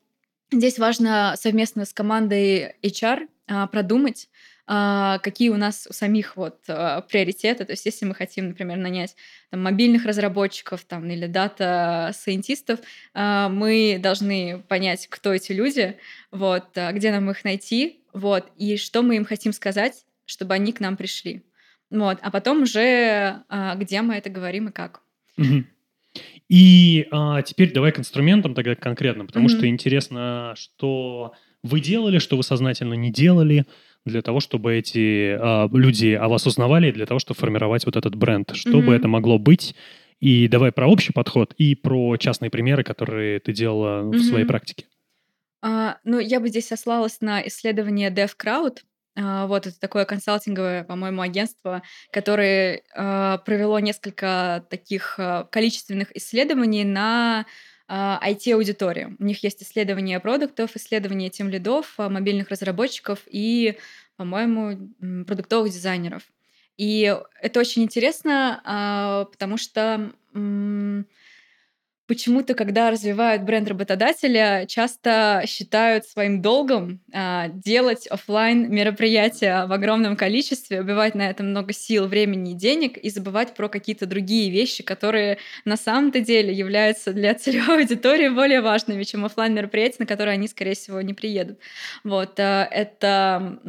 здесь 0.50 0.80
важно 0.80 1.34
совместно 1.36 1.84
с 1.84 1.92
командой 1.92 2.76
HR 2.82 3.28
а, 3.50 3.68
продумать, 3.68 4.30
а, 4.68 5.20
какие 5.20 5.50
у 5.50 5.58
нас 5.58 5.86
у 5.90 5.92
самих 5.92 6.38
вот 6.38 6.62
а, 6.70 7.02
приоритеты. 7.02 7.66
То 7.66 7.74
есть, 7.74 7.86
если 7.86 8.06
мы 8.06 8.16
хотим, 8.16 8.48
например, 8.48 8.78
нанять 8.78 9.18
там, 9.52 9.62
мобильных 9.62 10.06
разработчиков 10.06 10.86
там, 10.86 11.10
или 11.10 11.28
дата-сайентистов, 11.28 12.80
а, 13.14 13.50
мы 13.50 14.00
должны 14.02 14.64
понять, 14.70 15.08
кто 15.08 15.34
эти 15.34 15.52
люди, 15.52 15.98
вот, 16.32 16.70
где 16.94 17.12
нам 17.12 17.30
их 17.32 17.44
найти, 17.44 18.00
вот, 18.14 18.50
и 18.56 18.78
что 18.78 19.02
мы 19.02 19.18
им 19.18 19.26
хотим 19.26 19.52
сказать, 19.52 20.06
чтобы 20.26 20.54
они 20.54 20.72
к 20.72 20.80
нам 20.80 20.96
пришли. 20.96 21.44
Вот, 21.92 22.18
а 22.22 22.32
потом 22.32 22.64
уже 22.64 23.44
а, 23.50 23.76
где 23.76 24.02
мы 24.02 24.16
это 24.16 24.30
говорим 24.30 24.68
и 24.70 24.72
как. 24.72 25.02
И 26.50 27.08
а, 27.12 27.42
теперь 27.44 27.72
давай 27.72 27.92
к 27.92 28.00
инструментам 28.00 28.56
тогда 28.56 28.76
конкретно, 28.76 29.26
потому 29.26 29.48
mm-hmm. 29.48 29.58
что 29.58 29.68
интересно, 29.68 30.54
что 30.56 31.34
вы 31.62 31.80
делали, 31.80 32.18
что 32.18 32.38
вы 32.38 32.44
сознательно 32.44 32.96
не 32.96 33.12
делали 33.12 33.66
для 34.06 34.22
того, 34.24 34.40
чтобы 34.40 34.74
эти 34.74 35.38
а, 35.40 35.70
люди 35.72 36.14
о 36.14 36.28
вас 36.28 36.48
узнавали, 36.48 36.92
для 36.92 37.06
того, 37.06 37.20
чтобы 37.20 37.40
формировать 37.40 37.86
вот 37.86 37.96
этот 37.96 38.16
бренд. 38.16 38.52
Что 38.56 38.80
mm-hmm. 38.80 38.86
бы 38.86 38.96
это 38.96 39.08
могло 39.08 39.38
быть? 39.38 39.76
И 40.20 40.48
давай 40.48 40.72
про 40.72 40.88
общий 40.88 41.14
подход 41.14 41.54
и 41.58 41.76
про 41.76 42.18
частные 42.18 42.50
примеры, 42.50 42.84
которые 42.84 43.40
ты 43.40 43.54
делала 43.54 44.04
mm-hmm. 44.04 44.18
в 44.18 44.24
своей 44.24 44.46
практике. 44.46 44.86
А, 45.62 45.98
ну, 46.04 46.20
я 46.20 46.40
бы 46.40 46.48
здесь 46.50 46.68
сослалась 46.68 47.22
на 47.22 47.46
исследование 47.48 48.10
DevCrowd. 48.10 48.80
А, 49.20 49.48
вот 49.48 49.68
это 49.68 49.80
такое 49.80 50.06
консалтинговое, 50.06 50.84
по-моему, 50.84 51.22
агентство, 51.22 51.82
которое 52.12 52.84
а, 52.96 53.40
провело 53.40 53.80
несколько 53.80 54.66
таких 54.70 55.16
а, 55.18 55.44
количественных 55.46 56.16
исследований 56.16 56.84
на 56.84 57.46
IT-аудиторию. 57.92 59.16
У 59.18 59.24
них 59.24 59.44
есть 59.44 59.64
исследования 59.64 60.20
продуктов, 60.20 60.76
исследования 60.76 61.32
тем 61.32 61.50
лидов, 61.50 61.96
мобильных 61.98 62.50
разработчиков 62.50 63.18
и, 63.26 63.80
по-моему, 64.16 64.94
продуктовых 65.26 65.72
дизайнеров. 65.72 66.22
И 66.78 67.18
это 67.42 67.60
очень 67.60 67.82
интересно, 67.82 69.26
потому 69.32 69.58
что 69.58 70.12
почему-то, 72.10 72.56
когда 72.56 72.90
развивают 72.90 73.44
бренд 73.44 73.70
работодателя, 73.70 74.66
часто 74.68 75.44
считают 75.46 76.06
своим 76.06 76.42
долгом 76.42 77.02
а, 77.14 77.50
делать 77.50 78.08
офлайн 78.08 78.68
мероприятия 78.74 79.68
в 79.68 79.72
огромном 79.72 80.16
количестве, 80.16 80.82
убивать 80.82 81.14
на 81.14 81.30
это 81.30 81.44
много 81.44 81.72
сил, 81.72 82.08
времени 82.08 82.54
и 82.54 82.56
денег 82.56 82.98
и 82.98 83.12
забывать 83.12 83.54
про 83.54 83.70
какие-то 83.70 84.08
другие 84.08 84.50
вещи, 84.50 84.82
которые 84.82 85.38
на 85.66 85.78
самом-то 85.78 86.20
деле 86.20 86.52
являются 86.52 87.14
для 87.14 87.34
целевой 87.36 87.84
аудитории 87.84 88.30
более 88.30 88.62
важными, 88.62 89.04
чем 89.04 89.24
офлайн 89.24 89.54
мероприятия, 89.54 89.98
на 90.00 90.06
которые 90.08 90.34
они, 90.34 90.48
скорее 90.48 90.74
всего, 90.74 91.00
не 91.02 91.14
приедут. 91.14 91.60
Вот 92.04 92.40
а, 92.40 92.68
это 92.72 93.60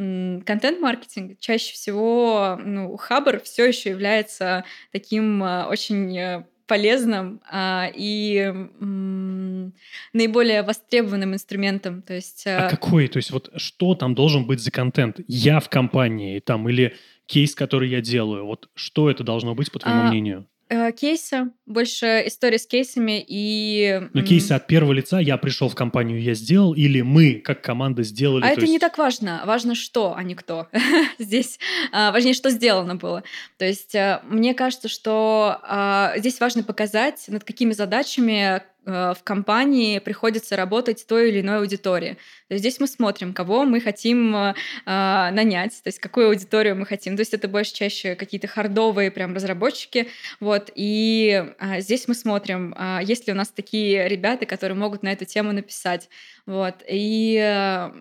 контент-маркетинг. 0.47 1.37
Чаще 1.39 1.73
всего 1.75 2.59
ну, 2.59 2.97
Хабр 2.97 3.39
все 3.41 3.67
еще 3.67 3.91
является 3.91 4.65
таким 4.91 5.43
а, 5.43 5.67
очень 5.69 6.17
э, 6.17 6.43
полезным 6.71 7.41
а, 7.51 7.91
и 7.93 8.37
м, 8.79 9.73
наиболее 10.13 10.63
востребованным 10.63 11.33
инструментом. 11.33 12.01
То 12.01 12.13
есть, 12.13 12.47
а... 12.47 12.67
а 12.67 12.69
какой? 12.69 13.09
То 13.09 13.17
есть 13.17 13.31
вот 13.31 13.51
что 13.57 13.93
там 13.93 14.15
должен 14.15 14.47
быть 14.47 14.61
за 14.61 14.71
контент? 14.71 15.19
Я 15.27 15.59
в 15.59 15.67
компании 15.67 16.39
там 16.39 16.69
или 16.69 16.95
кейс, 17.25 17.55
который 17.55 17.89
я 17.89 17.99
делаю? 17.99 18.45
Вот 18.45 18.69
что 18.73 19.09
это 19.09 19.25
должно 19.25 19.53
быть, 19.53 19.69
по 19.69 19.79
твоему 19.79 20.03
а, 20.03 20.07
мнению? 20.07 20.47
Э, 20.71 20.91
кейсы, 20.93 21.51
больше 21.65 22.23
истории 22.25 22.57
с 22.57 22.65
кейсами 22.65 23.23
и... 23.27 24.01
Но 24.13 24.23
кейсы 24.23 24.53
от 24.53 24.67
первого 24.67 24.93
лица 24.93 25.19
«я 25.19 25.37
пришел 25.37 25.69
в 25.69 25.75
компанию, 25.75 26.21
я 26.21 26.33
сделал» 26.33 26.73
или 26.73 27.01
«мы 27.01 27.35
как 27.35 27.61
команда 27.61 28.03
сделали». 28.03 28.43
А 28.45 28.47
это 28.47 28.61
есть... 28.61 28.71
не 28.71 28.79
так 28.79 28.97
важно. 28.97 29.43
Важно 29.45 29.75
что, 29.75 30.15
а 30.15 30.23
не 30.23 30.35
кто. 30.35 30.67
здесь 31.19 31.59
а, 31.91 32.11
важнее, 32.11 32.33
что 32.33 32.49
сделано 32.49 32.95
было. 32.95 33.23
То 33.57 33.65
есть 33.65 33.95
а, 33.95 34.23
мне 34.25 34.53
кажется, 34.53 34.87
что 34.87 35.59
а, 35.63 36.13
здесь 36.17 36.39
важно 36.39 36.63
показать, 36.63 37.25
над 37.27 37.43
какими 37.43 37.73
задачами 37.73 38.31
Э, 38.41 38.61
в 38.85 39.17
компании 39.23 39.99
приходится 39.99 40.55
работать 40.55 41.05
той 41.07 41.29
или 41.29 41.41
иной 41.41 41.59
аудитории. 41.59 42.17
То 42.47 42.55
есть 42.55 42.63
здесь 42.63 42.79
мы 42.79 42.87
смотрим, 42.87 43.33
кого 43.33 43.63
мы 43.63 43.79
хотим 43.79 44.35
э, 44.35 44.55
а, 44.85 45.31
нанять, 45.31 45.81
то 45.83 45.87
есть 45.87 45.99
какую 45.99 46.27
аудиторию 46.27 46.75
мы 46.75 46.85
хотим. 46.85 47.15
То 47.15 47.21
есть 47.21 47.33
это 47.33 47.47
больше 47.47 47.73
чаще 47.73 48.15
какие-то 48.15 48.47
хардовые 48.47 49.11
прям 49.11 49.33
разработчики. 49.33 50.07
Вот. 50.39 50.71
И 50.75 51.45
а, 51.59 51.79
здесь 51.79 52.07
мы 52.07 52.15
смотрим, 52.15 52.73
а, 52.77 53.01
есть 53.01 53.27
ли 53.27 53.33
у 53.33 53.35
нас 53.35 53.49
такие 53.49 54.07
ребята, 54.07 54.45
которые 54.45 54.77
могут 54.77 55.03
на 55.03 55.11
эту 55.13 55.25
тему 55.25 55.51
написать. 55.51 56.09
Вот. 56.45 56.83
И, 56.89 57.37
э, 57.41 57.91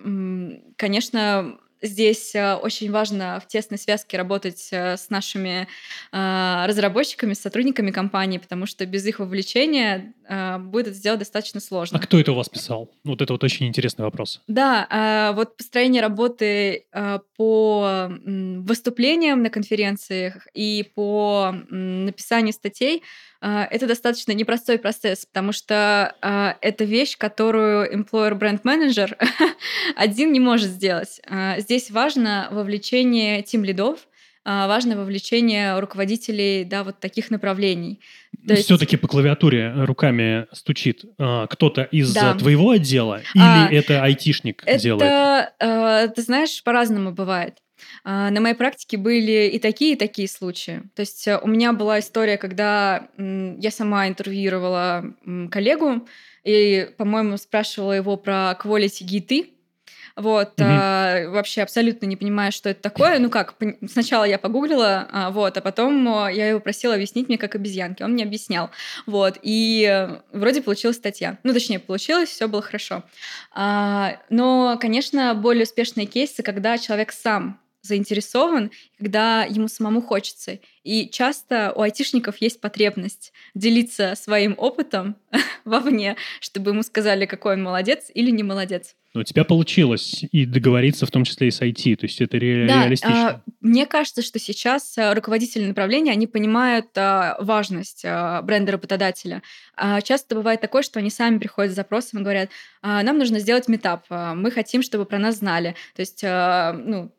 конечно, 0.76 1.58
здесь 1.82 2.34
э, 2.34 2.54
очень 2.54 2.90
важно 2.90 3.40
в 3.44 3.48
тесной 3.48 3.78
связке 3.78 4.16
работать 4.16 4.68
э, 4.70 4.96
с 4.96 5.10
нашими 5.10 5.66
э, 6.12 6.64
разработчиками, 6.66 7.34
с 7.34 7.40
сотрудниками 7.40 7.90
компании, 7.90 8.38
потому 8.38 8.66
что 8.66 8.86
без 8.86 9.06
их 9.06 9.18
вовлечения 9.18 10.14
будет 10.60 10.86
это 10.86 10.96
сделать 10.96 11.18
достаточно 11.18 11.58
сложно. 11.58 11.98
А 11.98 12.00
кто 12.00 12.20
это 12.20 12.30
у 12.30 12.36
вас 12.36 12.48
писал? 12.48 12.88
Вот 13.02 13.20
это 13.20 13.32
вот 13.32 13.42
очень 13.42 13.66
интересный 13.66 14.04
вопрос. 14.04 14.40
Да, 14.46 15.32
вот 15.34 15.56
построение 15.56 16.00
работы 16.00 16.86
по 17.36 18.08
выступлениям 18.24 19.42
на 19.42 19.50
конференциях 19.50 20.46
и 20.54 20.88
по 20.94 21.52
написанию 21.68 22.52
статей— 22.52 23.02
а, 23.12 23.29
это 23.40 23.86
достаточно 23.86 24.32
непростой 24.32 24.78
процесс, 24.78 25.24
потому 25.24 25.52
что 25.52 26.14
а, 26.20 26.56
это 26.60 26.84
вещь, 26.84 27.16
которую 27.16 27.90
employer 27.92 28.38
brand 28.38 28.62
manager 28.62 29.16
один 29.96 30.32
не 30.32 30.40
может 30.40 30.68
сделать. 30.68 31.20
А, 31.26 31.58
здесь 31.60 31.90
важно 31.90 32.48
вовлечение 32.50 33.42
тим 33.42 33.64
лидов, 33.64 34.00
важно 34.44 34.96
вовлечение 34.96 35.78
руководителей 35.78 36.64
да, 36.64 36.82
вот 36.82 36.98
таких 36.98 37.30
направлений. 37.30 38.00
То 38.46 38.54
есть... 38.54 38.64
Все-таки 38.64 38.96
по 38.96 39.06
клавиатуре 39.06 39.72
руками 39.84 40.46
стучит 40.52 41.04
кто-то 41.16 41.82
из 41.82 42.12
да. 42.14 42.34
твоего 42.34 42.70
отдела 42.70 43.20
или 43.34 43.42
а, 43.42 43.68
это 43.70 44.02
айтишник 44.02 44.62
это, 44.64 44.82
делает? 44.82 45.02
Это, 45.58 46.12
ты 46.14 46.22
знаешь, 46.22 46.62
по-разному 46.62 47.12
бывает. 47.12 47.58
А, 48.04 48.30
на 48.30 48.40
моей 48.40 48.54
практике 48.54 48.96
были 48.96 49.48
и 49.48 49.58
такие, 49.58 49.92
и 49.92 49.96
такие 49.96 50.28
случаи. 50.28 50.82
То 50.94 51.00
есть 51.00 51.26
э, 51.28 51.38
у 51.38 51.48
меня 51.48 51.72
была 51.72 51.98
история, 51.98 52.38
когда 52.38 53.08
я 53.16 53.70
сама 53.70 54.08
интервьюировала 54.08 55.14
коллегу 55.50 56.06
и, 56.44 56.88
по-моему, 56.96 57.36
спрашивала 57.36 57.92
его 57.92 58.16
про 58.16 58.56
quality 58.60 59.04
гиты. 59.04 59.50
Вот, 60.16 60.60
угу. 60.60 60.68
а, 60.68 61.28
вообще 61.30 61.62
абсолютно 61.62 62.04
не 62.06 62.16
понимая, 62.16 62.50
что 62.50 62.68
это 62.68 62.82
такое. 62.82 63.18
Ну 63.18 63.30
как, 63.30 63.54
сначала 63.86 64.24
я 64.24 64.38
погуглила, 64.38 65.08
а, 65.10 65.30
вот, 65.30 65.56
а 65.56 65.60
потом 65.60 66.28
я 66.28 66.48
его 66.48 66.60
просила 66.60 66.94
объяснить 66.94 67.28
мне, 67.28 67.38
как 67.38 67.54
обезьянки. 67.54 68.02
Он 68.02 68.12
мне 68.12 68.24
объяснял. 68.24 68.70
Вот, 69.06 69.38
и 69.42 69.88
э, 69.88 70.20
вроде 70.36 70.62
получилась 70.62 70.96
статья. 70.96 71.38
Ну, 71.42 71.52
точнее, 71.52 71.78
получилось, 71.78 72.28
все 72.28 72.48
было 72.48 72.60
хорошо. 72.60 73.04
А, 73.52 74.18
но, 74.28 74.76
конечно, 74.80 75.34
более 75.34 75.62
успешные 75.62 76.06
кейсы, 76.06 76.42
когда 76.42 76.76
человек 76.76 77.12
сам 77.12 77.60
заинтересован, 77.82 78.70
когда 78.98 79.44
ему 79.44 79.68
самому 79.68 80.02
хочется. 80.02 80.58
И 80.82 81.08
часто 81.10 81.72
у 81.74 81.82
айтишников 81.82 82.38
есть 82.38 82.60
потребность 82.60 83.32
делиться 83.54 84.14
своим 84.16 84.54
опытом 84.56 85.16
вовне, 85.64 86.16
чтобы 86.40 86.70
ему 86.70 86.82
сказали, 86.82 87.26
какой 87.26 87.54
он 87.54 87.62
молодец 87.62 88.10
или 88.14 88.30
не 88.30 88.42
молодец. 88.42 88.94
Но 89.12 89.22
у 89.22 89.24
тебя 89.24 89.44
получилось 89.44 90.24
и 90.30 90.46
договориться 90.46 91.04
в 91.04 91.10
том 91.10 91.24
числе 91.24 91.48
и 91.48 91.50
с 91.50 91.60
IT, 91.60 91.96
то 91.96 92.06
есть 92.06 92.20
это 92.20 92.38
ре- 92.38 92.68
да, 92.68 92.84
реалистично. 92.84 93.28
А, 93.28 93.42
мне 93.60 93.84
кажется, 93.84 94.22
что 94.22 94.38
сейчас 94.38 94.96
а, 94.96 95.12
руководители 95.14 95.66
направления, 95.66 96.12
они 96.12 96.28
понимают 96.28 96.86
а, 96.96 97.36
важность 97.40 98.04
а, 98.04 98.40
бренда 98.42 98.70
работодателя. 98.72 99.42
А, 99.74 100.00
часто 100.00 100.36
бывает 100.36 100.60
такое, 100.60 100.82
что 100.82 101.00
они 101.00 101.10
сами 101.10 101.38
приходят 101.38 101.72
с 101.72 101.76
запросом 101.76 102.20
и 102.20 102.22
говорят, 102.22 102.50
а, 102.82 103.02
нам 103.02 103.18
нужно 103.18 103.40
сделать 103.40 103.66
метап, 103.66 104.04
а, 104.10 104.36
мы 104.36 104.52
хотим, 104.52 104.80
чтобы 104.80 105.06
про 105.06 105.18
нас 105.18 105.38
знали. 105.38 105.74
То 105.96 106.00
есть, 106.00 106.22
а, 106.22 106.72
ну, 106.72 107.10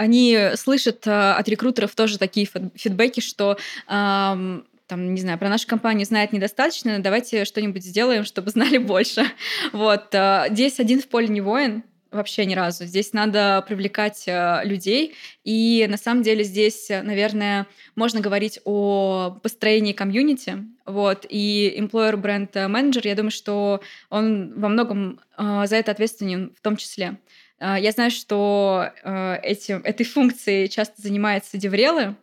они 0.00 0.52
слышат 0.54 1.06
а, 1.06 1.36
от 1.36 1.46
рекрутеров 1.48 1.94
тоже 1.94 2.18
такие 2.18 2.48
фидбэки, 2.74 3.20
что 3.20 3.58
там, 3.86 5.14
не 5.14 5.20
знаю, 5.20 5.38
про 5.38 5.48
нашу 5.48 5.68
компанию 5.68 6.04
знает 6.04 6.32
недостаточно, 6.32 6.98
давайте 6.98 7.44
что-нибудь 7.44 7.84
сделаем, 7.84 8.24
чтобы 8.24 8.50
знали 8.50 8.78
больше. 8.94 9.24
Вот. 9.72 10.12
А, 10.14 10.48
здесь 10.50 10.80
один 10.80 11.00
в 11.00 11.06
поле 11.06 11.28
не 11.28 11.40
воин, 11.40 11.84
вообще 12.10 12.44
ни 12.44 12.54
разу. 12.54 12.86
Здесь 12.86 13.12
надо 13.12 13.64
привлекать 13.68 14.24
а, 14.26 14.62
людей, 14.64 15.14
и 15.44 15.86
на 15.88 15.96
самом 15.96 16.22
деле 16.22 16.42
здесь, 16.42 16.88
наверное, 16.88 17.68
можно 17.94 18.20
говорить 18.20 18.58
о 18.64 19.38
построении 19.42 19.92
комьюнити, 19.92 20.64
вот, 20.86 21.24
и 21.28 21.76
employer 21.78 22.16
бренд 22.16 22.54
менеджер, 22.54 23.06
я 23.06 23.14
думаю, 23.14 23.30
что 23.30 23.82
он 24.08 24.58
во 24.58 24.68
многом 24.68 25.20
за 25.38 25.76
это 25.76 25.92
ответственен 25.92 26.52
в 26.58 26.62
том 26.62 26.76
числе. 26.76 27.18
А, 27.60 27.78
я 27.78 27.92
знаю, 27.92 28.10
что 28.10 28.90
э, 29.04 29.36
этим, 29.42 29.82
этой 29.84 30.04
функцией 30.04 30.68
часто 30.68 31.00
занимаются 31.02 31.58
деврелы 31.58 32.16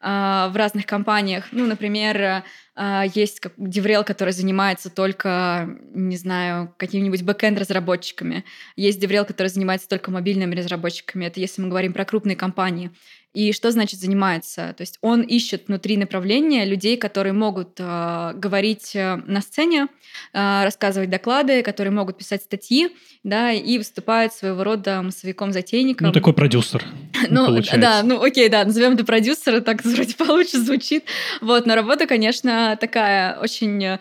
а, 0.00 0.48
в 0.48 0.56
разных 0.56 0.84
компаниях. 0.84 1.46
Ну, 1.50 1.66
например, 1.66 2.44
а, 2.74 3.04
есть 3.14 3.40
деврел, 3.56 4.04
который 4.04 4.34
занимается 4.34 4.90
только, 4.90 5.78
не 5.94 6.16
знаю, 6.16 6.74
какими-нибудь 6.76 7.22
бэкэнд-разработчиками. 7.22 8.44
Есть 8.76 9.00
деврел, 9.00 9.24
который 9.24 9.48
занимается 9.48 9.88
только 9.88 10.10
мобильными 10.10 10.54
разработчиками. 10.54 11.24
Это 11.24 11.40
если 11.40 11.62
мы 11.62 11.68
говорим 11.68 11.94
про 11.94 12.04
крупные 12.04 12.36
компании. 12.36 12.90
И 13.32 13.52
что 13.52 13.70
значит 13.70 13.98
занимается? 13.98 14.74
То 14.76 14.82
есть 14.82 14.98
он 15.00 15.22
ищет 15.22 15.68
внутри 15.68 15.96
направления 15.96 16.66
людей, 16.66 16.98
которые 16.98 17.32
могут 17.32 17.78
э, 17.78 18.32
говорить 18.34 18.94
э, 18.94 19.16
на 19.26 19.40
сцене, 19.40 19.88
э, 20.34 20.64
рассказывать 20.64 21.08
доклады, 21.08 21.62
которые 21.62 21.92
могут 21.92 22.18
писать 22.18 22.42
статьи, 22.42 22.94
да, 23.24 23.50
и 23.50 23.78
выступают 23.78 24.34
своего 24.34 24.62
рода 24.64 25.00
массовиком-затейником. 25.00 26.08
Ну, 26.08 26.12
такой 26.12 26.34
продюсер. 26.34 26.84
Ну, 27.30 27.60
да, 27.76 28.02
ну 28.02 28.20
окей, 28.20 28.48
да, 28.48 28.64
назовем 28.64 28.94
это 28.94 29.04
продюсера, 29.04 29.60
так 29.60 29.84
вроде 29.84 30.14
получше 30.14 30.58
звучит. 30.58 31.04
Вот, 31.40 31.66
но 31.66 31.74
работа, 31.74 32.06
конечно, 32.06 32.76
такая 32.78 33.38
очень 33.38 33.98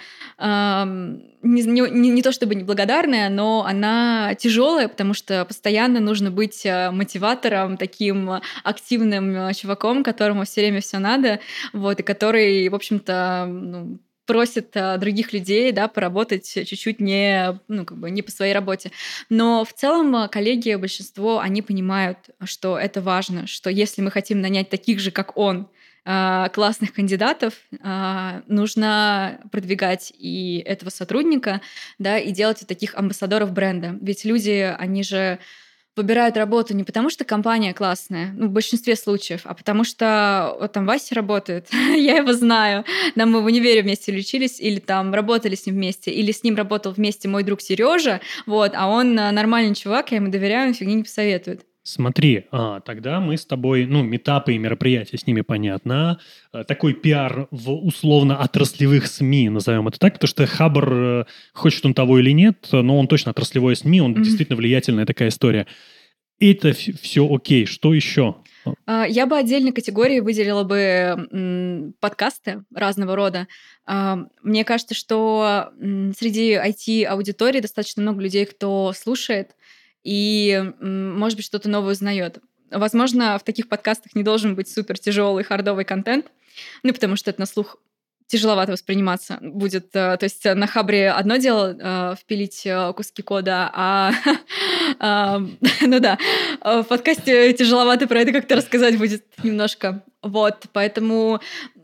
не, 1.44 1.62
не, 1.64 2.10
не 2.10 2.22
то 2.22 2.32
чтобы 2.32 2.56
неблагодарная, 2.56 3.30
но 3.30 3.66
она 3.66 4.36
тяжелая, 4.36 4.88
потому 4.88 5.14
что 5.14 5.46
постоянно 5.46 6.00
нужно 6.00 6.32
быть 6.32 6.66
э, 6.66 6.92
мотиватором, 6.92 7.78
таким 7.78 8.42
активным 8.64 9.36
э, 9.36 9.54
чуваком, 9.54 10.04
которому 10.04 10.46
все 10.46 10.62
время 10.62 10.82
все 10.82 11.00
надо, 11.00 11.39
вот, 11.74 12.00
и 12.00 12.04
который, 12.04 12.68
в 12.70 12.76
общем-то, 12.76 13.46
ну, 13.50 14.00
просит 14.26 14.78
а, 14.78 14.98
других 14.98 15.34
людей, 15.34 15.72
да, 15.74 15.88
поработать 15.88 16.50
чуть-чуть 16.54 17.02
не, 17.02 17.60
ну, 17.68 17.86
как 17.86 17.98
бы 17.98 18.10
не 18.12 18.22
по 18.22 18.32
своей 18.32 18.54
работе. 18.54 18.92
Но 19.30 19.66
в 19.66 19.74
целом 19.74 20.30
коллеги, 20.30 20.76
большинство, 20.76 21.39
они 21.39 21.62
понимают, 21.62 22.18
что 22.46 22.78
это 22.78 23.02
важно, 23.02 23.48
что 23.48 23.70
если 23.70 24.02
мы 24.02 24.10
хотим 24.10 24.39
нанять 24.39 24.70
таких 24.70 25.00
же, 25.00 25.12
как 25.12 25.38
он, 25.38 25.68
классных 26.04 26.93
кандидатов, 26.93 27.54
а, 27.82 28.41
нужно 28.47 29.39
продвигать 29.52 30.12
и 30.18 30.64
этого 30.66 30.89
сотрудника, 30.89 31.62
да, 31.99 32.18
и 32.18 32.32
делать 32.32 32.66
таких 32.68 32.95
амбассадоров 32.95 33.52
бренда. 33.52 33.97
Ведь 34.02 34.26
люди, 34.26 34.76
они 34.80 35.04
же 35.04 35.38
выбирают 35.95 36.38
работу 36.38 36.76
не 36.76 36.84
потому, 36.84 37.10
что 37.10 37.26
компания 37.26 37.74
классная, 37.74 38.32
ну, 38.34 38.47
в 38.47 38.52
большинстве 38.52 38.95
случаев, 38.95 39.41
а 39.43 39.54
потому 39.54 39.84
что 39.84 40.56
вот 40.60 40.72
там 40.72 40.86
Вася 40.86 41.16
работает, 41.16 41.68
я 41.74 42.18
его 42.18 42.34
знаю, 42.34 42.86
нам 43.16 43.32
мы 43.32 43.41
в 43.41 43.45
универе 43.45 43.82
вместе 43.82 44.12
лечились, 44.12 44.60
или 44.60 44.80
там 44.80 45.14
работали 45.14 45.56
с 45.56 45.66
ним 45.66 45.76
вместе, 45.76 46.12
или 46.12 46.32
с 46.32 46.43
ним 46.43 46.56
работал 46.56 46.93
вместе 46.93 47.28
мой 47.28 47.43
друг 47.43 47.62
Сережа, 47.62 48.22
вот, 48.45 48.72
а 48.74 48.88
он 48.88 49.20
а, 49.20 49.32
нормальный 49.32 49.76
чувак, 49.76 50.12
я 50.12 50.18
ему 50.18 50.32
доверяю, 50.32 50.70
он 50.70 50.74
фигни 50.74 50.95
не 50.95 51.04
посоветует. 51.04 51.66
Смотри, 51.84 52.46
а, 52.52 52.80
тогда 52.82 53.20
мы 53.20 53.38
с 53.38 53.46
тобой, 53.46 53.88
ну, 53.88 54.04
метапы 54.04 54.54
и 54.54 54.60
мероприятия 54.60 55.18
с 55.18 55.26
ними 55.26 55.42
понятно. 55.42 56.20
А, 56.52 56.64
такой 56.64 56.94
пиар 56.94 57.48
в 57.50 57.72
условно 57.72 58.38
отраслевых 58.38 59.08
СМИ, 59.08 59.50
назовем 59.50 59.88
это 59.88 59.98
так, 59.98 60.14
потому 60.14 60.28
что 60.28 60.46
Хабр, 60.46 60.94
э, 60.94 61.26
хочет 61.54 61.84
он 61.86 61.96
того 61.96 62.20
или 62.20 62.32
нет, 62.32 62.68
но 62.72 63.00
он 63.00 63.08
точно 63.08 63.32
отраслевое 63.32 63.74
СМИ, 63.74 64.00
он 64.00 64.14
mm-hmm. 64.14 64.24
действительно 64.24 64.58
влиятельная 64.58 65.08
такая 65.08 65.30
история. 65.30 65.66
Это 66.40 66.74
все 66.74 67.28
окей. 67.28 67.66
Что 67.66 67.94
еще? 67.96 68.38
А, 68.86 69.08
я 69.08 69.26
бы 69.26 69.38
отдельной 69.38 69.72
категории 69.72 70.20
выделила 70.20 70.64
бы 70.64 71.94
подкасты 72.00 72.64
разного 72.76 73.16
рода. 73.16 73.48
А, 73.86 74.20
мне 74.44 74.64
кажется, 74.66 74.94
что 74.94 75.72
среди 75.80 76.54
IT-аудитории 76.54 77.60
достаточно 77.60 78.04
много 78.04 78.22
людей, 78.22 78.46
кто 78.46 78.94
слушает, 78.96 79.56
и, 80.04 80.74
может 80.80 81.38
быть, 81.38 81.45
что-то 81.45 81.70
новое 81.70 81.93
узнает. 81.93 82.39
Возможно, 82.72 83.38
в 83.38 83.43
таких 83.43 83.68
подкастах 83.68 84.16
не 84.16 84.24
должен 84.24 84.56
быть 84.56 84.70
супер 84.70 84.97
тяжелый 84.97 85.43
хардовый 85.43 85.86
контент, 85.86 86.28
ну, 86.84 86.93
потому 86.93 87.16
что 87.16 87.30
это 87.30 87.41
на 87.41 87.45
слух 87.45 87.78
тяжеловато 88.32 88.72
восприниматься 88.72 89.39
будет. 89.41 89.88
Э, 89.93 90.16
то 90.18 90.24
есть 90.24 90.45
на 90.45 90.66
Хабре 90.66 91.12
одно 91.12 91.36
дело 91.36 91.76
э, 91.78 92.16
впилить 92.18 92.66
э, 92.66 92.93
куски 92.93 93.22
кода, 93.22 93.70
а 93.74 94.14
ну 95.82 95.99
да, 95.99 96.18
в 96.62 96.84
подкасте 96.84 97.54
тяжеловато 97.54 98.08
про 98.08 98.22
это 98.22 98.32
как-то 98.32 98.56
рассказать 98.56 98.97
будет 98.97 99.26
немножко. 99.43 100.04
Вот, 100.22 100.66
поэтому 100.72 101.41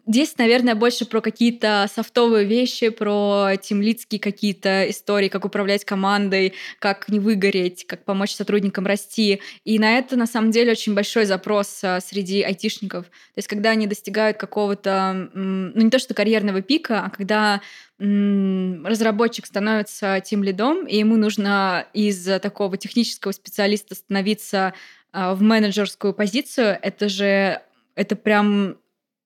Здесь, 0.08 0.38
наверное, 0.38 0.74
больше 0.74 1.06
про 1.06 1.20
какие-то 1.20 1.86
софтовые 1.94 2.46
вещи, 2.46 2.88
про 2.88 3.58
тимлидские 3.62 4.22
какие-то 4.22 4.90
истории, 4.90 5.28
как 5.28 5.44
управлять 5.44 5.84
командой, 5.84 6.54
как 6.80 7.10
не 7.10 7.20
выгореть, 7.20 7.86
как 7.86 8.06
помочь 8.06 8.34
сотрудникам 8.34 8.86
расти. 8.86 9.42
И 9.66 9.78
на 9.80 9.98
это, 9.98 10.16
на 10.16 10.26
самом 10.26 10.52
деле, 10.52 10.72
очень 10.72 10.96
большой 10.96 11.26
запрос 11.26 11.84
а, 11.84 12.00
среди 12.00 12.42
айтишников. 12.42 13.08
То 13.08 13.38
есть, 13.38 13.50
когда 13.50 13.72
они 13.72 13.86
достигают 13.86 14.38
какого-то, 14.38 15.30
ну 15.34 15.82
не 15.82 15.90
то 15.90 16.00
что 16.00 16.14
карьерного 16.14 16.62
пика, 16.62 17.02
а 17.02 17.10
когда 17.10 17.62
разработчик 18.00 19.46
становится 19.46 20.22
тем 20.24 20.42
лидом, 20.42 20.86
и 20.86 20.98
ему 20.98 21.18
нужно 21.18 21.86
из 21.94 22.24
такого 22.42 22.78
технического 22.78 23.34
специалиста 23.34 23.94
становиться 23.94 24.74
а, 25.12 25.36
в 25.36 25.42
менеджерскую 25.42 26.14
позицию, 26.14 26.80
это 26.82 27.10
же 27.10 27.62
это 27.96 28.16
прям 28.16 28.78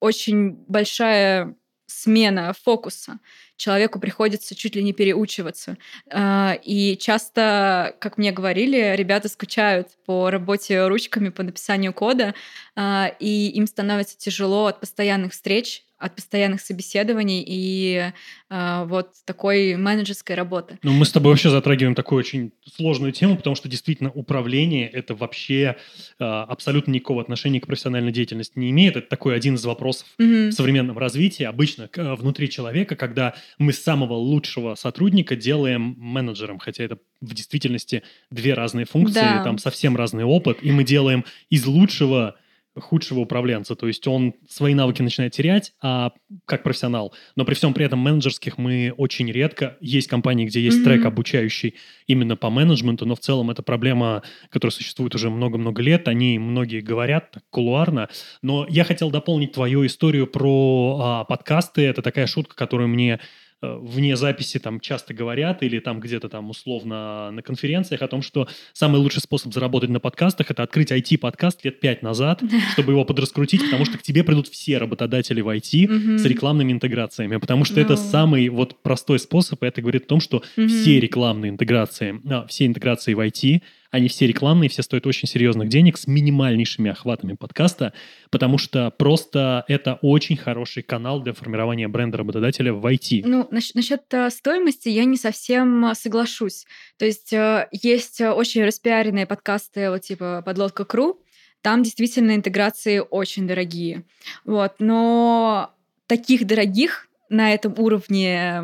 очень 0.01 0.51
большая 0.67 1.55
смена 1.87 2.53
фокуса. 2.63 3.19
Человеку 3.57 3.99
приходится 3.99 4.55
чуть 4.55 4.75
ли 4.75 4.83
не 4.83 4.93
переучиваться. 4.93 5.77
А, 6.11 6.57
и 6.63 6.97
часто, 6.97 7.95
как 7.99 8.17
мне 8.17 8.31
говорили, 8.31 8.95
ребята 8.95 9.29
скучают 9.29 9.89
по 10.05 10.29
работе 10.29 10.87
ручками, 10.87 11.29
по 11.29 11.43
написанию 11.43 11.93
кода, 11.93 12.33
а, 12.75 13.11
и 13.19 13.49
им 13.49 13.67
становится 13.67 14.17
тяжело 14.17 14.67
от 14.67 14.79
постоянных 14.79 15.33
встреч, 15.33 15.83
от 16.01 16.15
постоянных 16.15 16.61
собеседований 16.61 17.43
и 17.47 18.11
э, 18.49 18.83
вот 18.85 19.09
такой 19.25 19.75
менеджерской 19.75 20.35
работы. 20.35 20.79
Ну, 20.81 20.91
мы 20.93 21.05
с 21.05 21.11
тобой 21.11 21.31
вообще 21.31 21.49
затрагиваем 21.49 21.95
такую 21.95 22.19
очень 22.19 22.51
сложную 22.75 23.11
тему, 23.11 23.37
потому 23.37 23.55
что 23.55 23.69
действительно 23.69 24.11
управление 24.11 24.89
это 24.89 25.13
вообще 25.13 25.77
э, 26.19 26.23
абсолютно 26.23 26.91
никакого 26.91 27.21
отношения 27.21 27.61
к 27.61 27.67
профессиональной 27.67 28.11
деятельности 28.11 28.57
не 28.57 28.71
имеет. 28.71 28.95
Это 28.95 29.07
такой 29.07 29.35
один 29.35 29.55
из 29.55 29.63
вопросов 29.63 30.07
mm-hmm. 30.19 30.49
в 30.49 30.53
современном 30.53 30.97
развитии. 30.97 31.43
Обычно 31.43 31.87
к, 31.87 32.15
внутри 32.15 32.49
человека, 32.49 32.95
когда 32.95 33.35
мы 33.59 33.71
самого 33.71 34.13
лучшего 34.13 34.75
сотрудника 34.75 35.35
делаем 35.35 35.95
менеджером, 35.97 36.57
хотя 36.57 36.83
это 36.83 36.97
в 37.21 37.33
действительности 37.35 38.01
две 38.31 38.55
разные 38.55 38.85
функции, 38.85 39.21
да. 39.21 39.43
там 39.43 39.59
совсем 39.59 39.95
разный 39.95 40.23
опыт, 40.23 40.57
и 40.61 40.71
мы 40.71 40.83
делаем 40.83 41.23
из 41.49 41.65
лучшего 41.67 42.35
худшего 42.79 43.19
управленца. 43.19 43.75
То 43.75 43.87
есть 43.87 44.07
он 44.07 44.33
свои 44.47 44.73
навыки 44.73 45.01
начинает 45.01 45.33
терять, 45.33 45.73
а 45.81 46.11
как 46.45 46.63
профессионал. 46.63 47.13
Но 47.35 47.43
при 47.43 47.53
всем 47.53 47.73
при 47.73 47.85
этом 47.85 47.99
менеджерских 47.99 48.57
мы 48.57 48.93
очень 48.97 49.29
редко. 49.31 49.77
Есть 49.81 50.07
компании, 50.07 50.45
где 50.45 50.61
есть 50.61 50.79
mm-hmm. 50.79 50.83
трек, 50.83 51.05
обучающий 51.05 51.75
именно 52.07 52.37
по 52.37 52.49
менеджменту, 52.49 53.05
но 53.05 53.15
в 53.15 53.19
целом 53.19 53.51
это 53.51 53.61
проблема, 53.61 54.23
которая 54.49 54.71
существует 54.71 55.15
уже 55.15 55.29
много-много 55.29 55.81
лет. 55.81 56.07
Они 56.07 56.39
многие 56.39 56.81
говорят 56.81 57.31
так 57.31 57.43
кулуарно. 57.49 58.09
Но 58.41 58.65
я 58.69 58.83
хотел 58.83 59.11
дополнить 59.11 59.51
твою 59.51 59.85
историю 59.85 60.27
про 60.27 60.99
а, 61.01 61.23
подкасты. 61.25 61.81
Это 61.81 62.01
такая 62.01 62.27
шутка, 62.27 62.55
которую 62.55 62.87
мне 62.87 63.19
вне 63.61 64.15
записи 64.15 64.59
там 64.59 64.79
часто 64.79 65.13
говорят 65.13 65.61
или 65.63 65.79
там 65.79 65.99
где-то 65.99 66.29
там 66.29 66.49
условно 66.49 67.31
на 67.31 67.41
конференциях 67.41 68.01
о 68.01 68.07
том, 68.07 68.21
что 68.21 68.47
самый 68.73 68.99
лучший 68.99 69.21
способ 69.21 69.53
заработать 69.53 69.89
на 69.89 69.99
подкастах 69.99 70.49
это 70.49 70.63
открыть 70.63 70.91
IT-подкаст 70.91 71.63
лет 71.63 71.79
пять 71.79 72.01
назад, 72.01 72.41
чтобы 72.73 72.93
его 72.93 73.05
подраскрутить, 73.05 73.63
потому 73.63 73.85
что 73.85 73.97
к 73.97 74.01
тебе 74.01 74.23
придут 74.23 74.47
все 74.47 74.77
работодатели 74.77 75.41
в 75.41 75.49
IT 75.49 76.17
с 76.17 76.25
рекламными 76.25 76.71
интеграциями, 76.71 77.37
потому 77.37 77.65
что 77.65 77.79
это 77.79 77.95
самый 77.95 78.49
вот 78.49 78.81
простой 78.81 79.19
способ, 79.19 79.61
и 79.63 79.67
это 79.67 79.81
говорит 79.81 80.05
о 80.05 80.07
том, 80.07 80.19
что 80.19 80.43
все 80.55 80.99
рекламные 80.99 81.51
интеграции, 81.51 82.19
а, 82.29 82.47
все 82.47 82.65
интеграции 82.65 83.13
в 83.13 83.19
IT 83.19 83.61
они 83.91 84.07
все 84.07 84.25
рекламные, 84.25 84.69
все 84.69 84.81
стоят 84.81 85.05
очень 85.05 85.27
серьезных 85.27 85.67
денег 85.67 85.97
с 85.97 86.07
минимальнейшими 86.07 86.89
охватами 86.89 87.33
подкаста, 87.33 87.93
потому 88.29 88.57
что 88.57 88.89
просто 88.89 89.65
это 89.67 89.99
очень 90.01 90.37
хороший 90.37 90.81
канал 90.81 91.21
для 91.21 91.33
формирования 91.33 91.89
бренда 91.89 92.17
работодателя 92.17 92.73
в 92.73 92.85
IT. 92.85 93.23
Ну, 93.25 93.47
насчет, 93.51 93.75
насчет 93.75 94.01
э, 94.13 94.29
стоимости 94.29 94.87
я 94.87 95.03
не 95.03 95.17
совсем 95.17 95.85
э, 95.85 95.95
соглашусь. 95.95 96.65
То 96.97 97.05
есть 97.05 97.33
э, 97.33 97.67
есть 97.71 98.21
очень 98.21 98.63
распиаренные 98.63 99.25
подкасты, 99.25 99.89
вот 99.89 100.01
типа 100.01 100.41
«Подлодка 100.45 100.85
Кру», 100.85 101.21
там 101.61 101.83
действительно 101.83 102.33
интеграции 102.33 103.03
очень 103.07 103.47
дорогие. 103.47 104.05
Вот, 104.45 104.75
но 104.79 105.75
таких 106.07 106.47
дорогих 106.47 107.07
на 107.29 107.53
этом 107.53 107.75
уровне 107.77 108.63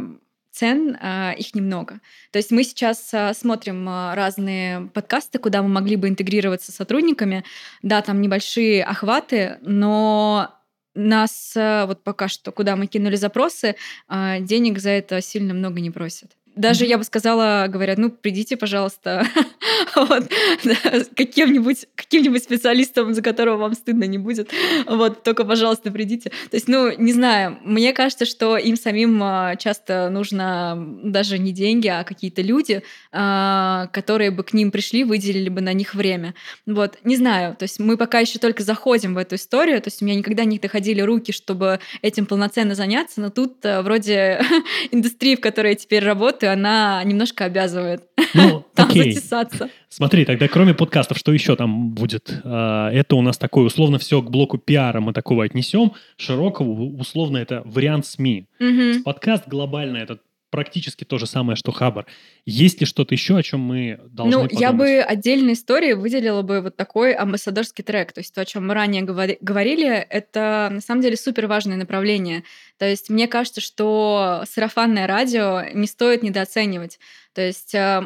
цен, 0.58 0.98
а, 1.00 1.34
их 1.38 1.54
немного. 1.54 2.00
То 2.32 2.38
есть 2.38 2.52
мы 2.52 2.64
сейчас 2.64 3.14
а, 3.14 3.34
смотрим 3.34 3.88
а, 3.88 4.16
разные 4.16 4.90
подкасты, 4.94 5.38
куда 5.38 5.62
мы 5.62 5.70
могли 5.70 5.96
бы 5.96 6.08
интегрироваться 6.08 6.72
с 6.72 6.76
сотрудниками. 6.76 7.44
Да, 7.84 8.02
там 8.02 8.22
небольшие 8.22 8.84
охваты, 8.84 9.60
но 9.62 10.54
нас 10.96 11.54
вот 11.56 12.04
пока 12.04 12.28
что, 12.28 12.52
куда 12.52 12.76
мы 12.76 12.88
кинули 12.88 13.16
запросы, 13.18 13.76
денег 14.10 14.80
за 14.80 14.90
это 14.90 15.22
сильно 15.22 15.54
много 15.54 15.80
не 15.80 15.92
просят. 15.92 16.32
Даже 16.58 16.86
я 16.86 16.98
бы 16.98 17.04
сказала, 17.04 17.68
говорят, 17.70 17.98
ну, 17.98 18.10
придите, 18.10 18.58
пожалуйста, 18.58 19.26
вот, 19.96 20.30
да, 20.64 20.76
каким-нибудь 21.16 21.86
каким 21.96 22.38
специалистом, 22.40 23.14
за 23.14 23.22
которого 23.22 23.58
вам 23.58 23.74
стыдно 23.74 24.06
не 24.06 24.18
будет. 24.18 24.52
Вот, 24.86 25.24
только, 25.24 25.46
пожалуйста, 25.46 25.92
придите. 25.92 26.30
То 26.30 26.56
есть, 26.56 26.68
ну, 26.68 26.92
не 26.98 27.14
знаю, 27.14 27.58
мне 27.64 27.94
кажется, 27.94 28.26
что 28.26 28.58
им 28.58 28.76
самим 28.76 29.22
а, 29.22 29.56
часто 29.56 30.10
нужно 30.10 30.76
даже 31.04 31.38
не 31.38 31.52
деньги, 31.52 31.88
а 31.88 32.04
какие-то 32.04 32.42
люди, 32.42 32.84
а, 33.12 33.88
которые 33.94 34.32
бы 34.32 34.44
к 34.44 34.54
ним 34.54 34.72
пришли, 34.72 35.04
выделили 35.04 35.50
бы 35.50 35.62
на 35.62 35.74
них 35.74 35.96
время. 35.96 36.34
Вот, 36.66 36.98
не 37.04 37.16
знаю, 37.16 37.56
то 37.56 37.64
есть 37.64 37.80
мы 37.80 37.98
пока 37.98 38.20
еще 38.20 38.40
только 38.40 38.64
заходим 38.64 39.14
в 39.14 39.18
эту 39.18 39.36
историю, 39.36 39.82
то 39.82 39.88
есть 39.88 40.02
у 40.02 40.06
меня 40.06 40.18
никогда 40.18 40.46
не 40.46 40.60
доходили 40.60 41.02
руки, 41.02 41.32
чтобы 41.32 41.80
этим 42.02 42.26
полноценно 42.26 42.76
заняться, 42.76 43.22
но 43.22 43.30
тут 43.30 43.66
а, 43.66 43.82
вроде 43.82 44.42
индустрии, 44.92 45.36
в 45.36 45.42
которой 45.42 45.70
я 45.70 45.76
теперь 45.76 46.04
работаю, 46.04 46.47
она 46.48 47.04
немножко 47.04 47.46
обязывает 47.46 48.04
ну, 48.34 48.66
там 48.74 48.90
окей. 48.90 49.12
затесаться. 49.12 49.70
Смотри, 49.90 50.26
тогда 50.26 50.48
кроме 50.48 50.74
подкастов, 50.74 51.18
что 51.18 51.32
еще 51.34 51.56
там 51.56 51.92
будет? 51.92 52.42
А, 52.44 52.90
это 52.92 53.16
у 53.16 53.22
нас 53.22 53.38
такое, 53.38 53.66
условно, 53.66 54.00
все 54.00 54.22
к 54.22 54.30
блоку 54.30 54.58
пиара 54.58 55.00
мы 55.00 55.14
такого 55.14 55.44
отнесем. 55.44 55.94
Широкого, 56.18 56.84
условно, 57.00 57.38
это 57.38 57.62
вариант 57.66 58.06
СМИ. 58.06 58.48
Угу. 58.60 59.04
Подкаст 59.04 59.48
глобально 59.48 59.98
это 59.98 60.20
практически 60.50 61.04
то 61.04 61.18
же 61.18 61.26
самое, 61.28 61.56
что 61.56 61.72
Хабар. 61.72 62.06
Есть 62.46 62.80
ли 62.80 62.86
что-то 62.86 63.14
еще, 63.14 63.38
о 63.38 63.44
чем 63.44 63.60
мы 63.60 64.00
должны 64.10 64.36
Ну, 64.36 64.42
подумать? 64.44 64.62
я 64.62 64.72
бы 64.72 65.00
отдельной 65.00 65.54
истории 65.54 65.94
выделила 65.94 66.42
бы 66.42 66.62
вот 66.62 66.76
такой 66.76 67.14
амбассадорский 67.14 67.84
трек. 67.84 68.14
То 68.14 68.22
есть 68.22 68.34
то, 68.34 68.42
о 68.42 68.46
чем 68.46 68.68
мы 68.68 68.74
ранее 68.74 69.04
говорили, 69.04 69.88
это 69.88 70.70
на 70.72 70.82
самом 70.82 71.02
деле 71.02 71.18
супер 71.18 71.48
важное 71.48 71.78
направление. 71.78 72.44
То 72.78 72.88
есть 72.88 73.10
мне 73.10 73.28
кажется, 73.28 73.62
что 73.62 74.44
сарафанное 74.50 75.08
радио 75.08 75.64
не 75.74 75.88
стоит 75.88 76.24
недооценивать. 76.24 77.00
То 77.34 77.42
есть 77.42 77.76
э, 77.76 78.02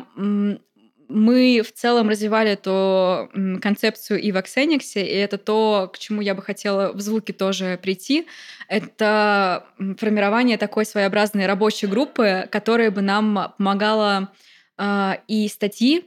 мы 1.11 1.61
в 1.61 1.71
целом 1.71 2.09
развивали 2.09 2.51
эту 2.51 3.29
концепцию 3.61 4.21
и 4.21 4.31
в 4.31 4.37
Xenix, 4.37 4.93
и 4.95 4.99
это 4.99 5.37
то, 5.37 5.89
к 5.93 5.99
чему 5.99 6.21
я 6.21 6.33
бы 6.33 6.41
хотела 6.41 6.93
в 6.93 7.01
звуке 7.01 7.33
тоже 7.33 7.79
прийти. 7.81 8.27
Это 8.67 9.65
формирование 9.97 10.57
такой 10.57 10.85
своеобразной 10.85 11.45
рабочей 11.45 11.87
группы, 11.87 12.47
которая 12.51 12.91
бы 12.91 13.01
нам 13.01 13.53
помогала 13.57 14.31
э, 14.77 15.13
и 15.27 15.47
статьи 15.47 16.05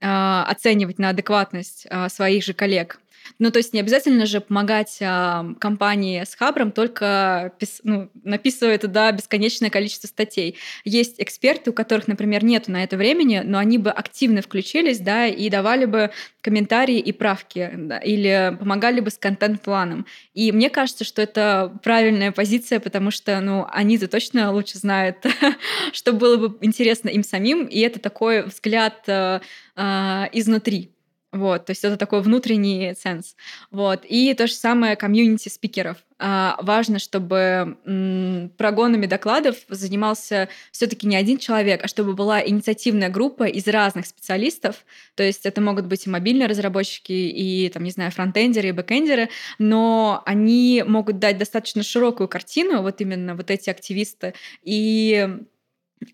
э, 0.00 0.42
оценивать 0.46 0.98
на 0.98 1.10
адекватность 1.10 1.86
э, 1.88 2.08
своих 2.08 2.42
же 2.42 2.54
коллег, 2.54 3.00
ну, 3.38 3.50
то 3.50 3.58
есть 3.58 3.72
не 3.72 3.80
обязательно 3.80 4.26
же 4.26 4.40
помогать 4.40 4.98
а, 5.00 5.46
компании 5.58 6.22
с 6.24 6.34
Хабром, 6.34 6.72
только 6.72 7.52
пис, 7.58 7.80
ну, 7.82 8.10
написывая 8.24 8.78
туда 8.78 9.12
бесконечное 9.12 9.70
количество 9.70 10.08
статей. 10.08 10.56
Есть 10.84 11.16
эксперты, 11.18 11.70
у 11.70 11.72
которых, 11.72 12.08
например, 12.08 12.44
нет 12.44 12.68
на 12.68 12.82
это 12.82 12.96
времени, 12.96 13.42
но 13.44 13.58
они 13.58 13.78
бы 13.78 13.90
активно 13.90 14.42
включились, 14.42 14.98
да, 14.98 15.26
и 15.26 15.48
давали 15.48 15.84
бы 15.84 16.10
комментарии 16.40 16.98
и 16.98 17.12
правки, 17.12 17.70
да, 17.74 17.98
или 17.98 18.56
помогали 18.58 19.00
бы 19.00 19.10
с 19.10 19.18
контент-планом. 19.18 20.06
И 20.32 20.52
мне 20.52 20.70
кажется, 20.70 21.04
что 21.04 21.20
это 21.22 21.76
правильная 21.82 22.32
позиция, 22.32 22.80
потому 22.80 23.10
что, 23.10 23.40
ну, 23.40 23.66
они-то 23.70 24.08
точно 24.08 24.52
лучше 24.52 24.78
знают, 24.78 25.18
что 25.92 26.12
было 26.12 26.36
бы 26.36 26.58
интересно 26.60 27.08
им 27.08 27.24
самим, 27.24 27.66
и 27.66 27.80
это 27.80 27.98
такой 27.98 28.42
взгляд 28.42 29.02
э, 29.08 29.40
э, 29.76 30.24
изнутри. 30.32 30.95
Вот, 31.36 31.66
то 31.66 31.70
есть 31.70 31.84
это 31.84 31.96
такой 31.96 32.22
внутренний 32.22 32.94
sense. 32.98 33.36
Вот. 33.70 34.04
И 34.08 34.32
то 34.34 34.46
же 34.46 34.54
самое 34.54 34.96
комьюнити 34.96 35.48
спикеров. 35.48 35.98
А, 36.18 36.56
важно, 36.62 36.98
чтобы 36.98 37.76
м, 37.84 38.50
прогонами 38.56 39.04
докладов 39.04 39.56
занимался 39.68 40.48
все-таки 40.72 41.06
не 41.06 41.14
один 41.14 41.36
человек, 41.36 41.84
а 41.84 41.88
чтобы 41.88 42.14
была 42.14 42.46
инициативная 42.46 43.10
группа 43.10 43.44
из 43.44 43.66
разных 43.66 44.06
специалистов. 44.06 44.86
То 45.14 45.22
есть 45.22 45.44
это 45.44 45.60
могут 45.60 45.86
быть 45.86 46.06
и 46.06 46.10
мобильные 46.10 46.48
разработчики, 46.48 47.12
и, 47.12 47.68
там, 47.68 47.84
не 47.84 47.90
знаю, 47.90 48.10
фронтендеры, 48.12 48.68
и 48.68 48.72
бэкендеры, 48.72 49.28
но 49.58 50.22
они 50.24 50.82
могут 50.86 51.18
дать 51.18 51.36
достаточно 51.36 51.82
широкую 51.82 52.28
картину, 52.28 52.80
вот 52.80 53.00
именно 53.02 53.34
вот 53.34 53.50
эти 53.50 53.68
активисты, 53.68 54.32
и 54.62 55.28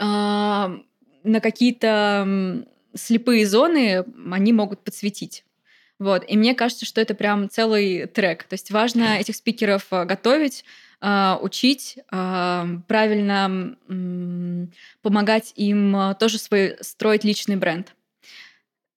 а, 0.01 0.73
на 1.23 1.41
какие-то 1.41 2.65
слепые 2.95 3.47
зоны 3.47 4.05
они 4.31 4.53
могут 4.53 4.85
подсветить. 4.85 5.45
Вот. 6.03 6.25
И 6.29 6.37
мне 6.37 6.55
кажется, 6.55 6.85
что 6.85 7.01
это 7.01 7.15
прям 7.15 7.49
целый 7.49 8.07
трек. 8.07 8.43
То 8.43 8.55
есть 8.55 8.73
важно 8.73 9.19
этих 9.21 9.37
спикеров 9.37 9.87
э, 9.93 10.05
готовить, 10.05 10.65
э, 11.01 11.37
учить, 11.41 11.99
э, 12.11 12.67
правильно 12.89 13.77
помогать 15.01 15.53
им 15.55 15.97
тоже 16.19 16.39
свой, 16.39 16.77
строить 16.81 17.23
личный 17.23 17.55
бренд. 17.55 17.95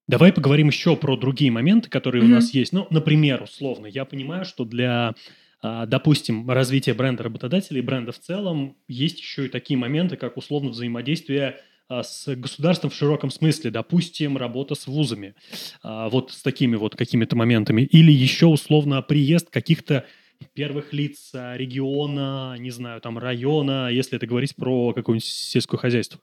Давай 0.07 0.33
поговорим 0.33 0.67
еще 0.67 0.95
про 0.95 1.15
другие 1.15 1.51
моменты, 1.51 1.89
которые 1.89 2.23
mm-hmm. 2.23 2.27
у 2.27 2.29
нас 2.29 2.53
есть. 2.53 2.73
Ну, 2.73 2.87
например, 2.89 3.43
условно, 3.43 3.85
я 3.85 4.05
понимаю, 4.05 4.45
что 4.45 4.63
для, 4.63 5.15
допустим, 5.63 6.49
развития 6.49 6.93
бренда 6.93 7.23
работодателей, 7.23 7.81
бренда 7.81 8.11
в 8.11 8.19
целом, 8.19 8.77
есть 8.87 9.19
еще 9.19 9.45
и 9.45 9.49
такие 9.49 9.77
моменты, 9.77 10.15
как 10.15 10.37
условно 10.37 10.69
взаимодействие 10.69 11.49
а, 11.49 11.61
с 11.89 12.35
государством 12.35 12.89
в 12.89 12.95
широком 12.95 13.29
смысле, 13.29 13.71
допустим, 13.71 14.37
работа 14.37 14.75
с 14.75 14.87
вузами, 14.87 15.35
а, 15.83 16.09
вот 16.09 16.31
с 16.31 16.41
такими 16.41 16.75
вот 16.75 16.95
какими-то 16.95 17.35
моментами, 17.35 17.83
или 17.83 18.11
еще 18.11 18.47
условно 18.47 19.01
приезд 19.01 19.49
каких-то 19.49 20.05
первых 20.53 20.93
лиц 20.93 21.31
а, 21.33 21.55
региона, 21.55 22.55
не 22.57 22.71
знаю, 22.71 23.01
там 23.01 23.17
района, 23.17 23.89
если 23.91 24.17
это 24.17 24.25
говорить 24.25 24.55
про 24.55 24.93
какое-нибудь 24.93 25.27
сельское 25.27 25.77
хозяйство 25.77 26.19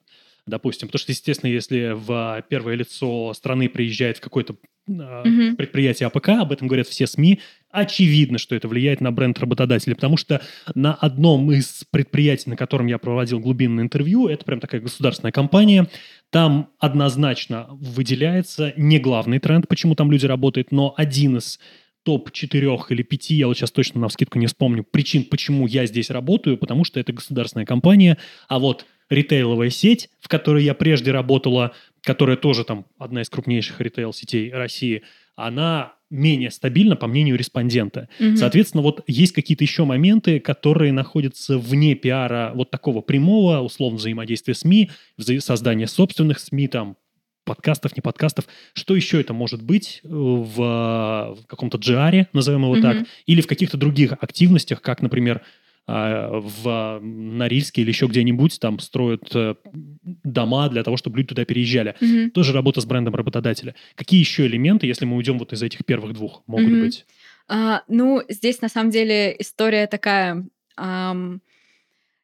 допустим. 0.47 0.89
Потому 0.89 1.01
что, 1.01 1.13
естественно, 1.13 1.51
если 1.51 1.93
в 1.95 2.45
первое 2.49 2.75
лицо 2.75 3.33
страны 3.35 3.69
приезжает 3.69 4.19
в 4.19 4.21
какое-то 4.21 4.57
mm-hmm. 4.89 5.55
предприятие 5.57 6.09
АПК, 6.09 6.31
об 6.31 6.53
этом 6.53 6.69
говорят 6.69 6.89
все 6.89 7.07
СМИ, 7.07 7.41
очевидно, 7.71 8.39
что 8.39 8.55
это 8.55 8.69
влияет 8.69 9.01
на 9.01 9.13
бренд 9.13 9.39
работодателя, 9.39 9.95
потому 9.95 10.17
что 10.17 10.43
на 10.75 10.95
одном 10.95 11.53
из 11.53 11.85
предприятий, 11.91 12.51
на 12.51 12.57
котором 12.57 12.87
я 12.87 12.99
проводил 12.99 13.39
глубинное 13.41 13.85
интервью, 13.85 14.29
это 14.29 14.45
прям 14.45 14.61
такая 14.61 14.81
государственная 14.81 15.33
компания, 15.33 15.89
там 16.31 16.71
однозначно 16.79 17.69
выделяется 17.71 18.73
не 18.77 18.99
главный 18.99 19.39
тренд, 19.39 19.69
почему 19.69 19.95
там 19.95 20.11
люди 20.11 20.27
работают, 20.27 20.73
но 20.73 20.95
один 20.97 21.37
из 21.39 21.61
топ-4 22.05 22.81
или 22.91 23.03
5, 23.03 23.31
я 23.31 23.47
вот 23.47 23.57
сейчас 23.57 23.71
точно 23.71 24.01
навскидку 24.01 24.39
не 24.39 24.47
вспомню, 24.47 24.85
причин, 24.85 25.25
почему 25.25 25.67
я 25.67 25.87
здесь 25.87 26.11
работаю, 26.11 26.59
потому 26.59 26.85
что 26.85 27.01
это 27.01 27.13
государственная 27.13 27.67
компания, 27.67 28.19
а 28.49 28.59
вот 28.59 28.87
ритейловая 29.09 29.71
сеть, 29.71 30.11
в 30.21 30.29
которой 30.29 30.65
я 30.65 30.75
прежде 30.75 31.13
работала, 31.13 31.73
которая 32.03 32.37
тоже 32.37 32.65
там 32.65 32.87
одна 32.99 33.23
из 33.23 33.31
крупнейших 33.31 33.81
ритейл-сетей 33.81 34.53
России, 34.53 35.03
она 35.37 35.95
менее 36.11 36.51
стабильна, 36.51 36.95
по 36.95 37.07
мнению 37.07 37.37
респондента. 37.37 38.09
Угу. 38.21 38.37
Соответственно, 38.37 38.83
вот 38.83 39.03
есть 39.07 39.33
какие-то 39.33 39.65
еще 39.65 39.85
моменты, 39.85 40.41
которые 40.41 40.93
находятся 40.93 41.59
вне 41.59 41.95
пиара 41.95 42.53
вот 42.55 42.71
такого 42.71 43.01
прямого, 43.01 43.61
условно, 43.61 43.99
взаимодействия 43.99 44.55
СМИ, 44.55 44.91
создания 45.39 45.87
собственных 45.87 46.39
СМИ, 46.39 46.69
там, 46.69 46.97
подкастов, 47.45 47.97
не 47.97 48.01
подкастов. 48.01 48.47
Что 48.73 48.95
еще 48.95 49.21
это 49.21 49.33
может 49.33 49.63
быть 49.63 50.01
э, 50.05 50.09
в, 50.09 50.57
в 50.57 51.47
каком-то 51.47 51.79
джиаре, 51.79 52.29
назовем 52.33 52.63
его 52.63 52.77
mm 52.77 52.83
так, 52.83 53.07
или 53.27 53.41
в 53.41 53.47
каких-то 53.47 53.77
других 53.77 54.13
активностях, 54.13 54.81
как, 54.83 55.03
например, 55.03 55.43
а, 55.85 56.41
в 56.41 57.01
Норильске 57.01 57.83
или 57.83 57.89
еще 57.89 58.07
где-нибудь 58.07 58.61
там 58.61 58.79
строят 58.79 59.35
э, 59.35 59.57
дома 60.03 60.69
для 60.69 60.85
того, 60.85 60.97
чтобы 60.97 61.19
люди 61.19 61.31
туда 61.31 61.45
переезжали. 61.45 61.97
Mm-hmm. 62.01 62.31
Тоже 62.31 62.53
работа 62.53 62.81
с 62.81 62.85
брендом 62.85 63.17
работодателя. 63.17 63.75
Какие 63.97 64.21
еще 64.21 64.47
элементы, 64.47 64.87
если 64.87 65.07
мы 65.07 65.17
уйдем 65.17 65.39
вот 65.39 65.53
из 65.53 65.63
этих 65.63 65.85
первых 65.85 66.13
двух, 66.13 66.45
могут 66.47 66.69
mm-hmm. 66.69 66.83
быть? 66.83 67.07
А, 67.49 67.83
ну, 67.89 68.23
здесь 68.29 68.61
на 68.61 68.69
самом 68.69 68.91
деле 68.91 69.35
история 69.39 69.89
такая. 69.89 70.47
Ам, 70.77 71.41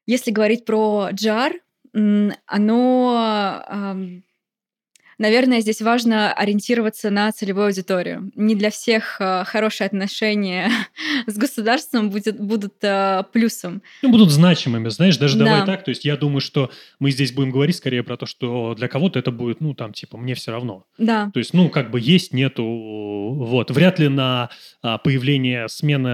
если 0.06 0.30
говорить 0.30 0.64
про 0.64 1.10
GR, 1.12 1.54
оно 2.46 3.64
ам, 3.66 4.22
Наверное, 5.18 5.60
здесь 5.60 5.82
важно 5.82 6.32
ориентироваться 6.32 7.10
на 7.10 7.30
целевую 7.32 7.66
аудиторию. 7.66 8.30
Не 8.36 8.54
для 8.54 8.70
всех 8.70 9.20
э, 9.20 9.44
хорошие 9.44 9.86
отношения 9.86 10.70
с 11.26 11.36
государством 11.36 12.10
будет, 12.10 12.40
будут 12.40 12.74
э, 12.82 13.24
плюсом. 13.32 13.82
Ну, 14.02 14.10
будут 14.10 14.30
значимыми, 14.30 14.88
знаешь, 14.88 15.16
даже 15.16 15.36
да. 15.36 15.44
давай 15.44 15.66
так. 15.66 15.84
То 15.84 15.90
есть 15.90 16.04
я 16.04 16.16
думаю, 16.16 16.40
что 16.40 16.70
мы 17.00 17.10
здесь 17.10 17.32
будем 17.32 17.50
говорить 17.50 17.76
скорее 17.76 18.02
про 18.02 18.16
то, 18.16 18.26
что 18.26 18.74
для 18.74 18.86
кого-то 18.86 19.18
это 19.18 19.32
будет, 19.32 19.60
ну, 19.60 19.74
там, 19.74 19.92
типа, 19.92 20.16
мне 20.16 20.34
все 20.34 20.52
равно. 20.52 20.84
Да. 20.98 21.30
То 21.34 21.38
есть, 21.38 21.52
ну, 21.52 21.68
как 21.68 21.90
бы 21.90 22.00
есть, 22.00 22.32
нету, 22.32 22.64
вот. 22.64 23.70
Вряд 23.70 23.98
ли 23.98 24.08
на 24.08 24.50
а, 24.82 24.98
появление 24.98 25.68
смены 25.68 26.08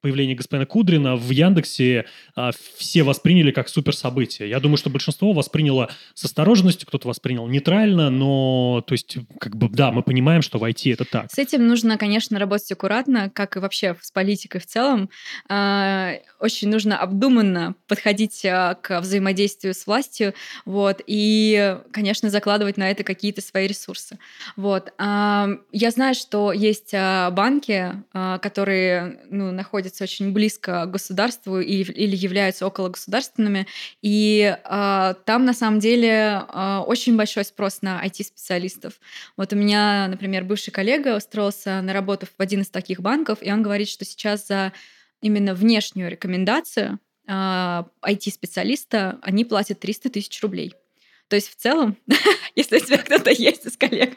появление 0.00 0.36
господина 0.36 0.66
Кудрина 0.66 1.16
в 1.16 1.30
Яндексе 1.30 2.06
а, 2.34 2.50
все 2.76 3.02
восприняли 3.02 3.50
как 3.50 3.68
супер 3.68 3.94
событие. 3.94 4.48
Я 4.48 4.60
думаю, 4.60 4.76
что 4.76 4.90
большинство 4.90 5.32
восприняло 5.32 5.90
с 6.14 6.24
осторожностью, 6.24 6.88
кто-то 6.88 7.08
воспринял 7.08 7.46
нейтрально, 7.46 8.10
но, 8.10 8.82
то 8.86 8.92
есть, 8.92 9.18
как 9.38 9.56
бы, 9.56 9.68
да, 9.68 9.92
мы 9.92 10.02
понимаем, 10.02 10.42
что 10.42 10.58
в 10.58 10.64
IT 10.64 10.92
это 10.92 11.04
так. 11.04 11.30
С 11.30 11.38
этим 11.38 11.66
нужно, 11.66 11.98
конечно, 11.98 12.38
работать 12.38 12.72
аккуратно, 12.72 13.30
как 13.30 13.56
и 13.56 13.60
вообще 13.60 13.96
с 14.00 14.10
политикой 14.10 14.60
в 14.60 14.66
целом. 14.66 15.10
А, 15.48 16.14
очень 16.38 16.68
нужно 16.68 16.98
обдуманно 16.98 17.74
подходить 17.86 18.44
а, 18.44 18.74
к 18.74 19.00
взаимодействию 19.00 19.74
с 19.74 19.86
властью, 19.86 20.34
вот, 20.64 21.02
и, 21.06 21.78
конечно, 21.92 22.30
закладывать 22.30 22.76
на 22.76 22.90
это 22.90 23.04
какие-то 23.04 23.42
свои 23.42 23.66
ресурсы. 23.66 24.18
Вот. 24.56 24.92
А, 24.98 25.48
я 25.72 25.90
знаю, 25.90 26.14
что 26.14 26.52
есть 26.52 26.92
банки, 26.92 27.92
которые 28.12 29.20
ну, 29.30 29.52
находятся 29.52 29.89
находятся 29.90 30.04
очень 30.04 30.32
близко 30.32 30.86
к 30.86 30.90
государству 30.90 31.60
или, 31.60 31.92
или 31.92 32.16
являются 32.16 32.66
около 32.66 32.88
государственными. 32.88 33.66
И 34.02 34.56
э, 34.56 35.14
там 35.24 35.44
на 35.44 35.52
самом 35.52 35.80
деле 35.80 36.42
э, 36.48 36.78
очень 36.86 37.16
большой 37.16 37.44
спрос 37.44 37.82
на 37.82 38.04
IT-специалистов. 38.04 38.94
Вот 39.36 39.52
у 39.52 39.56
меня, 39.56 40.08
например, 40.08 40.44
бывший 40.44 40.70
коллега 40.70 41.16
устроился 41.16 41.80
на 41.82 41.92
работу 41.92 42.26
в 42.26 42.40
один 42.40 42.60
из 42.62 42.68
таких 42.68 43.00
банков, 43.00 43.38
и 43.40 43.52
он 43.52 43.62
говорит, 43.62 43.88
что 43.88 44.04
сейчас 44.04 44.46
за 44.46 44.72
именно 45.22 45.54
внешнюю 45.54 46.10
рекомендацию 46.10 46.98
IT-специалиста 47.28 49.18
они 49.22 49.44
платят 49.44 49.80
300 49.80 50.10
тысяч 50.10 50.42
рублей. 50.42 50.74
То 51.30 51.36
есть 51.36 51.48
в 51.48 51.54
целом, 51.54 51.96
если 52.56 52.78
у 52.78 52.80
тебя 52.80 52.98
кто-то 52.98 53.30
есть 53.30 53.64
из 53.64 53.76
коллег. 53.76 54.16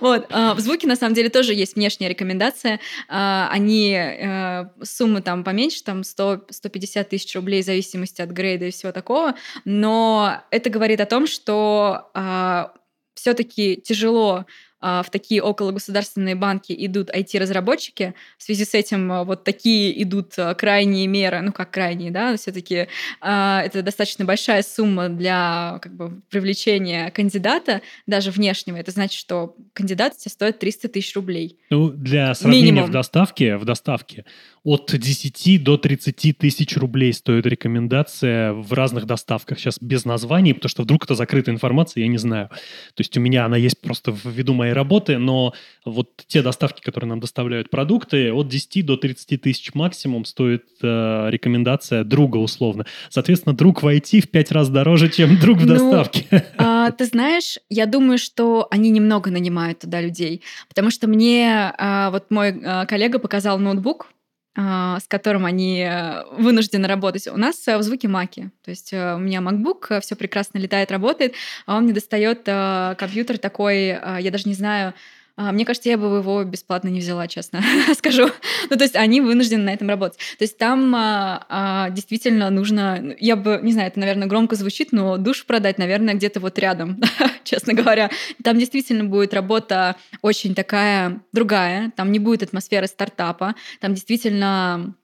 Вот. 0.00 0.26
А, 0.30 0.54
в 0.54 0.60
звуке, 0.60 0.86
на 0.86 0.96
самом 0.96 1.14
деле, 1.14 1.28
тоже 1.28 1.52
есть 1.52 1.76
внешняя 1.76 2.08
рекомендация. 2.08 2.80
А, 3.06 3.48
они 3.52 3.92
э, 3.92 4.64
суммы 4.82 5.20
там 5.20 5.44
поменьше, 5.44 5.84
там 5.84 6.02
100, 6.02 6.46
150 6.48 7.08
тысяч 7.10 7.34
рублей 7.34 7.62
в 7.62 7.66
зависимости 7.66 8.22
от 8.22 8.30
грейда 8.30 8.64
и 8.64 8.70
всего 8.70 8.92
такого. 8.92 9.34
Но 9.66 10.42
это 10.50 10.70
говорит 10.70 11.02
о 11.02 11.06
том, 11.06 11.26
что 11.26 12.10
а, 12.14 12.72
все-таки 13.14 13.76
тяжело 13.76 14.46
в 14.84 15.06
такие 15.10 15.40
окологосударственные 15.40 16.34
банки 16.34 16.74
идут 16.76 17.10
IT-разработчики. 17.10 18.14
В 18.36 18.42
связи 18.42 18.64
с 18.64 18.74
этим 18.74 19.10
а, 19.10 19.24
вот 19.24 19.44
такие 19.44 20.02
идут 20.02 20.34
а, 20.36 20.54
крайние 20.54 21.06
меры, 21.06 21.40
ну 21.40 21.52
как 21.52 21.70
крайние, 21.70 22.10
да, 22.10 22.36
все-таки 22.36 22.88
это 23.20 23.82
достаточно 23.82 24.24
большая 24.24 24.62
сумма 24.62 25.08
для 25.08 25.78
как 25.82 25.94
бы, 25.94 26.20
привлечения 26.28 27.10
кандидата, 27.10 27.80
даже 28.06 28.30
внешнего. 28.30 28.76
Это 28.76 28.90
значит, 28.90 29.18
что 29.18 29.56
кандидат 29.72 30.16
тебе 30.16 30.30
стоит 30.30 30.58
300 30.58 30.88
тысяч 30.88 31.14
рублей. 31.14 31.58
Ну, 31.70 31.88
для 31.88 32.34
сравнения 32.34 32.66
Минимум. 32.66 32.90
в 32.90 32.92
доставке, 32.92 33.56
в 33.56 33.64
доставке 33.64 34.24
от 34.64 34.90
10 34.98 35.62
до 35.62 35.76
30 35.76 36.38
тысяч 36.38 36.76
рублей 36.76 37.12
стоит 37.12 37.44
рекомендация 37.44 38.54
в 38.54 38.72
разных 38.72 39.04
доставках. 39.04 39.58
Сейчас 39.58 39.78
без 39.78 40.06
названий, 40.06 40.54
потому 40.54 40.70
что 40.70 40.82
вдруг 40.82 41.04
это 41.04 41.14
закрытая 41.14 41.54
информация, 41.54 42.00
я 42.00 42.08
не 42.08 42.16
знаю. 42.16 42.48
То 42.48 43.00
есть 43.00 43.16
у 43.16 43.20
меня 43.20 43.44
она 43.44 43.58
есть 43.58 43.78
просто 43.80 44.12
в 44.12 44.24
виду 44.24 44.54
моей 44.54 44.72
работы, 44.74 45.18
но 45.18 45.54
вот 45.84 46.10
те 46.26 46.42
доставки, 46.42 46.80
которые 46.80 47.08
нам 47.08 47.20
доставляют 47.20 47.70
продукты, 47.70 48.32
от 48.32 48.48
10 48.48 48.84
до 48.84 48.96
30 48.96 49.40
тысяч 49.40 49.74
максимум 49.74 50.24
стоит 50.24 50.64
э, 50.82 51.28
рекомендация 51.30 52.04
друга 52.04 52.38
условно. 52.38 52.86
Соответственно, 53.10 53.54
друг 53.54 53.82
в 53.82 53.86
IT 53.86 54.20
в 54.20 54.30
5 54.30 54.52
раз 54.52 54.68
дороже, 54.68 55.08
чем 55.08 55.38
друг 55.40 55.58
в 55.58 55.66
ну, 55.66 55.74
доставке. 55.74 56.44
А, 56.56 56.90
ты 56.90 57.06
знаешь, 57.06 57.58
я 57.68 57.86
думаю, 57.86 58.18
что 58.18 58.66
они 58.70 58.90
немного 58.90 59.30
нанимают 59.30 59.80
туда 59.80 60.00
людей, 60.00 60.42
потому 60.68 60.90
что 60.90 61.06
мне 61.06 61.72
а, 61.78 62.10
вот 62.10 62.30
мой 62.30 62.60
а, 62.64 62.86
коллега 62.86 63.18
показал 63.18 63.58
ноутбук, 63.58 64.13
с 64.56 65.08
которым 65.08 65.46
они 65.46 65.80
э, 65.80 66.24
вынуждены 66.32 66.86
работать. 66.86 67.26
У 67.26 67.36
нас 67.36 67.66
э, 67.66 67.76
в 67.76 67.82
звуке 67.82 68.06
маки. 68.06 68.50
То 68.64 68.70
есть 68.70 68.92
э, 68.92 69.14
у 69.14 69.18
меня 69.18 69.40
MacBook, 69.40 70.00
все 70.00 70.14
прекрасно 70.14 70.58
летает, 70.58 70.92
работает, 70.92 71.34
а 71.66 71.76
он 71.76 71.84
мне 71.84 71.92
достает 71.92 72.44
компьютер 72.44 73.38
такой, 73.38 73.86
я 73.86 74.30
даже 74.30 74.48
не 74.48 74.54
знаю, 74.54 74.94
А, 74.94 74.94
мне 75.36 75.64
кажется, 75.64 75.88
я 75.88 75.98
бы 75.98 76.18
его 76.18 76.44
бесплатно 76.44 76.88
не 76.88 77.00
взяла, 77.00 77.26
честно 77.26 77.60
скажу. 77.96 78.28
ну, 78.70 78.76
то 78.76 78.84
есть 78.84 78.94
они 78.94 79.20
вынуждены 79.20 79.64
на 79.64 79.72
этом 79.72 79.88
работать. 79.88 80.18
То 80.38 80.44
есть 80.44 80.58
там 80.58 80.94
а, 80.94 81.44
а, 81.48 81.90
действительно 81.90 82.50
нужно, 82.50 83.14
я 83.18 83.36
бы, 83.36 83.58
не 83.62 83.72
знаю, 83.72 83.88
это, 83.88 83.98
наверное, 83.98 84.28
громко 84.28 84.54
звучит, 84.54 84.92
но 84.92 85.16
душ 85.16 85.44
продать, 85.44 85.78
наверное, 85.78 86.14
где-то 86.14 86.40
вот 86.40 86.58
рядом, 86.58 87.00
честно 87.44 87.74
говоря. 87.74 88.10
Там 88.42 88.58
действительно 88.58 89.04
будет 89.04 89.34
работа 89.34 89.96
очень 90.22 90.54
такая 90.54 91.20
другая, 91.32 91.92
там 91.96 92.12
не 92.12 92.18
будет 92.18 92.42
атмосферы 92.42 92.86
стартапа, 92.86 93.54
там 93.80 93.94
действительно 93.94 94.94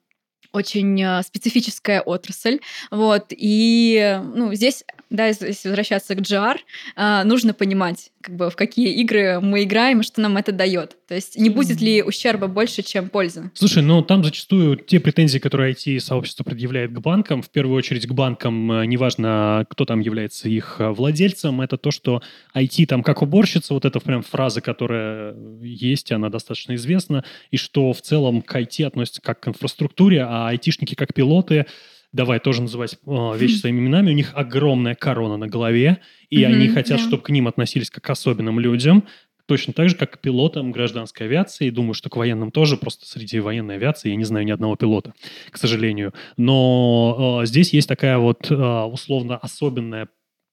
очень 0.53 1.01
э, 1.03 1.23
специфическая 1.23 2.01
отрасль. 2.01 2.61
Вот. 2.91 3.27
И 3.31 4.21
ну, 4.35 4.55
здесь 4.55 4.85
да, 5.11 5.27
если 5.27 5.69
возвращаться 5.69 6.15
к 6.15 6.21
GR, 6.21 6.59
а, 6.95 7.25
нужно 7.25 7.53
понимать, 7.53 8.13
как 8.21 8.37
бы, 8.37 8.49
в 8.49 8.55
какие 8.55 8.95
игры 9.01 9.41
мы 9.41 9.65
играем 9.65 10.01
и 10.01 10.03
что 10.05 10.21
нам 10.21 10.37
это 10.37 10.53
дает. 10.53 10.97
То 11.09 11.17
есть 11.17 11.37
не 11.37 11.51
будет 11.51 11.81
ли 11.81 12.01
ущерба 12.03 12.47
больше, 12.47 12.83
чем 12.83 13.09
пользы? 13.09 13.51
Слушай, 13.55 13.83
ну 13.83 14.03
там 14.03 14.23
зачастую 14.23 14.77
те 14.77 15.01
претензии, 15.01 15.41
которые 15.41 15.75
IT-сообщество 15.75 16.45
предъявляет 16.45 16.93
к 16.93 17.01
банкам, 17.01 17.43
в 17.43 17.51
первую 17.51 17.77
очередь 17.77 18.07
к 18.07 18.13
банкам, 18.13 18.71
э, 18.71 18.87
неважно, 18.87 19.67
кто 19.69 19.85
там 19.85 19.99
является 19.99 20.49
их 20.49 20.77
э, 20.79 20.91
владельцем, 20.91 21.61
это 21.61 21.77
то, 21.77 21.91
что 21.91 22.23
IT 22.55 22.87
там 22.87 23.03
как 23.03 23.23
уборщица, 23.23 23.75
вот 23.75 23.85
это 23.85 23.99
прям 23.99 24.23
фраза, 24.23 24.61
которая 24.61 25.35
есть, 25.61 26.13
она 26.13 26.29
достаточно 26.29 26.77
известна, 26.77 27.25
и 27.51 27.57
что 27.57 27.93
в 27.93 28.01
целом 28.01 28.43
к 28.43 28.55
IT 28.55 28.85
относится 28.85 29.21
как 29.21 29.41
к 29.41 29.49
инфраструктуре, 29.49 30.25
а 30.25 30.40
айтишники 30.49 30.95
как 30.95 31.15
пилоты— 31.15 31.67
давай 32.13 32.41
тоже 32.41 32.63
называть 32.63 32.99
э, 33.07 33.33
вещи 33.37 33.57
своими 33.57 33.81
именами, 33.81 34.11
у 34.11 34.15
них 34.15 34.33
огромная 34.35 34.95
корона 34.95 35.37
на 35.37 35.47
голове, 35.47 36.01
и 36.29 36.43
mm-hmm, 36.43 36.47
они 36.47 36.69
хотят, 36.69 36.99
да. 36.99 37.07
чтобы 37.07 37.23
к 37.23 37.31
ним 37.31 37.49
относились 37.49 37.91
как 37.91 38.05
к 38.05 38.11
особенным 38.11 38.59
людям, 38.59 39.05
точно 39.47 39.73
так 39.73 39.89
же, 39.89 39.97
как 39.97 40.13
к 40.13 40.19
пилотам 40.19 40.71
гражданской 40.71 41.27
авиации. 41.27 41.67
И 41.67 41.71
думаю, 41.71 41.95
что 41.95 42.09
к 42.09 42.17
военным 42.17 42.51
тоже, 42.51 42.77
просто 42.77 43.07
среди 43.07 43.41
военной 43.41 43.77
авиации 43.77 44.11
я 44.11 44.17
не 44.17 44.25
знаю 44.25 44.47
ни 44.47 44.51
одного 44.51 44.77
пилота, 44.77 45.13
к 45.51 45.57
сожалению. 45.57 46.15
Но 46.37 47.41
э, 47.43 47.47
здесь 47.47 47.73
есть 47.73 47.89
такая 47.89 48.19
вот 48.19 48.51
э, 48.51 48.55
условно 48.55 49.37
особенная 49.37 50.09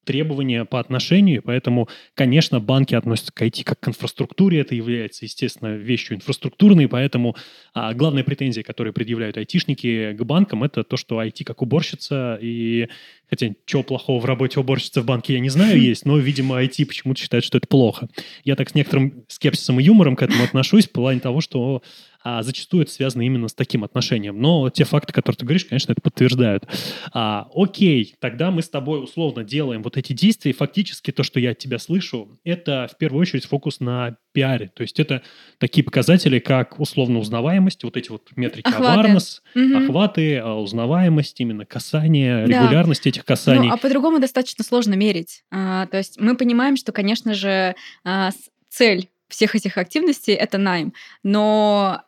требования 0.08 0.64
по 0.66 0.80
отношению, 0.80 1.44
поэтому, 1.44 1.90
конечно, 2.16 2.60
банки 2.60 2.96
относятся 2.96 3.34
к 3.34 3.42
IT 3.42 3.64
как 3.66 3.80
к 3.82 3.88
инфраструктуре, 3.90 4.62
это 4.62 4.74
является, 4.74 5.26
естественно, 5.26 5.76
вещью 5.76 6.16
инфраструктурной, 6.16 6.88
поэтому 6.88 7.36
а, 7.74 7.94
главная 7.94 8.24
претензия, 8.24 8.64
которую 8.64 8.94
предъявляют 8.94 9.38
айтишники 9.38 10.14
к 10.14 10.24
банкам, 10.24 10.64
это 10.64 10.84
то, 10.84 10.96
что 10.96 11.22
IT 11.22 11.44
как 11.44 11.62
уборщица, 11.62 12.40
и 12.42 12.88
хотя 13.30 13.54
чего 13.66 13.84
плохого 13.84 14.22
в 14.22 14.26
работе 14.26 14.62
уборщицы 14.62 15.02
в 15.02 15.06
банке 15.06 15.34
я 15.34 15.40
не 15.42 15.50
знаю 15.50 15.80
есть, 15.92 16.06
но, 16.06 16.18
видимо, 16.18 16.64
IT 16.64 16.86
почему-то 16.86 17.20
считает, 17.20 17.44
что 17.44 17.58
это 17.58 17.68
плохо. 17.68 18.08
Я 18.46 18.56
так 18.56 18.70
с 18.70 18.76
некоторым 18.76 19.26
скепсисом 19.28 19.80
и 19.80 19.84
юмором 19.84 20.16
к 20.16 20.22
этому 20.22 20.44
отношусь, 20.44 20.88
в 20.88 20.92
плане 20.92 21.20
того, 21.20 21.42
что 21.42 21.82
а 22.30 22.44
зачастую 22.44 22.84
это 22.84 22.92
связано 22.92 23.22
именно 23.22 23.48
с 23.48 23.54
таким 23.54 23.86
отношением. 23.86 24.42
Но 24.42 24.70
те 24.70 24.84
факты, 24.84 25.14
которые 25.14 25.38
ты 25.38 25.46
говоришь, 25.46 25.64
конечно, 25.64 25.94
это 25.94 26.02
подтверждают. 26.02 26.66
А, 27.14 27.48
окей, 27.56 28.16
тогда 28.20 28.52
мы 28.52 28.62
с 28.62 28.68
тобой 28.68 29.02
условно 29.02 29.46
делаем 29.46 29.82
вот 29.82 29.96
эти 29.96 30.12
действия, 30.12 30.52
и 30.52 30.54
фактически 30.54 31.12
то, 31.12 31.24
что 31.24 31.40
я 31.40 31.52
от 31.52 31.58
тебя 31.58 31.80
слышу, 31.80 32.38
это 32.44 32.90
в 32.92 32.98
первую 32.98 33.22
очередь 33.22 33.46
фокус 33.46 33.80
на 33.80 34.18
пиаре. 34.34 34.70
То 34.76 34.82
есть 34.82 35.00
это 35.00 35.22
такие 35.58 35.86
показатели, 35.86 36.40
как 36.40 36.82
условно 36.82 37.20
узнаваемость, 37.20 37.86
вот 37.86 37.96
эти 37.96 38.10
вот 38.10 38.30
метрики 38.36 38.68
охваты. 38.68 39.08
awareness, 39.08 39.40
угу. 39.56 39.86
охваты, 39.86 40.38
а, 40.40 40.56
узнаваемость, 40.56 41.40
именно 41.40 41.66
касание, 41.66 42.46
да. 42.46 42.64
регулярность 42.64 43.08
этих 43.08 43.24
касаний. 43.24 43.70
Ну, 43.70 43.74
а 43.74 43.78
по-другому 43.78 44.20
достаточно 44.20 44.66
сложно 44.66 44.96
мерить. 44.96 45.44
А, 45.50 45.88
то 45.88 45.96
есть 45.96 46.20
мы 46.20 46.36
понимаем, 46.36 46.76
что, 46.76 46.92
конечно 46.92 47.34
же, 47.34 47.74
а, 48.04 48.32
цель 48.68 49.08
всех 49.30 49.56
этих 49.56 49.78
активностей 49.78 50.34
это 50.34 50.58
найм. 50.58 50.94
Но 51.24 52.02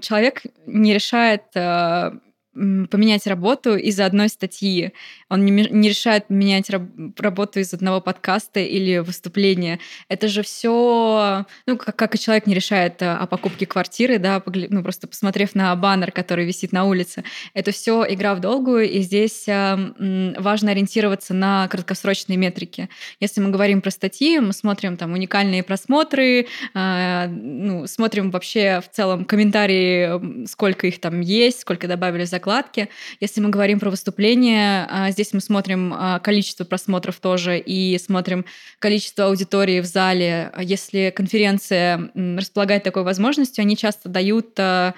человек 0.00 0.42
не 0.66 0.94
решает 0.94 1.44
э, 1.54 2.12
поменять 2.54 3.26
работу 3.26 3.76
из-за 3.76 4.04
одной 4.04 4.28
статьи. 4.28 4.92
Он 5.30 5.44
не, 5.44 5.50
не 5.50 5.88
решает 5.88 6.28
менять 6.28 6.68
раб, 6.68 6.82
работу 7.18 7.60
из 7.60 7.72
одного 7.72 8.00
подкаста 8.02 8.60
или 8.60 8.98
выступления. 8.98 9.78
Это 10.08 10.28
же 10.28 10.42
все, 10.42 11.46
ну, 11.66 11.76
как, 11.78 11.96
как 11.96 12.14
и 12.14 12.18
человек 12.18 12.46
не 12.46 12.54
решает 12.54 13.00
э, 13.00 13.10
о 13.10 13.26
покупке 13.26 13.64
квартиры, 13.64 14.18
да, 14.18 14.42
ну, 14.46 14.82
просто 14.82 15.06
посмотрев 15.06 15.54
на 15.54 15.74
баннер, 15.76 16.12
который 16.12 16.44
висит 16.44 16.72
на 16.72 16.84
улице. 16.84 17.24
Это 17.54 17.72
все 17.72 18.04
игра 18.08 18.34
в 18.34 18.40
долгую, 18.40 18.90
и 18.90 19.00
здесь 19.00 19.44
э, 19.48 20.34
важно 20.38 20.72
ориентироваться 20.72 21.32
на 21.32 21.68
краткосрочные 21.68 22.36
метрики. 22.36 22.90
Если 23.18 23.40
мы 23.40 23.48
говорим 23.50 23.80
про 23.80 23.90
статьи, 23.90 24.38
мы 24.40 24.52
смотрим 24.52 24.98
там 24.98 25.14
уникальные 25.14 25.62
просмотры, 25.62 26.48
э, 26.74 27.26
ну, 27.28 27.86
смотрим 27.86 28.30
вообще 28.30 28.82
в 28.82 28.94
целом 28.94 29.24
комментарии, 29.24 30.46
сколько 30.46 30.86
их 30.86 31.00
там 31.00 31.22
есть, 31.22 31.60
сколько 31.60 31.88
добавили 31.88 32.24
за 32.24 32.41
закладки. 32.42 32.88
Если 33.20 33.40
мы 33.40 33.50
говорим 33.50 33.78
про 33.78 33.90
выступления, 33.90 34.86
а, 34.90 35.10
здесь 35.12 35.32
мы 35.32 35.40
смотрим 35.40 35.94
а, 35.94 36.18
количество 36.18 36.64
просмотров 36.64 37.20
тоже 37.20 37.58
и 37.58 37.96
смотрим 37.98 38.44
количество 38.80 39.26
аудитории 39.26 39.80
в 39.80 39.86
зале. 39.86 40.52
Если 40.58 41.12
конференция 41.14 42.10
располагает 42.14 42.82
такой 42.82 43.04
возможностью, 43.04 43.62
они 43.62 43.76
часто 43.76 44.08
дают 44.08 44.58
а, 44.58 44.94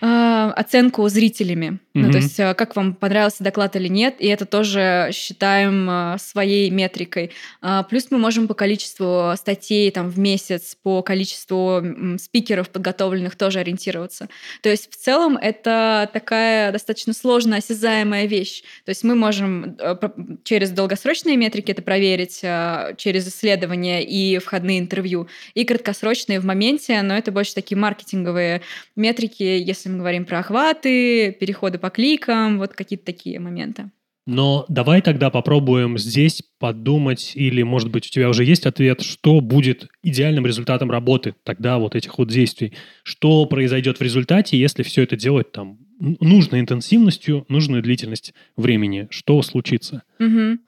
оценку 0.00 1.08
зрителями. 1.08 1.78
Mm-hmm. 1.98 2.06
Ну, 2.06 2.12
то 2.12 2.18
есть, 2.18 2.38
э, 2.38 2.54
как 2.54 2.76
вам 2.76 2.94
понравился 2.94 3.42
доклад 3.42 3.74
или 3.76 3.88
нет, 3.88 4.16
и 4.18 4.26
это 4.26 4.46
тоже 4.46 5.10
считаем 5.12 5.88
э, 5.90 6.16
своей 6.18 6.70
метрикой. 6.70 7.32
Э, 7.62 7.82
плюс 7.88 8.06
мы 8.10 8.18
можем 8.18 8.46
по 8.46 8.54
количеству 8.54 9.32
статей 9.36 9.90
там, 9.90 10.08
в 10.08 10.18
месяц, 10.18 10.76
по 10.80 11.02
количеству 11.02 11.82
спикеров 12.18 12.70
подготовленных 12.70 13.36
тоже 13.36 13.60
ориентироваться. 13.60 14.28
То 14.62 14.68
есть, 14.68 14.90
в 14.92 14.96
целом, 14.96 15.36
это 15.36 16.08
такая 16.12 16.72
достаточно 16.72 17.12
сложная, 17.12 17.58
осязаемая 17.58 18.26
вещь. 18.26 18.62
То 18.84 18.90
есть, 18.90 19.02
мы 19.04 19.14
можем 19.14 19.76
э, 19.78 19.96
через 20.44 20.70
долгосрочные 20.70 21.36
метрики 21.36 21.72
это 21.72 21.82
проверить, 21.82 22.40
э, 22.42 22.94
через 22.96 23.26
исследования 23.26 24.04
и 24.04 24.38
входные 24.38 24.78
интервью, 24.78 25.28
и 25.54 25.64
краткосрочные 25.64 26.38
в 26.38 26.44
моменте, 26.44 27.02
но 27.02 27.16
это 27.16 27.32
больше 27.32 27.54
такие 27.54 27.76
маркетинговые 27.76 28.62
метрики, 28.94 29.42
если 29.42 29.77
мы 29.86 29.98
говорим 29.98 30.24
про 30.24 30.40
охваты, 30.40 31.32
переходы 31.32 31.78
по 31.78 31.90
кликам, 31.90 32.58
вот 32.58 32.72
какие-то 32.72 33.04
такие 33.04 33.38
моменты. 33.38 33.90
Но 34.26 34.66
давай 34.68 35.00
тогда 35.00 35.30
попробуем 35.30 35.96
здесь 35.96 36.42
подумать, 36.58 37.32
или, 37.34 37.62
может 37.62 37.90
быть, 37.90 38.06
у 38.06 38.10
тебя 38.10 38.28
уже 38.28 38.44
есть 38.44 38.66
ответ, 38.66 39.00
что 39.00 39.40
будет 39.40 39.88
идеальным 40.02 40.44
результатом 40.44 40.90
работы 40.90 41.34
тогда 41.44 41.78
вот 41.78 41.94
этих 41.94 42.18
вот 42.18 42.28
действий. 42.28 42.74
Что 43.04 43.46
произойдет 43.46 44.00
в 44.00 44.02
результате, 44.02 44.58
если 44.58 44.82
все 44.82 45.04
это 45.04 45.16
делать 45.16 45.50
там 45.52 45.78
нужной 45.98 46.60
интенсивностью, 46.60 47.46
нужную 47.48 47.82
длительность 47.82 48.34
времени? 48.54 49.08
Что 49.10 49.40
случится? 49.40 50.02
Угу. 50.20 50.58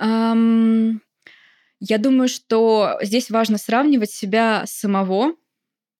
Um, 0.00 0.98
я 1.78 1.98
думаю, 1.98 2.28
что 2.28 2.98
здесь 3.02 3.30
важно 3.30 3.58
сравнивать 3.58 4.10
себя 4.10 4.64
самого 4.66 5.34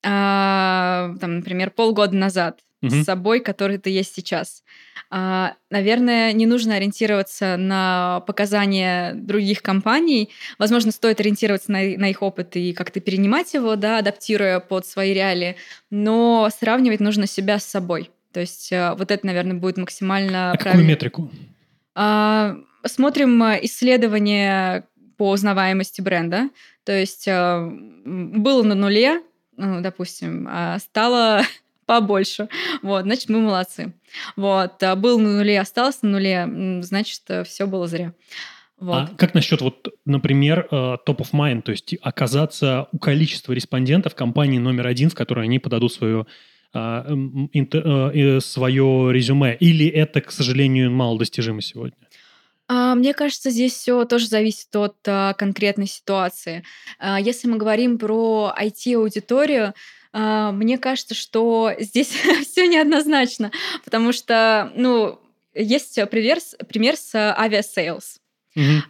а, 0.07 1.15
там, 1.21 1.37
например, 1.37 1.71
полгода 1.71 2.15
назад 2.15 2.61
угу. 2.83 2.95
с 2.95 3.05
собой, 3.05 3.41
который 3.41 3.79
ты 3.79 3.91
есть 3.91 4.15
сейчас. 4.15 4.63
А, 5.11 5.55
наверное, 5.71 6.33
не 6.33 6.47
нужно 6.47 6.77
ориентироваться 6.77 7.57
на 7.57 8.21
показания 8.27 9.15
других 9.15 9.63
компаний. 9.63 10.31
Возможно, 10.59 10.93
стоит 10.93 11.21
ориентироваться 11.21 11.73
на, 11.73 11.79
на 11.97 12.11
их 12.11 12.23
опыт 12.23 12.57
и 12.57 12.73
как-то 12.73 13.01
перенимать 13.01 13.55
его, 13.55 13.77
да, 13.77 13.99
адаптируя 13.99 14.61
под 14.61 14.87
свои 14.87 15.13
реалии, 15.13 15.57
но 15.91 16.49
сравнивать 16.57 17.01
нужно 17.01 17.27
себя 17.27 17.59
с 17.59 17.65
собой. 17.65 18.11
То 18.33 18.41
есть 18.41 18.73
а, 18.73 18.95
вот 18.95 19.11
это, 19.11 19.27
наверное, 19.27 19.57
будет 19.57 19.77
максимально 19.77 20.53
а 20.53 20.57
правильно. 20.57 20.73
какую 20.73 20.87
метрику? 20.87 21.31
А, 21.95 22.57
смотрим 22.85 23.43
исследования 23.63 24.87
по 25.17 25.31
узнаваемости 25.31 26.01
бренда. 26.01 26.51
То 26.85 26.93
есть 26.93 27.27
а, 27.29 27.69
было 28.05 28.63
на 28.63 28.75
нуле, 28.75 29.23
ну, 29.57 29.81
допустим, 29.81 30.47
а 30.51 30.79
стало 30.79 31.43
побольше. 31.87 32.49
Вот, 32.83 33.05
значит, 33.05 33.29
мы 33.29 33.41
молодцы. 33.41 33.93
Вот, 34.37 34.83
а 34.83 34.97
был 34.97 35.19
на 35.19 35.37
нуле, 35.37 35.61
остался 35.61 36.01
на 36.03 36.13
нуле, 36.13 36.83
значит, 36.83 37.23
все 37.47 37.67
было 37.67 37.87
зря. 37.87 38.13
Вот. 38.79 38.95
А 38.95 39.07
как 39.17 39.33
насчет, 39.35 39.63
вот, 39.63 39.89
например, 40.05 40.69
э, 40.71 40.75
top 41.07 41.19
of 41.19 41.33
mind, 41.33 41.63
то 41.63 41.73
есть 41.73 41.95
оказаться 42.03 42.89
у 42.93 42.99
количества 42.99 43.53
респондентов 43.53 44.15
компании 44.15 44.59
номер 44.59 44.87
один, 44.87 45.09
в 45.09 45.15
которой 45.15 45.47
они 45.47 45.59
подадут 45.59 45.93
свое, 45.95 46.27
а, 46.75 47.07
э, 47.07 48.41
свое 48.41 49.13
резюме? 49.13 49.57
Или 49.59 49.87
это, 49.87 50.21
к 50.21 50.31
сожалению, 50.31 50.91
мало 50.91 51.19
достижимо 51.19 51.63
сегодня? 51.63 51.97
А, 52.69 52.95
мне 52.95 53.15
кажется, 53.15 53.51
здесь 53.51 53.75
все 53.75 54.05
тоже 54.05 54.27
зависит 54.27 54.75
от 54.75 54.97
а, 55.07 55.35
конкретной 55.35 55.87
ситуации. 55.87 56.65
А, 56.99 57.21
если 57.21 57.49
мы 57.49 57.57
говорим 57.59 57.99
про 57.99 58.55
IT-аудиторию, 58.59 59.75
мне 60.13 60.79
кажется, 60.79 61.15
что 61.15 61.73
здесь 61.79 62.09
все 62.51 62.67
неоднозначно, 62.67 63.51
потому 63.85 64.13
что, 64.13 64.73
ну, 64.75 65.21
есть 65.53 65.99
пример, 66.11 66.39
пример 66.69 66.97
с 66.97 67.15
Aviasales. 67.15 68.21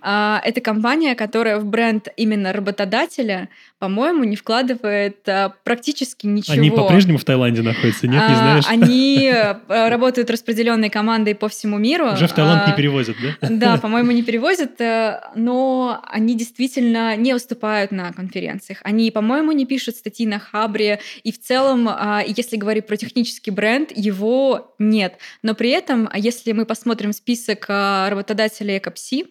А, 0.01 0.41
это 0.45 0.61
компания, 0.61 1.15
которая 1.15 1.59
в 1.59 1.65
бренд 1.65 2.09
именно 2.17 2.53
работодателя, 2.53 3.49
по-моему, 3.79 4.25
не 4.25 4.37
вкладывает 4.37 5.29
а, 5.29 5.53
практически 5.65 6.27
ничего. 6.27 6.55
Они 6.55 6.71
по-прежнему 6.71 7.19
в 7.19 7.25
Таиланде 7.25 7.63
находятся, 7.63 8.07
нет, 8.07 8.23
а, 8.25 8.29
не 8.29 8.35
знаешь? 8.37 8.65
Они 8.69 9.33
работают 9.69 10.31
распределенной 10.31 10.91
командой 10.91 11.35
по 11.35 11.49
всему 11.49 11.79
миру. 11.79 12.13
Уже 12.13 12.29
в 12.29 12.33
Таиланд 12.33 12.63
а, 12.65 12.71
не 12.71 12.77
перевозят, 12.77 13.17
да? 13.21 13.49
Да, 13.49 13.77
по-моему, 13.83 14.13
не 14.13 14.23
перевозят, 14.23 14.81
э, 14.81 15.21
но 15.35 16.01
они 16.07 16.37
действительно 16.37 17.17
не 17.17 17.35
уступают 17.35 17.91
на 17.91 18.13
конференциях. 18.13 18.79
Они, 18.83 19.11
по-моему, 19.11 19.53
не 19.53 19.67
пишут 19.67 19.97
статьи 19.97 20.27
на 20.27 20.39
Хабре, 20.39 21.01
и 21.25 21.33
в 21.33 21.41
целом, 21.41 21.89
а, 21.89 22.23
если 22.27 22.57
говорить 22.57 22.87
про 22.87 22.97
технический 22.97 23.51
бренд, 23.51 23.91
его 23.95 24.75
нет. 24.79 25.19
Но 25.43 25.55
при 25.55 25.71
этом, 25.71 26.09
если 26.15 26.53
мы 26.53 26.67
посмотрим 26.67 27.13
список 27.13 27.67
а, 27.69 28.09
работодателей 28.11 28.79
Экопси, 28.79 29.27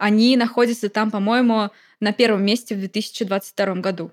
они 0.00 0.36
находятся 0.36 0.88
там, 0.88 1.10
по-моему, 1.10 1.70
на 2.00 2.12
первом 2.12 2.44
месте 2.44 2.74
в 2.74 2.78
2022 2.78 3.74
году. 3.76 4.12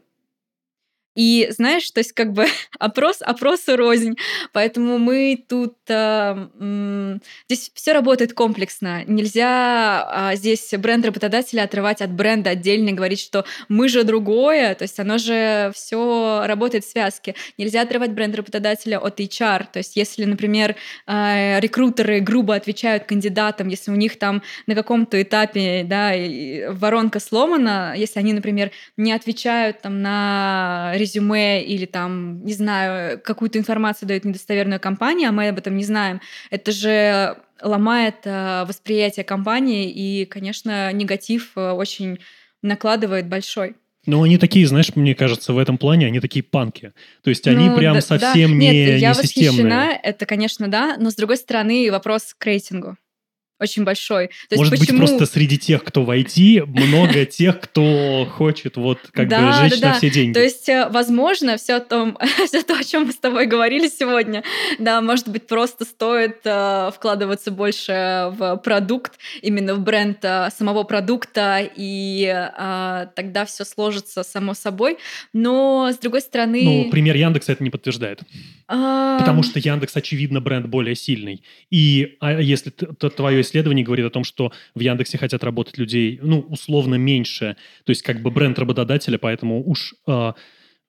И 1.17 1.47
знаешь, 1.49 1.89
то 1.89 1.97
есть 1.97 2.13
как 2.13 2.31
бы 2.31 2.45
опрос, 2.79 3.17
опрос 3.21 3.67
и 3.67 3.73
рознь. 3.73 4.15
Поэтому 4.53 4.99
мы 4.99 5.43
тут... 5.49 5.75
Э, 5.89 6.47
э, 6.59 7.17
здесь 7.49 7.71
все 7.73 7.93
работает 7.93 8.33
комплексно. 8.33 9.03
Нельзя 9.05 10.31
э, 10.31 10.35
здесь 10.35 10.71
бренд 10.77 11.03
работодателя 11.05 11.63
отрывать 11.63 12.01
от 12.01 12.11
бренда 12.11 12.51
отдельно 12.51 12.89
и 12.89 12.93
говорить, 12.93 13.19
что 13.19 13.45
мы 13.67 13.89
же 13.89 14.03
другое. 14.03 14.75
То 14.75 14.83
есть 14.83 14.99
оно 14.99 15.17
же 15.17 15.71
все 15.73 16.43
работает 16.45 16.85
в 16.85 16.91
связке. 16.91 17.33
Нельзя 17.57 17.81
отрывать 17.81 18.11
бренд 18.11 18.35
работодателя 18.35 18.99
от 18.99 19.19
HR. 19.19 19.65
То 19.73 19.79
есть 19.79 19.95
если, 19.95 20.23
например, 20.25 20.75
э, 21.07 21.59
рекрутеры 21.59 22.19
грубо 22.19 22.53
отвечают 22.53 23.05
кандидатам, 23.05 23.69
если 23.69 23.89
у 23.89 23.95
них 23.95 24.19
там 24.19 24.43
на 24.67 24.75
каком-то 24.75 25.19
этапе 25.19 25.83
да, 25.83 26.13
воронка 26.73 27.19
сломана, 27.19 27.95
если 27.97 28.19
они, 28.19 28.33
например, 28.33 28.69
не 28.97 29.11
отвечают 29.13 29.81
там 29.81 30.03
на 30.03 30.93
резюме 31.07 31.63
или 31.63 31.85
там, 31.85 32.43
не 32.43 32.53
знаю, 32.53 33.19
какую-то 33.19 33.57
информацию 33.57 34.07
дает 34.07 34.25
недостоверную 34.25 34.79
компания, 34.79 35.29
а 35.29 35.31
мы 35.31 35.47
об 35.47 35.57
этом 35.57 35.75
не 35.75 35.83
знаем, 35.83 36.21
это 36.49 36.71
же 36.71 37.37
ломает 37.61 38.17
э, 38.25 38.65
восприятие 38.67 39.23
компании, 39.23 39.89
и, 39.89 40.25
конечно, 40.25 40.91
негатив 40.93 41.51
э, 41.55 41.71
очень 41.71 42.19
накладывает 42.61 43.27
большой. 43.27 43.75
Но 44.05 44.21
они 44.21 44.37
такие, 44.37 44.65
знаешь, 44.67 44.95
мне 44.95 45.15
кажется, 45.15 45.53
в 45.53 45.57
этом 45.57 45.77
плане 45.77 46.07
они 46.07 46.19
такие 46.19 46.43
панки. 46.43 46.93
То 47.23 47.29
есть 47.29 47.45
они 47.47 47.69
ну, 47.69 47.77
прям 47.77 47.95
да, 47.95 48.01
совсем 48.01 48.51
да. 48.51 48.55
не, 48.55 48.71
Нет, 48.71 49.01
я 49.01 49.09
не 49.09 49.13
восхищена, 49.13 49.99
это, 50.01 50.25
конечно, 50.25 50.67
да, 50.69 50.95
но 50.97 51.09
с 51.09 51.15
другой 51.15 51.37
стороны 51.37 51.89
вопрос 51.91 52.33
к 52.37 52.45
рейтингу 52.45 52.97
очень 53.59 53.83
большой. 53.83 54.29
То 54.49 54.55
Может 54.55 54.77
почему... 54.79 54.99
быть, 54.99 55.09
просто 55.09 55.25
среди 55.25 55.57
тех, 55.57 55.83
кто 55.83 56.03
в 56.03 56.09
IT, 56.09 56.65
много 56.65 57.25
тех, 57.25 57.59
кто 57.59 58.27
хочет 58.31 58.77
вот 58.77 58.99
как 59.11 59.27
да, 59.27 59.41
бы 59.41 59.69
жечь 59.69 59.79
да, 59.79 59.87
на 59.87 59.93
да. 59.93 59.97
все 59.97 60.09
деньги. 60.09 60.33
То 60.33 60.41
есть, 60.41 60.69
э, 60.69 60.87
возможно, 60.89 61.57
все, 61.57 61.79
том, 61.79 62.17
все 62.45 62.61
то, 62.63 62.77
о 62.77 62.83
чем 62.83 63.05
мы 63.05 63.11
с 63.11 63.17
тобой 63.17 63.45
говорили 63.45 63.87
сегодня, 63.87 64.43
да, 64.79 65.01
может 65.01 65.27
быть, 65.27 65.47
просто 65.47 65.85
стоит 65.85 66.39
э, 66.43 66.91
вкладываться 66.93 67.51
больше 67.51 68.31
в 68.37 68.57
продукт, 68.57 69.13
именно 69.41 69.75
в 69.75 69.79
бренд 69.79 70.19
э, 70.23 70.49
самого 70.55 70.83
продукта, 70.83 71.67
и 71.75 72.25
э, 72.25 73.07
тогда 73.15 73.45
все 73.45 73.65
сложится 73.65 74.23
само 74.23 74.53
собой. 74.53 74.97
Но, 75.33 75.89
с 75.91 75.97
другой 75.97 76.21
стороны... 76.21 76.61
Ну, 76.63 76.89
пример 76.91 77.15
Яндекса 77.15 77.53
это 77.53 77.63
не 77.63 77.69
подтверждает. 77.69 78.21
А... 78.67 79.17
Потому 79.19 79.43
что 79.43 79.59
Яндекс, 79.59 79.95
очевидно, 79.95 80.41
бренд 80.41 80.67
более 80.67 80.95
сильный. 80.95 81.43
И 81.69 82.17
а 82.19 82.39
если 82.39 82.69
твое 82.69 83.41
исследование 83.41 83.85
говорит 83.85 84.05
о 84.05 84.09
том, 84.09 84.23
что 84.23 84.51
в 84.75 84.79
Яндексе 84.79 85.17
хотят 85.17 85.43
работать 85.43 85.77
людей, 85.77 86.19
ну, 86.21 86.39
условно, 86.41 86.95
меньше. 86.95 87.55
То 87.85 87.91
есть 87.91 88.01
как 88.01 88.21
бы 88.21 88.29
бренд 88.29 88.59
работодателя, 88.59 89.17
поэтому 89.17 89.63
уж 89.65 89.95
э, 90.05 90.33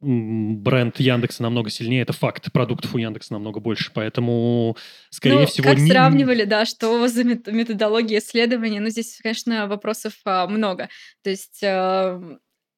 бренд 0.00 0.98
Яндекса 1.00 1.42
намного 1.42 1.70
сильнее, 1.70 2.02
это 2.02 2.12
факт. 2.12 2.50
Продуктов 2.52 2.94
у 2.94 2.98
Яндекса 2.98 3.32
намного 3.32 3.60
больше, 3.60 3.90
поэтому, 3.94 4.76
скорее 5.10 5.40
ну, 5.40 5.46
всего... 5.46 5.68
как 5.68 5.78
не... 5.78 5.90
сравнивали, 5.90 6.44
да, 6.44 6.66
что 6.66 7.06
за 7.08 7.24
методология 7.24 8.18
исследования? 8.18 8.80
Ну, 8.80 8.88
здесь, 8.90 9.18
конечно, 9.22 9.66
вопросов 9.66 10.14
а, 10.24 10.46
много. 10.46 10.88
То 11.22 11.30
есть... 11.30 11.62
А, 11.62 12.20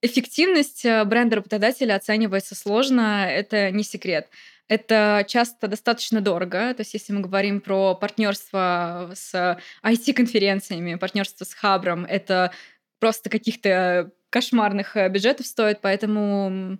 эффективность 0.02 0.86
а, 0.86 1.04
бренда 1.04 1.36
работодателя 1.36 1.94
оценивается 1.94 2.54
сложно, 2.54 3.26
это 3.28 3.70
не 3.70 3.82
секрет. 3.82 4.28
Это 4.70 5.24
часто 5.26 5.66
достаточно 5.66 6.20
дорого. 6.20 6.72
То 6.74 6.82
есть, 6.82 6.94
если 6.94 7.12
мы 7.12 7.22
говорим 7.22 7.60
про 7.60 7.96
партнерство 7.96 9.10
с 9.12 9.58
IT-конференциями, 9.82 10.94
партнерство 10.94 11.44
с 11.44 11.52
Хабром, 11.54 12.04
это 12.04 12.52
просто 13.00 13.30
каких-то 13.30 14.12
кошмарных 14.30 14.96
э, 14.96 15.08
бюджетов 15.08 15.46
стоит, 15.46 15.80
поэтому 15.80 16.78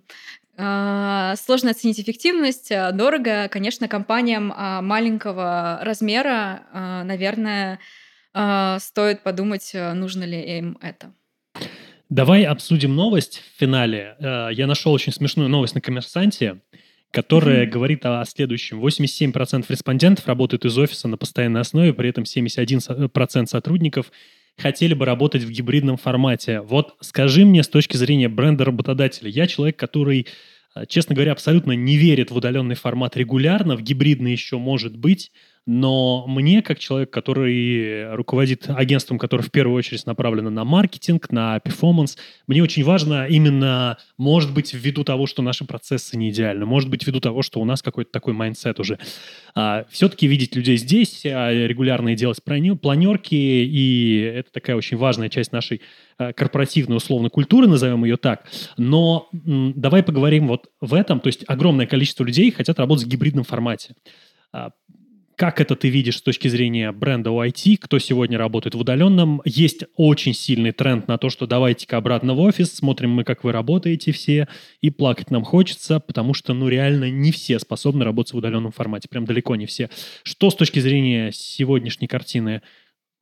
э, 0.55 1.33
сложно 1.35 1.71
оценить 1.71 1.99
эффективность, 1.99 2.71
э, 2.71 2.93
дорого. 2.93 3.49
Конечно, 3.49 3.89
компаниям 3.89 4.53
э, 4.53 4.79
маленького 4.79 5.79
размера, 5.81 6.63
э, 6.71 7.03
наверное, 7.03 7.79
э, 8.33 8.77
стоит 8.79 9.21
подумать, 9.21 9.69
нужно 9.73 10.23
ли 10.23 10.39
им 10.59 10.77
это. 10.81 11.11
Давай 12.07 12.43
обсудим 12.43 12.95
новость 12.95 13.39
в 13.39 13.59
финале. 13.59 14.15
Я 14.19 14.67
нашел 14.67 14.93
очень 14.93 15.11
смешную 15.11 15.49
новость 15.49 15.75
на 15.75 15.81
коммерсанте 15.81 16.61
которая 17.11 17.65
mm-hmm. 17.65 17.69
говорит 17.69 18.05
о, 18.05 18.23
следующем. 18.25 18.83
87% 18.83 19.65
респондентов 19.67 20.27
работают 20.27 20.65
из 20.65 20.77
офиса 20.77 21.07
на 21.07 21.17
постоянной 21.17 21.61
основе, 21.61 21.93
при 21.93 22.09
этом 22.09 22.23
71% 22.23 23.45
сотрудников 23.45 24.11
хотели 24.57 24.93
бы 24.93 25.05
работать 25.05 25.43
в 25.43 25.49
гибридном 25.49 25.97
формате. 25.97 26.61
Вот 26.61 26.95
скажи 27.01 27.45
мне 27.45 27.63
с 27.63 27.67
точки 27.67 27.97
зрения 27.97 28.29
бренда 28.29 28.65
работодателя, 28.65 29.29
я 29.29 29.47
человек, 29.47 29.77
который, 29.77 30.27
э, 30.75 30.85
честно 30.87 31.15
говоря, 31.15 31.33
абсолютно 31.33 31.73
не 31.73 31.97
верит 31.97 32.31
в 32.31 32.35
удаленный 32.37 32.75
формат 32.75 33.17
регулярно, 33.17 33.75
в 33.75 33.81
гибридный 33.81 34.31
еще 34.31 34.57
может 34.57 34.95
быть, 34.95 35.31
но 35.67 36.25
мне, 36.27 36.61
как 36.61 36.79
человек, 36.79 37.11
который 37.11 38.15
руководит 38.15 38.69
агентством, 38.69 39.19
которое 39.19 39.43
в 39.43 39.51
первую 39.51 39.77
очередь 39.77 40.05
направлено 40.07 40.49
на 40.49 40.63
маркетинг, 40.65 41.31
на 41.31 41.59
performance, 41.59 42.17
мне 42.47 42.63
очень 42.63 42.83
важно 42.83 43.27
именно, 43.27 43.97
может 44.17 44.53
быть, 44.53 44.73
ввиду 44.73 45.03
того, 45.03 45.27
что 45.27 45.43
наши 45.43 45.63
процессы 45.63 46.17
не 46.17 46.31
идеальны, 46.31 46.65
может 46.65 46.89
быть, 46.89 47.05
ввиду 47.05 47.19
того, 47.19 47.43
что 47.43 47.59
у 47.59 47.65
нас 47.65 47.83
какой-то 47.83 48.11
такой 48.11 48.33
mindset 48.33 48.79
уже, 48.79 48.97
а, 49.53 49.85
все-таки 49.89 50.25
видеть 50.25 50.55
людей 50.55 50.77
здесь, 50.77 51.25
а, 51.25 51.51
регулярно 51.51 52.15
делать 52.15 52.39
планерки, 52.43 53.35
и 53.35 54.19
это 54.35 54.51
такая 54.51 54.75
очень 54.75 54.97
важная 54.97 55.29
часть 55.29 55.51
нашей 55.51 55.81
а, 56.17 56.33
корпоративной 56.33 56.97
условно 56.97 57.29
культуры, 57.29 57.67
назовем 57.67 58.03
ее 58.03 58.17
так. 58.17 58.49
Но 58.77 59.29
м, 59.45 59.73
давай 59.75 60.01
поговорим 60.01 60.47
вот 60.47 60.69
в 60.81 60.93
этом, 60.95 61.19
то 61.19 61.27
есть 61.27 61.43
огромное 61.47 61.85
количество 61.85 62.23
людей 62.23 62.51
хотят 62.51 62.79
работать 62.79 63.05
в 63.05 63.07
гибридном 63.07 63.43
формате. 63.43 63.93
А, 65.41 65.45
как 65.45 65.59
это 65.59 65.75
ты 65.75 65.89
видишь 65.89 66.17
с 66.17 66.21
точки 66.21 66.47
зрения 66.47 66.91
бренда 66.91 67.31
IT, 67.31 67.77
кто 67.77 67.97
сегодня 67.99 68.37
работает 68.37 68.75
в 68.75 68.79
удаленном? 68.79 69.41
Есть 69.43 69.85
очень 69.95 70.33
сильный 70.33 70.71
тренд 70.71 71.07
на 71.07 71.17
то, 71.17 71.29
что 71.29 71.47
давайте-ка 71.47 71.97
обратно 71.97 72.35
в 72.35 72.39
офис, 72.39 72.73
смотрим 72.73 73.09
мы, 73.09 73.23
как 73.23 73.43
вы 73.43 73.51
работаете 73.51 74.11
все, 74.11 74.47
и 74.81 74.91
плакать 74.91 75.31
нам 75.31 75.43
хочется, 75.43 75.99
потому 75.99 76.33
что, 76.33 76.53
ну, 76.53 76.67
реально 76.67 77.09
не 77.09 77.31
все 77.31 77.57
способны 77.59 78.05
работать 78.05 78.33
в 78.33 78.37
удаленном 78.37 78.71
формате, 78.71 79.07
прям 79.09 79.25
далеко 79.25 79.55
не 79.55 79.65
все. 79.65 79.89
Что 80.23 80.51
с 80.51 80.55
точки 80.55 80.79
зрения 80.79 81.31
сегодняшней 81.33 82.07
картины 82.07 82.61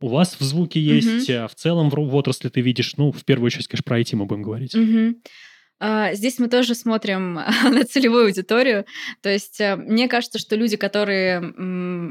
у 0.01 0.09
вас 0.09 0.35
в 0.39 0.43
звуке 0.43 0.81
есть, 0.81 1.29
mm-hmm. 1.29 1.47
в 1.47 1.55
целом 1.55 1.89
в, 1.89 1.95
в 1.95 2.15
отрасли 2.15 2.49
ты 2.49 2.61
видишь, 2.61 2.95
ну, 2.97 3.11
в 3.11 3.23
первую 3.23 3.47
очередь, 3.47 3.67
конечно, 3.67 3.83
про 3.83 3.99
IT 3.99 4.15
мы 4.15 4.25
будем 4.25 4.43
говорить. 4.43 4.75
Mm-hmm. 4.75 5.15
А, 5.79 6.13
здесь 6.13 6.39
мы 6.39 6.49
тоже 6.49 6.75
смотрим 6.75 7.33
на 7.63 7.83
целевую 7.85 8.25
аудиторию. 8.25 8.85
То 9.21 9.29
есть 9.29 9.61
э, 9.61 9.75
мне 9.75 10.07
кажется, 10.07 10.39
что 10.39 10.55
люди, 10.55 10.77
которые 10.77 11.39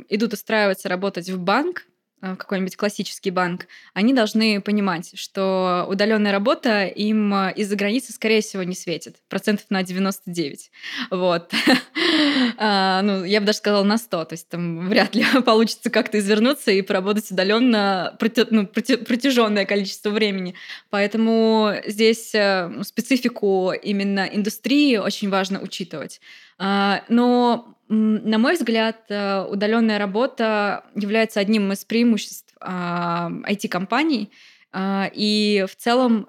идут 0.09 0.33
устраиваться 0.33 0.89
работать 0.89 1.29
в 1.29 1.39
банк, 1.39 1.87
какой-нибудь 2.21 2.77
классический 2.77 3.31
банк, 3.31 3.67
они 3.95 4.13
должны 4.13 4.61
понимать, 4.61 5.13
что 5.15 5.87
удаленная 5.89 6.33
работа 6.33 6.87
им 6.87 7.33
э, 7.33 7.53
из-за 7.55 7.77
границы, 7.77 8.13
скорее 8.13 8.41
всего, 8.41 8.63
не 8.65 8.75
светит. 8.75 9.17
Процентов 9.29 9.67
на 9.71 9.83
99. 9.83 10.71
Вот. 11.11 11.53
а, 12.59 13.03
ну, 13.03 13.25
я 13.25 13.41
бы 13.41 13.47
даже 13.47 13.59
сказала 13.59 13.85
на 13.85 13.99
100. 13.99 14.25
То 14.25 14.33
есть 14.33 14.49
там 14.49 14.89
вряд 14.89 15.15
ли 15.15 15.25
получится 15.45 15.91
как-то 15.91 16.19
извернуться 16.19 16.71
и 16.71 16.83
поработать 16.83 17.31
удаленно 17.31 18.17
ну, 18.51 18.67
протяженное 18.67 19.65
количество 19.65 20.11
времени. 20.11 20.55
Поэтому 20.91 21.75
здесь 21.87 22.35
э, 22.35 22.83
специфику 22.83 23.73
именно 23.73 24.29
индустрии 24.33 24.97
очень 24.97 25.31
важно 25.31 25.61
учитывать. 25.61 26.21
А, 26.59 27.03
но 27.09 27.75
на 27.89 28.37
мой 28.37 28.55
взгляд, 28.55 29.05
э, 29.09 29.45
удаленная 29.45 29.99
работа 29.99 30.85
является 30.95 31.41
одним 31.41 31.73
из 31.73 31.85
преимуществ 31.87 32.55
IT-компаний. 32.61 34.31
А, 34.71 35.05
а, 35.05 35.11
и 35.15 35.65
в 35.67 35.75
целом 35.77 36.29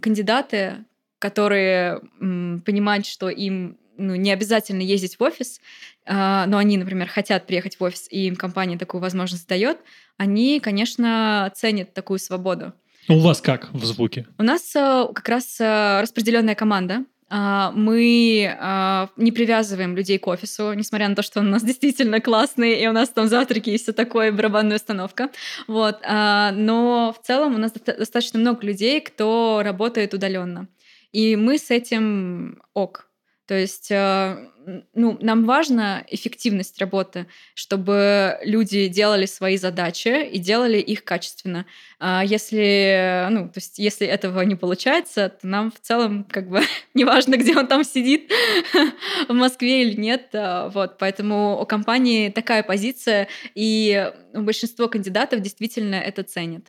кандидаты, 0.00 0.84
которые 1.20 2.00
понимают, 2.18 3.06
что 3.06 3.28
им 3.28 3.78
ну, 3.96 4.16
не 4.16 4.32
обязательно 4.32 4.82
ездить 4.82 5.20
в 5.20 5.22
офис, 5.22 5.60
но 6.06 6.58
они, 6.58 6.76
например, 6.76 7.08
хотят 7.08 7.46
приехать 7.46 7.78
в 7.78 7.84
офис, 7.84 8.08
и 8.10 8.26
им 8.26 8.34
компания 8.34 8.76
такую 8.76 9.00
возможность 9.00 9.48
дает, 9.48 9.78
они, 10.16 10.60
конечно, 10.60 11.52
ценят 11.54 11.94
такую 11.94 12.18
свободу. 12.18 12.72
У 13.08 13.18
вас 13.18 13.40
как 13.42 13.72
в 13.72 13.84
звуке? 13.84 14.26
У 14.38 14.42
нас 14.42 14.74
э, 14.74 15.06
как 15.14 15.28
раз 15.28 15.60
э, 15.60 16.00
распределенная 16.00 16.54
команда. 16.54 17.04
А, 17.36 17.72
мы 17.72 18.56
а, 18.60 19.08
не 19.16 19.32
привязываем 19.32 19.96
людей 19.96 20.18
к 20.18 20.26
офису, 20.28 20.72
несмотря 20.74 21.08
на 21.08 21.16
то, 21.16 21.22
что 21.22 21.40
он 21.40 21.48
у 21.48 21.50
нас 21.50 21.64
действительно 21.64 22.20
классный, 22.20 22.80
и 22.80 22.86
у 22.86 22.92
нас 22.92 23.08
там 23.08 23.26
завтраки 23.26 23.70
и 23.70 23.76
все 23.76 23.92
такое, 23.92 24.30
барабанная 24.30 24.76
установка. 24.76 25.30
Вот. 25.66 25.98
А, 26.04 26.52
но 26.52 27.12
в 27.12 27.26
целом 27.26 27.56
у 27.56 27.58
нас 27.58 27.72
достаточно 27.72 28.38
много 28.38 28.64
людей, 28.64 29.00
кто 29.00 29.62
работает 29.64 30.14
удаленно. 30.14 30.68
И 31.10 31.34
мы 31.34 31.58
с 31.58 31.72
этим 31.72 32.62
ок. 32.72 33.08
То 33.46 33.54
есть 33.58 33.90
э, 33.90 34.48
ну, 34.94 35.18
нам 35.20 35.44
важна 35.44 36.04
эффективность 36.08 36.80
работы, 36.80 37.26
чтобы 37.54 38.38
люди 38.42 38.88
делали 38.88 39.26
свои 39.26 39.58
задачи 39.58 40.26
и 40.26 40.38
делали 40.38 40.78
их 40.78 41.04
качественно. 41.04 41.66
А 41.98 42.24
если, 42.24 43.28
ну, 43.30 43.48
то 43.48 43.56
есть, 43.56 43.78
если 43.78 44.06
этого 44.06 44.40
не 44.42 44.54
получается, 44.54 45.28
то 45.28 45.46
нам 45.46 45.70
в 45.70 45.80
целом 45.80 46.24
как 46.24 46.48
бы 46.48 46.62
неважно, 46.94 47.36
где 47.36 47.56
он 47.56 47.66
там 47.66 47.84
сидит, 47.84 48.30
в 49.28 49.32
Москве 49.34 49.82
или 49.82 50.00
нет. 50.00 50.30
А, 50.32 50.70
вот, 50.70 50.96
поэтому 50.98 51.60
у 51.60 51.66
компании 51.66 52.30
такая 52.30 52.62
позиция, 52.62 53.28
и 53.54 54.10
большинство 54.32 54.88
кандидатов 54.88 55.40
действительно 55.40 55.96
это 55.96 56.22
ценят. 56.22 56.64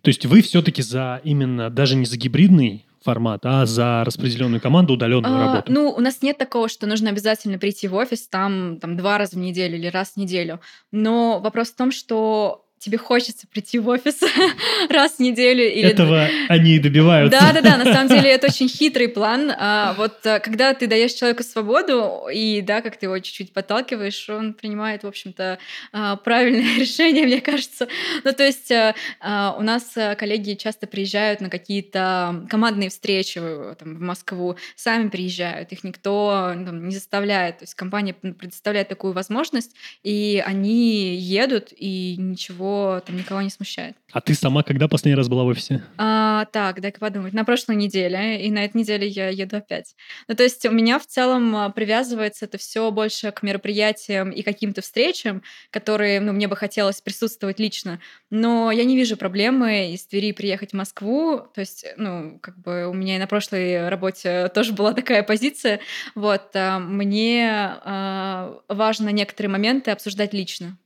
То 0.00 0.08
есть 0.08 0.24
вы 0.24 0.40
все-таки 0.40 0.80
за 0.80 1.20
именно 1.22 1.68
даже 1.68 1.96
не 1.96 2.06
за 2.06 2.16
гибридный 2.16 2.86
формат, 3.02 3.40
а 3.44 3.66
за 3.66 4.02
распределенную 4.04 4.60
команду 4.60 4.94
удаленную 4.94 5.34
а, 5.34 5.46
работу? 5.46 5.72
Ну, 5.72 5.90
у 5.90 6.00
нас 6.00 6.22
нет 6.22 6.38
такого, 6.38 6.68
что 6.68 6.86
нужно 6.86 7.10
обязательно 7.10 7.58
прийти 7.58 7.88
в 7.88 7.94
офис 7.94 8.28
там, 8.28 8.78
там 8.80 8.96
два 8.96 9.18
раза 9.18 9.36
в 9.36 9.38
неделю 9.38 9.76
или 9.76 9.86
раз 9.86 10.12
в 10.12 10.16
неделю. 10.16 10.60
Но 10.92 11.40
вопрос 11.40 11.68
в 11.68 11.76
том, 11.76 11.90
что 11.90 12.65
тебе 12.78 12.98
хочется 12.98 13.46
прийти 13.46 13.78
в 13.78 13.88
офис 13.88 14.20
раз 14.90 15.12
в 15.12 15.20
неделю. 15.20 15.64
Или... 15.64 15.88
Этого 15.88 16.28
они 16.48 16.76
и 16.76 16.78
добиваются. 16.78 17.38
Да-да-да, 17.40 17.78
на 17.78 17.84
самом 17.84 18.08
деле 18.08 18.30
это 18.30 18.48
очень 18.48 18.68
хитрый 18.68 19.08
план. 19.08 19.52
А, 19.56 19.94
вот 19.94 20.24
э, 20.24 20.40
когда 20.40 20.74
ты 20.74 20.86
даешь 20.86 21.12
человеку 21.12 21.42
свободу, 21.42 22.28
и 22.32 22.60
да, 22.60 22.82
как 22.82 22.96
ты 22.96 23.06
его 23.06 23.18
чуть-чуть 23.18 23.52
подталкиваешь, 23.52 24.28
он 24.28 24.54
принимает, 24.54 25.04
в 25.04 25.06
общем-то, 25.06 25.58
а, 25.92 26.16
правильное 26.16 26.76
решение, 26.78 27.26
мне 27.26 27.40
кажется. 27.40 27.88
Ну, 28.24 28.32
то 28.32 28.44
есть 28.44 28.70
а, 28.70 29.56
у 29.58 29.62
нас 29.62 29.94
коллеги 30.18 30.54
часто 30.54 30.86
приезжают 30.86 31.40
на 31.40 31.48
какие-то 31.48 32.46
командные 32.48 32.90
встречи 32.90 33.40
там, 33.78 33.96
в 33.96 34.00
Москву, 34.00 34.56
сами 34.76 35.08
приезжают, 35.08 35.72
их 35.72 35.82
никто 35.82 36.52
там, 36.54 36.88
не 36.88 36.94
заставляет. 36.94 37.58
То 37.58 37.62
есть 37.64 37.74
компания 37.74 38.12
предоставляет 38.12 38.88
такую 38.88 39.12
возможность, 39.12 39.74
и 40.02 40.42
они 40.44 41.16
едут, 41.16 41.72
и 41.76 42.16
ничего 42.18 42.65
там 43.06 43.16
никого 43.16 43.42
не 43.42 43.50
смущает. 43.50 43.96
А 44.12 44.20
ты 44.20 44.34
сама 44.34 44.62
когда 44.62 44.88
последний 44.88 45.16
раз 45.16 45.28
была 45.28 45.44
в 45.44 45.48
офисе? 45.48 45.82
А, 45.98 46.46
так, 46.46 46.80
дай-ка 46.80 47.00
подумать. 47.00 47.32
На 47.32 47.44
прошлой 47.44 47.76
неделе, 47.76 48.44
и 48.44 48.50
на 48.50 48.64
этой 48.64 48.78
неделе 48.78 49.06
я 49.06 49.28
еду 49.28 49.56
опять. 49.56 49.94
Ну, 50.28 50.34
то 50.34 50.42
есть 50.42 50.64
у 50.64 50.70
меня 50.70 50.98
в 50.98 51.06
целом 51.06 51.54
а, 51.56 51.70
привязывается 51.70 52.44
это 52.46 52.58
все 52.58 52.90
больше 52.90 53.32
к 53.32 53.42
мероприятиям 53.42 54.30
и 54.30 54.42
каким-то 54.42 54.80
встречам, 54.80 55.42
которые, 55.70 56.20
ну, 56.20 56.32
мне 56.32 56.48
бы 56.48 56.56
хотелось 56.56 57.00
присутствовать 57.00 57.58
лично. 57.58 58.00
Но 58.30 58.70
я 58.70 58.84
не 58.84 58.96
вижу 58.96 59.16
проблемы 59.16 59.92
из 59.92 60.06
Твери 60.06 60.32
приехать 60.32 60.70
в 60.72 60.76
Москву. 60.76 61.42
То 61.54 61.60
есть, 61.60 61.86
ну, 61.96 62.38
как 62.40 62.58
бы 62.58 62.86
у 62.86 62.94
меня 62.94 63.16
и 63.16 63.18
на 63.18 63.26
прошлой 63.26 63.88
работе 63.88 64.48
тоже 64.54 64.72
была 64.72 64.92
такая 64.92 65.22
позиция. 65.22 65.80
Вот, 66.14 66.50
а, 66.54 66.78
мне 66.78 67.48
а, 67.84 68.60
важно 68.68 69.10
некоторые 69.10 69.50
моменты 69.50 69.90
обсуждать 69.90 70.32
лично. 70.32 70.78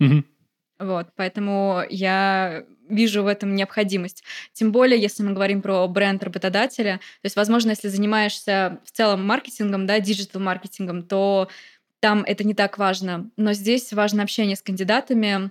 Угу. 0.00 0.24
Вот, 0.78 1.08
поэтому 1.14 1.82
я 1.88 2.64
вижу 2.88 3.22
в 3.22 3.26
этом 3.26 3.54
необходимость. 3.54 4.24
Тем 4.52 4.72
более, 4.72 5.00
если 5.00 5.22
мы 5.22 5.32
говорим 5.32 5.62
про 5.62 5.86
бренд 5.86 6.22
работодателя, 6.22 6.96
то 6.96 7.26
есть, 7.26 7.36
возможно, 7.36 7.70
если 7.70 7.88
занимаешься 7.88 8.80
в 8.84 8.90
целом 8.90 9.26
маркетингом, 9.26 9.86
да, 9.86 10.00
диджитал-маркетингом, 10.00 11.02
то 11.04 11.48
там 12.00 12.24
это 12.26 12.44
не 12.44 12.54
так 12.54 12.76
важно. 12.76 13.30
Но 13.36 13.52
здесь 13.52 13.92
важно 13.92 14.22
общение 14.22 14.56
с 14.56 14.62
кандидатами, 14.62 15.50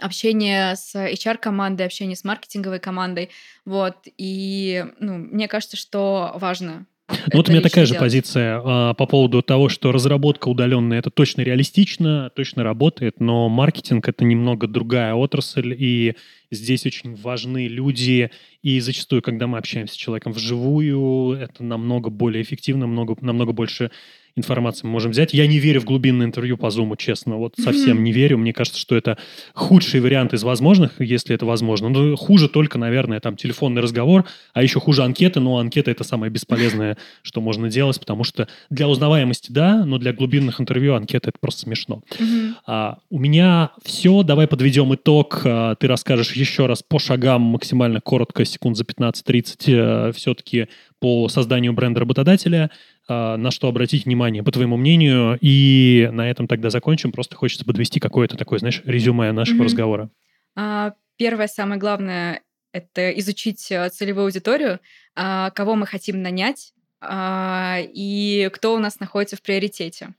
общение 0.00 0.74
с 0.76 0.94
HR-командой, 0.94 1.86
общение 1.86 2.16
с 2.16 2.24
маркетинговой 2.24 2.80
командой. 2.80 3.30
Вот. 3.64 3.96
И 4.16 4.84
ну, 4.98 5.18
мне 5.18 5.46
кажется, 5.46 5.76
что 5.76 6.32
важно 6.34 6.86
ну, 7.12 7.36
вот 7.38 7.48
у 7.48 7.52
меня 7.52 7.60
такая 7.60 7.86
же 7.86 7.94
позиция 7.94 8.60
а, 8.64 8.94
по 8.94 9.06
поводу 9.06 9.42
того, 9.42 9.68
что 9.68 9.92
разработка 9.92 10.48
удаленная 10.48 10.98
это 10.98 11.10
точно 11.10 11.42
реалистично, 11.42 12.30
точно 12.34 12.62
работает, 12.62 13.20
но 13.20 13.48
маркетинг 13.48 14.08
это 14.08 14.24
немного 14.24 14.66
другая 14.66 15.14
отрасль, 15.14 15.74
и 15.76 16.14
здесь 16.50 16.86
очень 16.86 17.14
важны 17.14 17.68
люди, 17.68 18.30
и 18.62 18.80
зачастую, 18.80 19.22
когда 19.22 19.46
мы 19.46 19.58
общаемся 19.58 19.94
с 19.94 19.96
человеком 19.96 20.32
вживую, 20.32 21.32
это 21.34 21.62
намного 21.64 22.10
более 22.10 22.42
эффективно, 22.42 22.86
много, 22.86 23.16
намного 23.20 23.52
больше 23.52 23.90
информации 24.36 24.86
мы 24.86 24.92
можем 24.92 25.10
взять. 25.10 25.34
Я 25.34 25.46
не 25.46 25.58
верю 25.58 25.80
в 25.80 25.84
глубинное 25.84 26.26
интервью 26.26 26.56
по 26.56 26.66
Zoom, 26.66 26.96
честно, 26.96 27.36
вот 27.36 27.54
совсем 27.58 27.98
mm-hmm. 27.98 28.02
не 28.02 28.12
верю. 28.12 28.38
Мне 28.38 28.52
кажется, 28.52 28.80
что 28.80 28.96
это 28.96 29.18
худший 29.54 30.00
вариант 30.00 30.32
из 30.32 30.42
возможных, 30.42 31.00
если 31.00 31.34
это 31.34 31.46
возможно. 31.46 31.88
Но 31.88 32.00
ну, 32.00 32.16
хуже 32.16 32.48
только, 32.48 32.78
наверное, 32.78 33.20
там 33.20 33.36
телефонный 33.36 33.82
разговор, 33.82 34.24
а 34.52 34.62
еще 34.62 34.80
хуже 34.80 35.02
анкеты, 35.02 35.40
но 35.40 35.58
анкета 35.58 35.90
это 35.90 36.04
самое 36.04 36.30
бесполезное, 36.30 36.96
что 37.22 37.40
можно 37.40 37.68
делать, 37.68 37.98
потому 38.00 38.24
что 38.24 38.48
для 38.70 38.88
узнаваемости 38.88 39.52
да, 39.52 39.84
но 39.84 39.98
для 39.98 40.12
глубинных 40.12 40.60
интервью 40.60 40.94
анкета 40.94 41.30
это 41.30 41.38
просто 41.40 41.62
смешно. 41.62 42.02
Mm-hmm. 42.10 42.52
А, 42.66 42.98
у 43.10 43.18
меня 43.18 43.72
все, 43.84 44.22
давай 44.22 44.46
подведем 44.46 44.94
итог. 44.94 45.42
А, 45.44 45.74
ты 45.74 45.86
расскажешь 45.86 46.32
еще 46.32 46.66
раз 46.66 46.82
по 46.82 46.98
шагам 46.98 47.42
максимально 47.42 48.00
коротко, 48.00 48.44
секунд 48.44 48.76
за 48.76 48.84
15-30, 48.84 50.08
э, 50.08 50.12
все-таки 50.12 50.68
по 51.02 51.28
созданию 51.28 51.72
бренда 51.72 52.00
работодателя, 52.00 52.70
а, 52.70 52.91
на 53.08 53.50
что 53.50 53.68
обратить 53.68 54.04
внимание, 54.04 54.42
по 54.42 54.52
твоему 54.52 54.76
мнению, 54.76 55.38
и 55.40 56.08
на 56.12 56.30
этом 56.30 56.46
тогда 56.46 56.70
закончим. 56.70 57.12
Просто 57.12 57.36
хочется 57.36 57.64
подвести 57.64 58.00
какое-то 58.00 58.36
такое, 58.36 58.58
знаешь, 58.58 58.82
резюме 58.84 59.32
нашего 59.32 59.62
mm-hmm. 59.62 59.64
разговора. 59.64 60.10
А, 60.54 60.94
первое, 61.16 61.48
самое 61.48 61.80
главное, 61.80 62.42
это 62.72 63.10
изучить 63.18 63.70
э, 63.70 63.88
целевую 63.90 64.24
аудиторию, 64.24 64.80
а, 65.14 65.50
кого 65.50 65.74
мы 65.74 65.86
хотим 65.86 66.22
нанять 66.22 66.72
и 67.04 68.48
кто 68.52 68.74
у 68.76 68.78
нас 68.78 69.00
находится 69.00 69.34
в 69.34 69.42
приоритете 69.42 70.14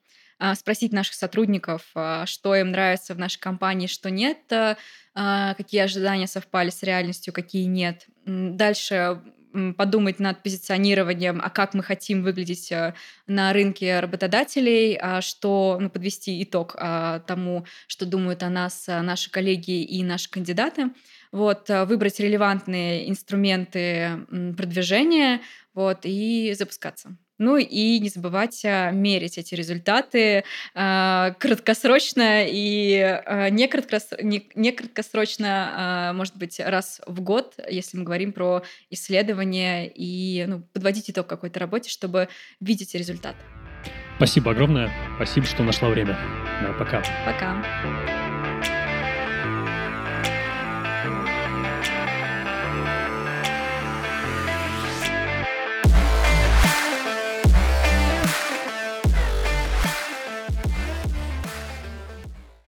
спросить 0.55 0.91
наших 0.91 1.13
сотрудников, 1.13 1.93
что 2.25 2.55
им 2.55 2.71
нравится 2.71 3.13
в 3.13 3.17
нашей 3.17 3.39
компании, 3.39 3.87
что 3.87 4.09
нет, 4.09 4.39
какие 5.13 5.79
ожидания 5.79 6.27
совпали 6.27 6.71
с 6.71 6.83
реальностью, 6.83 7.31
какие 7.31 7.63
нет. 7.63 8.05
Дальше 8.25 9.21
подумать 9.77 10.19
над 10.19 10.41
позиционированием, 10.43 11.39
а 11.43 11.49
как 11.49 11.73
мы 11.73 11.83
хотим 11.83 12.23
выглядеть 12.23 12.71
э, 12.71 12.93
на 13.27 13.53
рынке 13.53 13.99
работодателей, 13.99 14.97
а 14.99 15.21
что, 15.21 15.77
ну, 15.79 15.89
подвести 15.89 16.41
итог 16.43 16.75
а, 16.77 17.19
тому, 17.19 17.65
что 17.87 18.05
думают 18.05 18.43
о 18.43 18.49
нас 18.49 18.87
э, 18.87 19.01
наши 19.01 19.29
коллеги 19.29 19.83
и 19.83 20.03
наши 20.03 20.29
кандидаты. 20.29 20.91
Вот, 21.31 21.69
э, 21.69 21.85
выбрать 21.85 22.19
релевантные 22.19 23.09
инструменты 23.09 24.25
продвижения, 24.57 25.41
вот, 25.73 25.99
и 26.03 26.53
запускаться. 26.57 27.15
Ну 27.43 27.57
и 27.57 27.99
не 27.99 28.07
забывать 28.07 28.63
а, 28.63 28.91
мерить 28.91 29.37
эти 29.37 29.53
результаты 29.53 30.45
э, 30.73 31.33
краткосрочно 31.37 32.45
и 32.47 32.95
э, 32.95 33.49
не, 33.49 33.67
краткос... 33.67 34.13
не, 34.21 34.47
не 34.55 34.71
краткосрочно, 34.71 36.11
э, 36.11 36.13
может 36.15 36.37
быть, 36.37 36.61
раз 36.61 37.01
в 37.05 37.19
год, 37.19 37.55
если 37.69 37.97
мы 37.97 38.05
говорим 38.05 38.31
про 38.31 38.63
исследования 38.89 39.91
и 39.93 40.45
ну, 40.47 40.61
подводить 40.71 41.11
итог 41.11 41.27
какой-то 41.27 41.59
работе, 41.59 41.89
чтобы 41.89 42.29
видеть 42.61 42.95
результат. 42.95 43.35
Спасибо 44.15 44.51
огромное. 44.51 44.89
Спасибо, 45.17 45.45
что 45.45 45.63
нашла 45.63 45.89
время. 45.89 46.17
Да, 46.61 46.71
пока. 46.79 47.03
Пока. 47.25 48.12